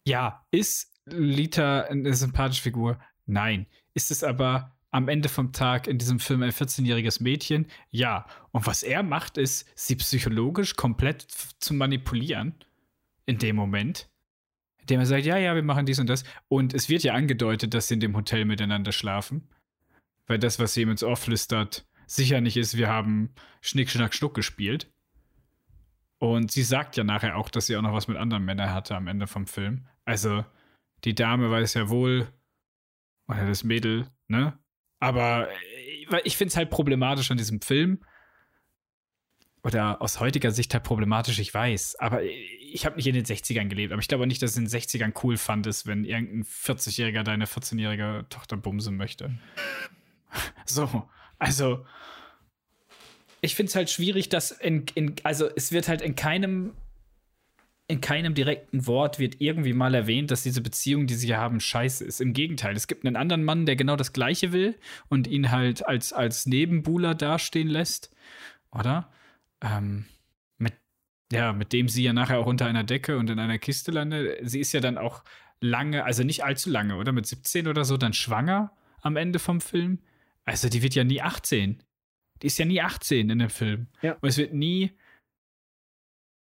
[0.08, 3.00] ja, ist Lita eine sympathische Figur?
[3.26, 3.66] Nein.
[3.94, 7.68] Ist es aber am Ende vom Tag in diesem Film ein 14-jähriges Mädchen?
[7.92, 8.26] Ja.
[8.52, 11.28] Und was er macht, ist, sie psychologisch komplett
[11.60, 12.56] zu manipulieren
[13.26, 14.10] in dem Moment.
[14.80, 16.24] Indem er sagt, ja, ja, wir machen dies und das.
[16.48, 19.50] Und es wird ja angedeutet, dass sie in dem Hotel miteinander schlafen.
[20.28, 24.14] Weil das, was sie ihm ins Ohr flüstert, sicher nicht ist, wir haben Schnick, Schnack,
[24.14, 24.90] Schnuck gespielt.
[26.20, 28.96] Und sie sagt ja nachher auch, dass sie auch noch was mit anderen Männern hatte
[28.96, 29.88] am Ende vom Film.
[30.06, 30.46] Also,
[31.04, 32.30] die Dame weiß ja wohl,
[33.28, 34.58] oder das Mädel, ne?
[35.06, 38.00] Aber äh, ich finde es halt problematisch an diesem Film.
[39.64, 41.98] Oder aus heutiger Sicht halt problematisch, ich weiß.
[42.00, 43.94] Aber ich habe nicht in den 60ern gelebt.
[43.94, 47.46] Aber ich glaube nicht, dass es in den 60ern cool fandest, wenn irgendein 40-Jähriger deine
[47.46, 49.38] 14-jährige Tochter bumsen möchte.
[50.66, 51.08] So,
[51.40, 51.86] also
[53.40, 56.74] ich finde es halt schwierig, dass in, in, also es wird halt in keinem,
[57.88, 61.60] in keinem direkten Wort wird irgendwie mal erwähnt, dass diese Beziehung, die sie hier haben,
[61.60, 62.20] scheiße ist.
[62.20, 64.76] Im Gegenteil, es gibt einen anderen Mann, der genau das Gleiche will
[65.08, 68.10] und ihn halt als, als Nebenbuhler dastehen lässt,
[68.72, 69.12] oder?
[69.62, 70.06] Ähm,
[70.58, 70.74] mit,
[71.32, 74.40] ja, mit dem sie ja nachher auch unter einer Decke und in einer Kiste landet.
[74.42, 75.24] Sie ist ja dann auch
[75.62, 77.12] lange, also nicht allzu lange, oder?
[77.12, 78.72] Mit 17 oder so, dann schwanger
[79.02, 80.00] am Ende vom Film.
[80.44, 81.84] Also die wird ja nie 18.
[82.42, 83.88] Die ist ja nie 18 in dem Film.
[84.02, 84.14] Ja.
[84.22, 84.92] Und es wird nie,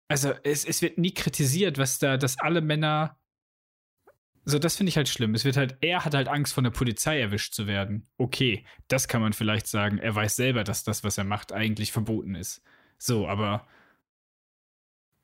[0.08, 3.18] also es, es wird nie kritisiert, was da, dass alle Männer,
[4.44, 5.34] so das finde ich halt schlimm.
[5.34, 8.06] Es wird halt, er hat halt Angst von der Polizei erwischt zu werden.
[8.18, 9.98] Okay, das kann man vielleicht sagen.
[9.98, 12.62] Er weiß selber, dass das, was er macht, eigentlich verboten ist.
[12.98, 13.66] So, aber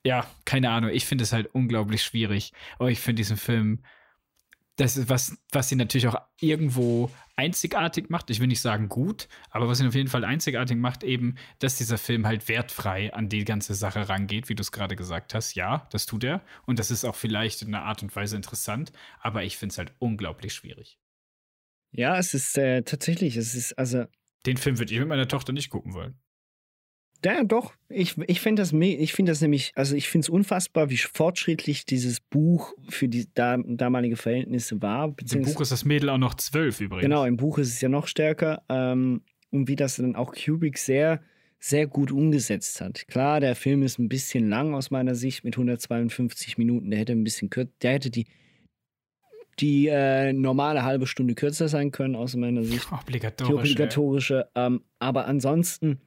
[0.04, 0.90] ja, keine Ahnung.
[0.90, 2.52] Ich finde es halt unglaublich schwierig.
[2.78, 3.84] Aber ich finde diesen Film,
[4.76, 8.28] das ist was, was ihn natürlich auch irgendwo einzigartig macht.
[8.28, 11.76] Ich will nicht sagen gut, aber was ihn auf jeden Fall einzigartig macht, eben, dass
[11.76, 15.54] dieser Film halt wertfrei an die ganze Sache rangeht, wie du es gerade gesagt hast.
[15.54, 16.42] Ja, das tut er.
[16.66, 19.78] Und das ist auch vielleicht in einer Art und Weise interessant, aber ich finde es
[19.78, 20.98] halt unglaublich schwierig.
[21.92, 24.04] Ja, es ist äh, tatsächlich, es ist, also,
[24.44, 26.20] Den Film würde ich mit meiner Tochter nicht gucken wollen.
[27.24, 30.90] Ja, doch, ich, ich finde das, ich finde das nämlich, also ich finde es unfassbar,
[30.90, 35.14] wie fortschrittlich dieses Buch für die da, damalige Verhältnisse war.
[35.32, 37.02] Im Buch ist das Mädel auch noch zwölf übrigens.
[37.02, 38.62] Genau, im Buch ist es ja noch stärker.
[38.68, 41.20] Ähm, und wie das dann auch Kubrick sehr,
[41.58, 43.06] sehr gut umgesetzt hat.
[43.08, 46.90] Klar, der Film ist ein bisschen lang aus meiner Sicht mit 152 Minuten.
[46.90, 48.26] Der hätte ein bisschen kürzer, der hätte die,
[49.58, 52.88] die äh, normale halbe Stunde kürzer sein können, aus meiner Sicht.
[52.90, 53.50] Die Obligatorisch.
[53.50, 53.58] ey.
[53.58, 54.48] obligatorische.
[54.54, 56.00] Ähm, aber ansonsten,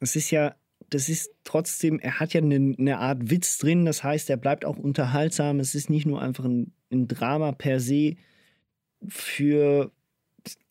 [0.00, 0.56] es ist ja,
[0.88, 3.84] das ist trotzdem, er hat ja eine, eine Art Witz drin.
[3.84, 5.60] Das heißt, er bleibt auch unterhaltsam.
[5.60, 8.16] Es ist nicht nur einfach ein, ein Drama per se.
[9.06, 9.92] Für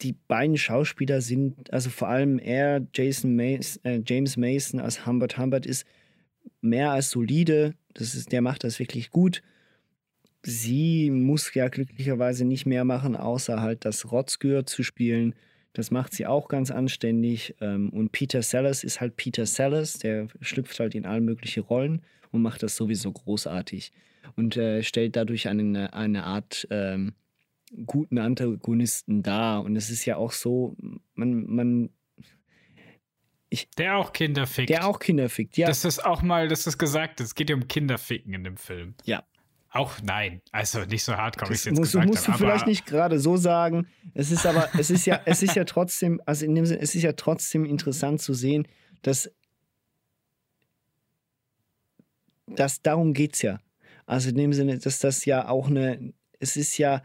[0.01, 5.37] die beiden Schauspieler sind, also vor allem er, Jason Mason, äh, James Mason als Humbert
[5.37, 5.85] Humbert ist
[6.61, 7.75] mehr als solide.
[7.93, 9.41] Das ist, der macht das wirklich gut.
[10.41, 15.35] Sie muss ja glücklicherweise nicht mehr machen, außer halt das Rotzgür zu spielen.
[15.73, 17.55] Das macht sie auch ganz anständig.
[17.61, 22.01] Ähm, und Peter Sellers ist halt Peter Sellers, der schlüpft halt in alle möglichen Rollen
[22.31, 23.91] und macht das sowieso großartig.
[24.35, 27.13] Und äh, stellt dadurch eine, eine Art ähm,
[27.85, 29.63] guten Antagonisten dar.
[29.63, 30.75] Und es ist ja auch so,
[31.13, 31.89] man, man
[33.49, 34.69] ich, der auch Kinder fickt.
[34.69, 35.67] Der auch Kinder fickt, ja.
[35.67, 37.27] Das ist auch mal, dass das gesagt ist.
[37.27, 38.93] Es geht ja um Kinderficken in dem Film.
[39.05, 39.23] Ja.
[39.71, 42.37] Auch nein, also nicht so hardcore, wie ich Das jetzt musst, gesagt musst du habe.
[42.39, 43.87] vielleicht aber nicht gerade so sagen.
[44.15, 46.95] Es ist aber, es ist ja, es ist ja trotzdem, also in dem Sinne, es
[46.95, 48.67] ist ja trotzdem interessant zu sehen,
[49.03, 49.31] dass,
[52.47, 53.59] dass darum geht es ja.
[54.07, 57.03] Also in dem Sinne, dass das ja auch eine, es ist ja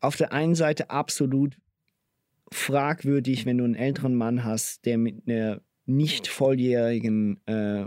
[0.00, 1.56] auf der einen Seite absolut
[2.52, 7.86] fragwürdig, wenn du einen älteren Mann hast, der mit einer nicht volljährigen äh,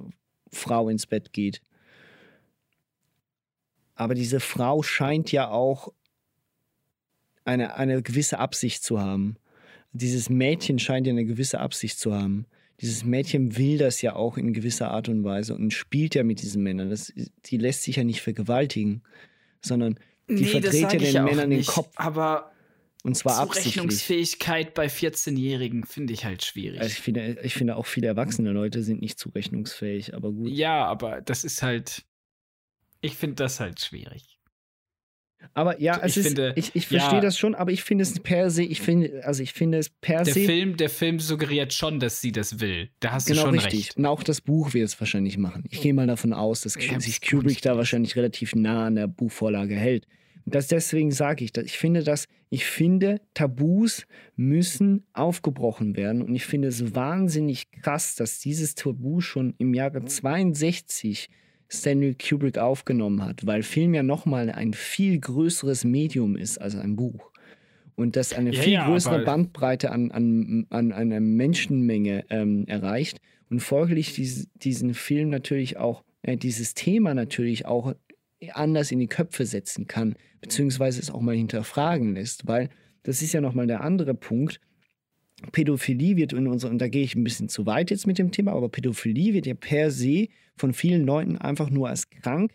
[0.52, 1.62] Frau ins Bett geht.
[3.96, 5.94] Aber diese Frau scheint ja auch
[7.46, 9.38] eine, eine gewisse Absicht zu haben.
[9.94, 12.46] Dieses Mädchen scheint ja eine gewisse Absicht zu haben.
[12.82, 16.42] Dieses Mädchen will das ja auch in gewisser Art und Weise und spielt ja mit
[16.42, 16.90] diesen Männern.
[16.90, 17.14] Das,
[17.46, 19.04] die lässt sich ja nicht vergewaltigen,
[19.62, 19.98] sondern
[20.30, 21.94] die Nee, verdreht ja den Männern den nicht, Kopf.
[21.96, 22.52] Aber
[23.04, 23.48] Und zwar.
[23.48, 26.82] Zurechnungsfähigkeit bei 14-Jährigen finde ich halt schwierig.
[26.82, 30.50] Also ich, finde, ich finde auch viele erwachsene Leute sind nicht zurechnungsfähig, aber gut.
[30.50, 32.04] ja, aber das ist halt.
[33.06, 34.36] Ich finde das halt schwierig.
[35.54, 37.22] Aber ja, Ich ist, finde, ich, ich verstehe ja.
[37.22, 40.24] das schon, aber ich finde es per se, ich finde, also ich finde es per
[40.24, 42.90] Der se Film, der Film suggeriert schon, dass sie das will.
[43.00, 43.74] Da hast genau du schon richtig.
[43.74, 43.98] recht.
[43.98, 45.66] Und auch das Buch wird es wahrscheinlich machen.
[45.70, 49.08] Ich gehe mal davon aus, dass hab's sich Kubrick da wahrscheinlich relativ nah an der
[49.08, 50.08] Buchvorlage hält.
[50.46, 54.06] Und das deswegen sage ich, dass ich finde, dass ich finde, Tabus
[54.36, 56.22] müssen aufgebrochen werden.
[56.22, 61.30] Und ich finde es wahnsinnig krass, dass dieses Tabu schon im Jahre 62
[61.70, 66.96] Stanley Kubrick aufgenommen hat, weil Film ja nochmal ein viel größeres Medium ist als ein
[66.96, 67.32] Buch.
[67.96, 73.20] Und das eine Ja, viel ja, größere Bandbreite an, an, an einer Menschenmenge ähm, erreicht
[73.50, 77.96] und folglich dies, diesen Film natürlich auch, äh, dieses Thema natürlich auch
[78.52, 82.70] anders in die Köpfe setzen kann, beziehungsweise es auch mal hinterfragen lässt, weil
[83.04, 84.60] das ist ja nochmal der andere Punkt.
[85.52, 88.32] Pädophilie wird in unserer, und da gehe ich ein bisschen zu weit jetzt mit dem
[88.32, 92.54] Thema, aber Pädophilie wird ja per se von vielen Leuten einfach nur als krank,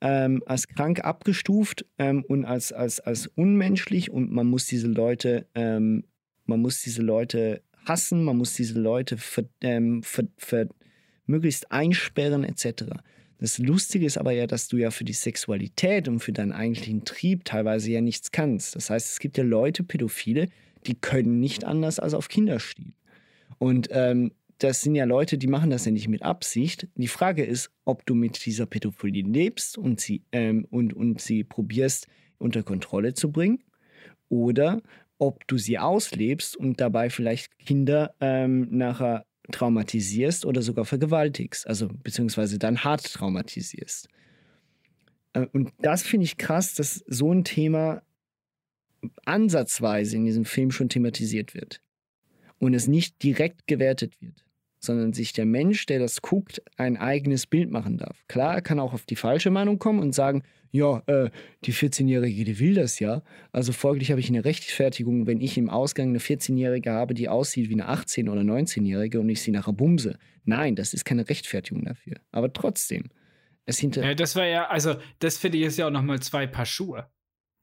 [0.00, 5.46] ähm, als krank abgestuft ähm, und als, als, als unmenschlich und man muss diese Leute,
[5.54, 6.04] ähm,
[6.46, 10.68] man muss diese Leute hassen, man muss diese Leute ver, ähm, ver, ver,
[11.26, 12.84] möglichst einsperren etc.
[13.38, 17.04] Das Lustige ist aber ja, dass du ja für die Sexualität und für deinen eigentlichen
[17.04, 18.74] Trieb teilweise ja nichts kannst.
[18.74, 20.48] Das heißt, es gibt ja Leute, Pädophile,
[20.86, 22.94] die können nicht anders als auf Kinder stehen.
[23.58, 26.88] Und ähm, das sind ja Leute, die machen das ja nicht mit Absicht.
[26.96, 31.44] Die Frage ist, ob du mit dieser Pädophilie lebst und sie, ähm, und, und sie
[31.44, 33.62] probierst unter Kontrolle zu bringen
[34.28, 34.80] oder
[35.18, 41.88] ob du sie auslebst und dabei vielleicht Kinder ähm, nachher traumatisierst oder sogar vergewaltigst, also
[41.88, 44.08] beziehungsweise dann hart traumatisierst.
[45.32, 48.02] Äh, Und das finde ich krass, dass so ein Thema
[49.24, 51.80] ansatzweise in diesem Film schon thematisiert wird
[52.58, 54.44] und es nicht direkt gewertet wird,
[54.80, 58.24] sondern sich der Mensch, der das guckt, ein eigenes Bild machen darf.
[58.28, 61.30] Klar, er kann auch auf die falsche Meinung kommen und sagen, ja, äh,
[61.64, 63.22] die 14-Jährige, die will das ja.
[63.52, 67.70] Also folglich habe ich eine Rechtfertigung, wenn ich im Ausgang eine 14-Jährige habe, die aussieht
[67.70, 70.18] wie eine 18- oder 19-Jährige und ich sie nachher bumse.
[70.44, 72.16] Nein, das ist keine Rechtfertigung dafür.
[72.32, 73.04] Aber trotzdem,
[73.64, 74.04] es hinter...
[74.04, 77.08] Ja, das war ja, also, das finde ich ist ja auch nochmal zwei Paar Schuhe.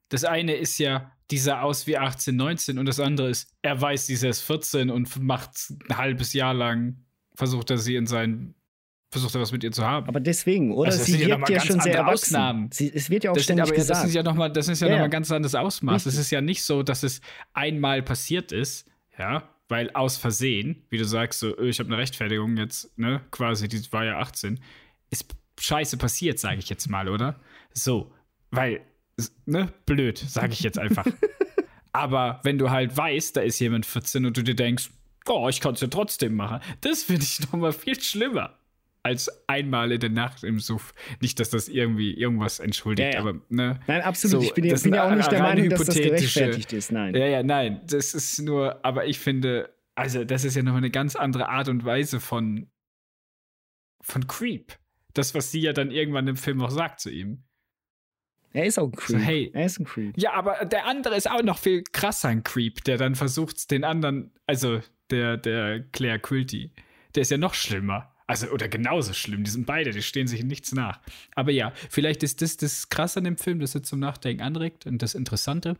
[0.09, 4.05] Das eine ist ja, dieser aus wie 18, 19 und das andere ist, er weiß,
[4.05, 5.51] dieser ist 14 und macht
[5.89, 7.03] ein halbes Jahr lang,
[7.33, 8.53] versucht er sie in sein,
[9.09, 10.07] versucht er was mit ihr zu haben.
[10.07, 10.91] Aber deswegen, oder?
[10.91, 12.35] Also das sie ja wirkt ja ganz schon sehr erwachsen.
[12.35, 12.69] Ausnahmen.
[12.71, 13.99] Sie, es wird ja auch das sind ständig aber ja, gesagt.
[14.01, 15.01] das ist ja nochmal, das ist ja, Ja, noch ja.
[15.01, 16.05] mal ein ganz anderes Ausmaß.
[16.05, 17.21] Es ist ja nicht so, dass es
[17.53, 18.87] einmal passiert ist,
[19.17, 23.21] ja, weil aus Versehen, wie du sagst, so, öh, ich habe eine Rechtfertigung jetzt, ne,
[23.31, 24.59] quasi, die war ja 18,
[25.09, 25.25] ist
[25.59, 27.39] scheiße passiert, sage ich jetzt mal, oder?
[27.73, 28.11] So,
[28.51, 28.81] weil,
[29.45, 31.05] ne, blöd, sage ich jetzt einfach.
[31.91, 34.89] Aber wenn du halt weißt, da ist jemand 14 und du dir denkst,
[35.27, 38.57] oh, ich kann es ja trotzdem machen, das finde ich nochmal viel schlimmer
[39.03, 40.93] als einmal in der Nacht im Suff.
[41.21, 43.19] Nicht, dass das irgendwie irgendwas entschuldigt, Ja, ja.
[43.29, 43.79] aber ne.
[43.87, 44.41] Nein, absolut.
[44.41, 46.91] So, ich bin, ja- bin ja auch nicht der Meinung, dass das gerechtfertigt ist.
[46.91, 47.13] Nein.
[47.15, 47.81] Ja, ja, nein.
[47.85, 51.69] Das ist nur, aber ich finde, also das ist ja noch eine ganz andere Art
[51.69, 52.67] und Weise von,
[54.01, 54.73] von Creep.
[55.13, 57.43] Das, was sie ja dann irgendwann im Film auch sagt zu ihm.
[58.55, 59.19] Er ist auch ein Creep.
[59.19, 59.51] So, hey.
[59.53, 60.17] Er ist ein Creep.
[60.17, 63.83] Ja, aber der andere ist auch noch viel krasser ein Creep, der dann versucht, den
[63.83, 66.71] anderen, also der, der Claire Quilty,
[67.13, 68.13] der ist ja noch schlimmer.
[68.27, 69.43] Also, oder genauso schlimm.
[69.43, 70.99] Die sind beide, die stehen sich in nichts nach.
[71.35, 74.85] Aber ja, vielleicht ist das das Krasse an dem Film, das jetzt zum Nachdenken anregt
[74.87, 75.75] und das Interessante.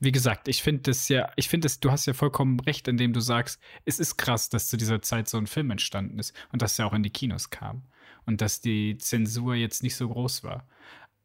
[0.00, 3.12] wie gesagt, ich finde das ja, ich finde es, du hast ja vollkommen recht, indem
[3.12, 6.62] du sagst, es ist krass, dass zu dieser Zeit so ein Film entstanden ist und
[6.62, 7.84] dass er auch in die Kinos kam
[8.26, 10.66] und dass die Zensur jetzt nicht so groß war.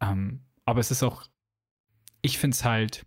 [0.02, 1.28] Ähm, aber es ist auch,
[2.22, 3.06] ich finde es halt,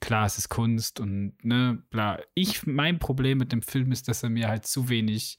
[0.00, 2.22] klar, es ist Kunst und ne, bla.
[2.34, 5.38] Ich, mein Problem mit dem Film ist, dass er mir halt zu wenig,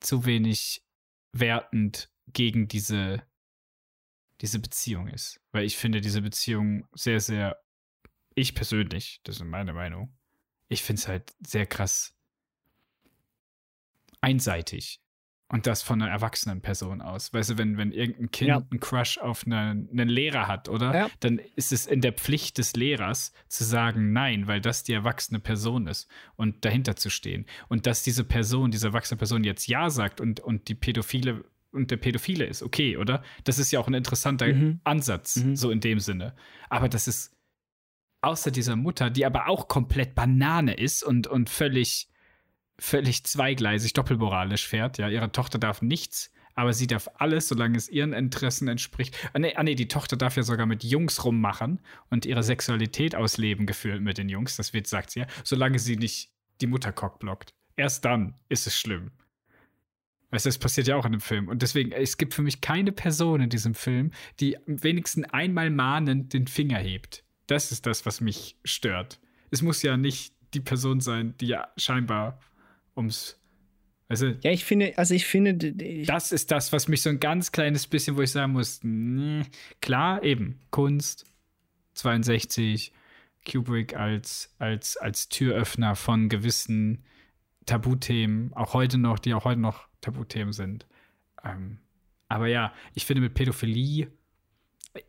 [0.00, 0.84] zu wenig
[1.32, 3.26] wertend gegen diese,
[4.40, 5.40] diese Beziehung ist.
[5.52, 7.62] Weil ich finde diese Beziehung sehr, sehr,
[8.34, 10.16] ich persönlich, das ist meine Meinung,
[10.68, 12.14] ich finde es halt sehr krass
[14.20, 15.00] einseitig.
[15.48, 17.32] Und das von einer erwachsenen Person aus.
[17.32, 18.56] Weißt du, wenn, wenn irgendein Kind Ja.
[18.68, 19.58] einen Crush auf eine,
[19.90, 20.92] einen Lehrer hat, oder?
[20.92, 21.10] Ja.
[21.20, 25.38] Dann ist es in der Pflicht des Lehrers zu sagen Nein, weil das die erwachsene
[25.38, 27.46] Person ist und dahinter zu stehen.
[27.68, 31.90] Und dass diese Person, diese erwachsene Person jetzt Ja sagt und, und die Pädophile und
[31.92, 33.22] der Pädophile ist, okay, oder?
[33.44, 34.80] Das ist ja auch ein interessanter Mhm.
[34.82, 36.34] Ansatz, so in dem Sinne.
[36.70, 37.36] Aber das ist
[38.22, 42.08] außer dieser Mutter, die aber auch komplett Banane ist und, und völlig,
[42.78, 44.98] völlig zweigleisig, doppelmoralisch fährt.
[44.98, 49.16] Ja, ihre Tochter darf nichts, aber sie darf alles, solange es ihren Interessen entspricht.
[49.32, 51.80] Ah nee, ah, nee, die Tochter darf ja sogar mit Jungs rummachen
[52.10, 54.56] und ihre Sexualität ausleben, gefühlt mit den Jungs.
[54.56, 56.30] Das wird, sagt sie ja, solange sie nicht
[56.60, 57.54] die Mutter cockblockt.
[57.76, 59.10] Erst dann ist es schlimm.
[60.30, 61.48] Weißt du, das passiert ja auch in dem Film.
[61.48, 66.32] Und deswegen, es gibt für mich keine Person in diesem Film, die wenigstens einmal mahnend
[66.32, 67.22] den Finger hebt.
[67.46, 69.20] Das ist das, was mich stört.
[69.50, 72.40] Es muss ja nicht die Person sein, die ja scheinbar
[72.96, 73.38] ums.
[74.08, 77.18] Du, Ja, ich finde, also ich finde, d- das ist das, was mich so ein
[77.18, 79.42] ganz kleines bisschen, wo ich sagen muss, nee,
[79.80, 81.24] klar, eben, Kunst,
[81.94, 82.92] 62,
[83.50, 87.04] Kubrick als, als, als Türöffner von gewissen
[87.66, 90.86] Tabuthemen, auch heute noch, die auch heute noch Tabuthemen sind.
[91.44, 91.78] Ähm,
[92.28, 94.08] aber ja, ich finde mit Pädophilie,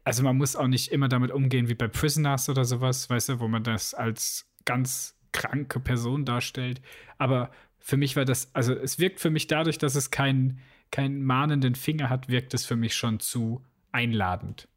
[0.03, 3.39] also man muss auch nicht immer damit umgehen wie bei Prisoners oder sowas, weißt du,
[3.39, 6.81] wo man das als ganz kranke Person darstellt.
[7.18, 7.51] Aber
[7.88, 10.59] für mich war das, also es wirkt für mich dadurch, dass es keinen
[10.91, 14.68] keinen mahnenden Finger hat, wirkt es für mich schon zu einladend.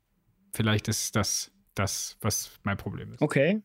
[0.52, 3.20] Vielleicht ist das das, was mein Problem ist.
[3.20, 3.62] Okay.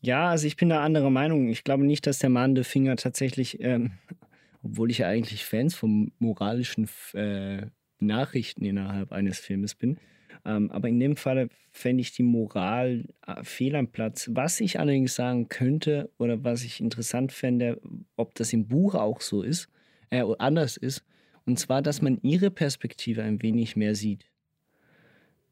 [0.00, 1.48] Ja, also ich bin da anderer Meinung.
[1.48, 3.92] Ich glaube nicht, dass der mahnende Finger tatsächlich, ähm,
[4.62, 7.66] obwohl ich ja eigentlich Fans von moralischen äh,
[7.98, 9.98] Nachrichten innerhalb eines Filmes bin,
[10.44, 14.30] ähm, aber in dem Fall fände ich die Moral äh, fehl am Platz.
[14.32, 17.80] Was ich allerdings sagen könnte oder was ich interessant fände,
[18.16, 19.68] ob das im Buch auch so ist,
[20.10, 21.04] äh, anders ist,
[21.46, 24.26] und zwar, dass man ihre Perspektive ein wenig mehr sieht.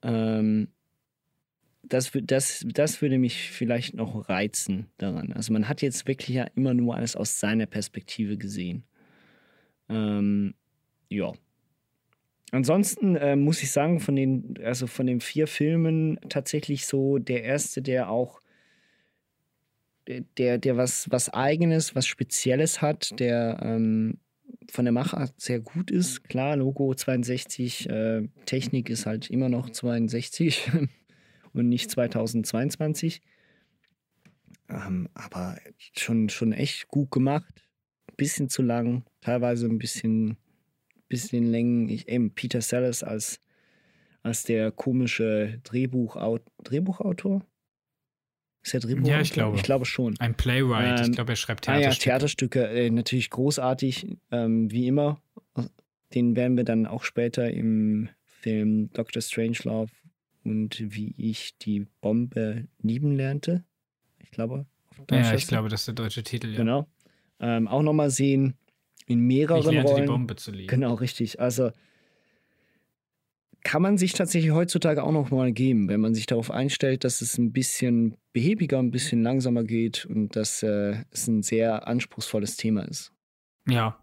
[0.02, 0.68] Ähm,
[1.82, 5.32] das, das, das würde mich vielleicht noch reizen daran.
[5.32, 8.84] Also man hat jetzt wirklich ja immer nur alles aus seiner Perspektive gesehen.
[9.88, 10.54] Ähm,
[11.08, 11.32] ja.
[12.52, 17.43] Ansonsten äh, muss ich sagen, von den, also von den vier Filmen tatsächlich so der
[17.43, 18.40] erste, der auch
[20.06, 24.18] der, der was, was Eigenes, was Spezielles hat, der ähm,
[24.70, 26.24] von der Machart sehr gut ist.
[26.24, 30.70] Klar, Logo 62, äh, Technik ist halt immer noch 62
[31.52, 33.20] und nicht 2022.
[34.68, 35.59] Ähm, aber
[35.97, 37.62] schon, schon echt gut gemacht.
[38.16, 40.36] Bisschen zu lang, teilweise ein bisschen,
[41.09, 41.89] bisschen Längen.
[41.89, 43.41] Ich, eben Peter Sellers als,
[44.23, 47.45] als der komische Drehbuchaut Drehbuchautor.
[48.62, 49.15] Ist er Drehbuchautor?
[49.15, 49.57] Ja, ich glaube.
[49.57, 50.15] Ich glaube schon.
[50.19, 52.59] Ein Playwright, ich Ähm, glaube, er schreibt Ah ja, Theaterstücke.
[52.61, 55.20] Theaterstücke, äh, natürlich großartig, ähm, wie immer.
[56.15, 59.23] Den werden wir dann auch später im Film Dr.
[59.23, 59.91] Strangelove
[60.45, 63.65] und wie ich die Bombe lieben lernte.
[64.19, 64.66] Ich glaube.
[65.11, 66.57] Ja, ich glaube, das ist der deutsche Titel, ja.
[66.57, 66.87] Genau.
[67.39, 68.55] Ähm, auch nochmal sehen
[69.07, 70.07] in mehreren Ich lernte die Rollen.
[70.07, 70.69] Bombe zu lieben.
[70.69, 71.41] Genau, richtig.
[71.41, 71.70] Also
[73.62, 77.20] kann man sich tatsächlich heutzutage auch noch mal geben, wenn man sich darauf einstellt, dass
[77.20, 82.57] es ein bisschen behäbiger, ein bisschen langsamer geht und dass äh, es ein sehr anspruchsvolles
[82.57, 83.12] Thema ist.
[83.66, 83.99] Ja,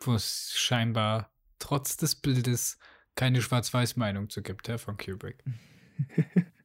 [0.00, 2.78] wo es scheinbar trotz des Bildes
[3.14, 5.44] keine Schwarz-Weiß-Meinung zu gibt, ja, von Kubrick.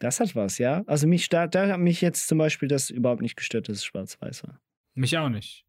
[0.00, 0.82] Das hat was, ja.
[0.86, 3.84] Also mich da, da hat mich jetzt zum Beispiel das überhaupt nicht gestört, dass es
[3.86, 4.60] schwarz-weiß war.
[4.92, 5.64] Mich auch nicht.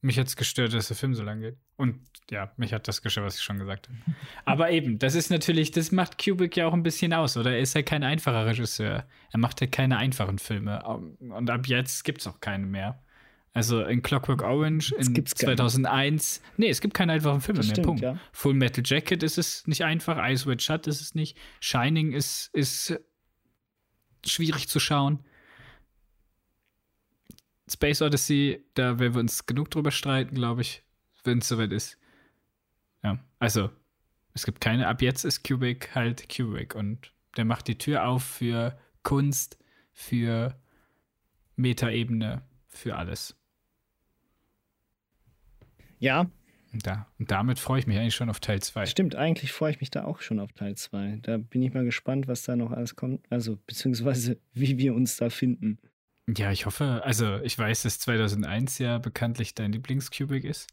[0.00, 1.56] Mich hat es gestört, dass der Film so lang geht.
[1.76, 1.98] Und
[2.30, 3.98] ja, mich hat das gestört, was ich schon gesagt habe.
[4.44, 7.50] Aber eben, das ist natürlich, das macht Kubrick ja auch ein bisschen aus, oder?
[7.52, 9.06] Er ist ja kein einfacher Regisseur.
[9.32, 10.82] Er macht ja keine einfachen Filme.
[10.84, 13.02] Und ab jetzt gibt es auch keine mehr.
[13.54, 15.56] Also in Clockwork Orange in gibt's keine.
[15.56, 16.42] 2001.
[16.58, 17.74] Nee, es gibt keine einfachen Filme Das mehr.
[17.74, 18.02] stimmt, Punkt.
[18.02, 18.16] ja.
[18.30, 20.18] Full Metal Jacket ist es nicht einfach.
[20.28, 21.36] Ice White Shut ist es nicht.
[21.58, 23.00] Shining ist, ist
[24.24, 25.24] schwierig zu schauen.
[27.70, 30.82] Space Odyssey, da werden wir uns genug drüber streiten, glaube ich,
[31.24, 31.98] wenn es soweit ist.
[33.02, 33.70] Ja, also,
[34.34, 38.22] es gibt keine, ab jetzt ist Kubrick halt Kubrick und der macht die Tür auf
[38.22, 39.58] für Kunst,
[39.92, 40.56] für
[41.56, 43.36] Metaebene, für alles.
[45.98, 46.30] Ja.
[46.72, 48.86] Und, da, und damit freue ich mich eigentlich schon auf Teil 2.
[48.86, 51.20] Stimmt, eigentlich freue ich mich da auch schon auf Teil 2.
[51.22, 53.24] Da bin ich mal gespannt, was da noch alles kommt.
[53.30, 55.78] Also, beziehungsweise, wie wir uns da finden.
[56.36, 60.68] Ja, ich hoffe, also ich weiß, dass 2001 ja bekanntlich dein Lieblingscubic ist.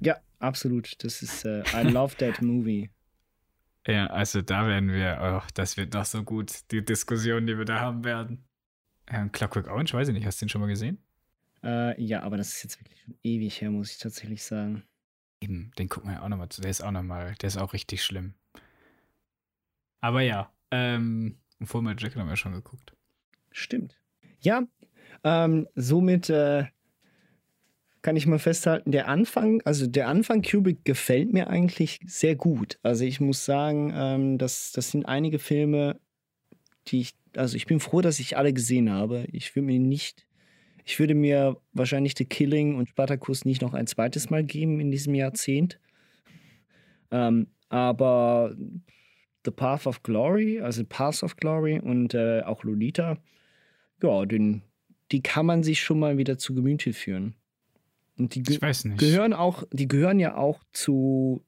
[0.00, 1.02] Ja, absolut.
[1.02, 2.90] Das ist, äh, I love that movie.
[3.86, 7.64] Ja, also da werden wir, oh, das wird doch so gut, die Diskussion, die wir
[7.64, 8.44] da haben werden.
[9.10, 10.98] Ja, Clockwork Orange, weiß ich nicht, hast du den schon mal gesehen?
[11.64, 14.84] Äh, ja, aber das ist jetzt wirklich schon ewig her, muss ich tatsächlich sagen.
[15.40, 16.60] Eben, den gucken wir ja auch nochmal zu.
[16.60, 18.34] Der ist auch nochmal, der ist auch richtig schlimm.
[20.00, 22.94] Aber ja, ähm, Full Metal Jacket haben wir schon geguckt.
[23.50, 23.98] Stimmt.
[24.42, 24.64] Ja,
[25.24, 26.64] ähm, somit äh,
[28.02, 32.78] kann ich mal festhalten, der Anfang, also der Anfang Kubrick gefällt mir eigentlich sehr gut.
[32.82, 36.00] Also ich muss sagen, ähm, das, das sind einige Filme,
[36.88, 39.26] die ich, also ich bin froh, dass ich alle gesehen habe.
[39.30, 40.26] Ich würde mir nicht,
[40.84, 44.90] ich würde mir wahrscheinlich The Killing und Spartacus nicht noch ein zweites Mal geben in
[44.90, 45.78] diesem Jahrzehnt.
[47.12, 48.56] Ähm, aber
[49.44, 53.16] The Path of Glory, also Path of Glory und äh, auch Lolita,
[54.02, 54.62] ja, den,
[55.10, 57.34] die kann man sich schon mal wieder zu Gemüte führen.
[58.18, 58.98] Und die nicht.
[58.98, 61.44] gehören auch, die gehören ja auch zu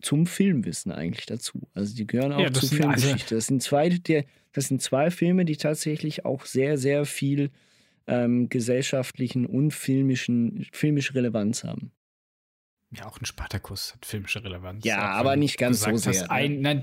[0.00, 1.68] zum Filmwissen eigentlich dazu.
[1.74, 3.34] Also die gehören auch Ja, zur Filmgeschichte.
[3.34, 7.50] Das sind zwei, der, das sind zwei Filme, die tatsächlich auch sehr, sehr viel
[8.06, 11.90] ähm, gesellschaftlichen und filmischen, filmische Relevanz haben.
[12.90, 14.84] Ja, auch ein Spartacus hat filmische Relevanz.
[14.84, 16.30] Ja, aber nicht ganz so sehr, ne?
[16.30, 16.80] Ein, nein,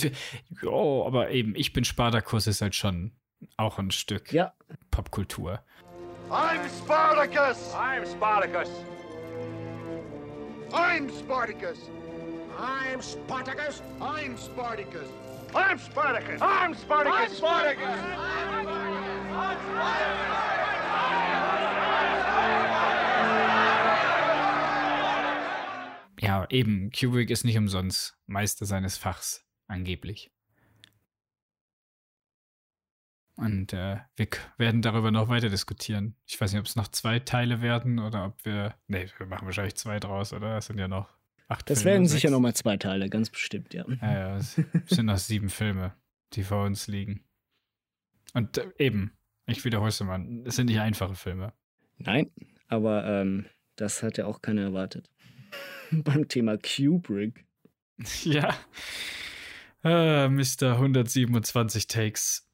[0.63, 3.11] oh, aber eben, ich bin Spartacus ist halt schon
[3.57, 4.53] auch ein Stück Ja.
[4.91, 5.61] Popkultur.
[6.29, 7.73] I'm Spartacus!
[7.75, 8.69] I'm Spartacus!
[10.73, 11.89] I'm Spartacus!
[12.57, 13.81] I'm Spartacus!
[14.01, 15.09] I'm Spartacus!
[15.53, 16.41] I'm Spartacus!
[16.41, 17.21] I'm Spartacus!
[17.21, 17.85] I'm Spartacus!
[26.19, 30.31] Ja, eben, Kubrick ist nicht umsonst Meister seines Fachs, angeblich.
[33.37, 36.15] Und äh, wir werden darüber noch weiter diskutieren.
[36.25, 38.75] Ich weiß nicht, ob es noch zwei Teile werden oder ob wir.
[38.87, 40.57] Nee, wir machen wahrscheinlich zwei draus, oder?
[40.57, 41.09] Es sind ja noch
[41.49, 41.91] acht Das Filme.
[41.95, 42.21] werden sechs.
[42.21, 43.85] sicher nochmal zwei Teile, ganz bestimmt, ja.
[44.01, 44.53] Ja, ja, es
[44.85, 45.93] sind noch sieben Filme,
[46.33, 47.25] die vor uns liegen.
[48.33, 49.11] Und äh, eben,
[49.47, 51.53] ich wiederhole es mal, es sind nicht einfache Filme.
[51.97, 52.31] Nein,
[52.67, 53.45] aber ähm,
[53.75, 55.09] das hat ja auch keiner erwartet.
[55.91, 57.45] Beim Thema Kubrick.
[58.23, 58.55] Ja.
[59.83, 60.73] Äh, Mr.
[60.73, 62.44] 127 Takes.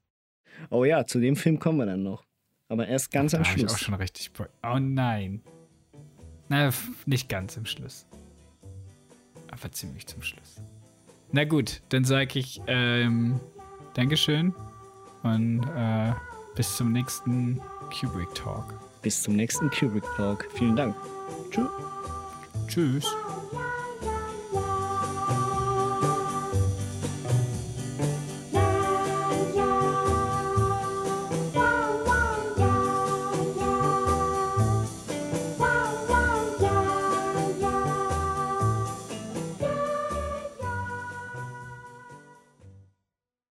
[0.70, 2.24] Oh ja, zu dem Film kommen wir dann noch.
[2.70, 3.82] Aber erst ganz da am hab ich auch Schluss.
[3.82, 4.32] schon richtig.
[4.64, 5.42] Oh nein.
[6.48, 6.72] Na,
[7.06, 8.08] nicht ganz im Schluss.
[9.52, 10.62] Aber ziemlich zum Schluss.
[11.32, 13.40] Na gut, dann sage ich ähm,
[13.94, 14.54] Dankeschön
[15.24, 16.14] und äh,
[16.56, 17.62] bis zum nächsten
[17.98, 18.74] Kubrick Talk.
[19.02, 20.48] Bis zum nächsten Kubrick Talk.
[20.56, 20.96] Vielen Dank.
[21.52, 21.70] Tschüss.
[22.68, 23.16] Tschüss.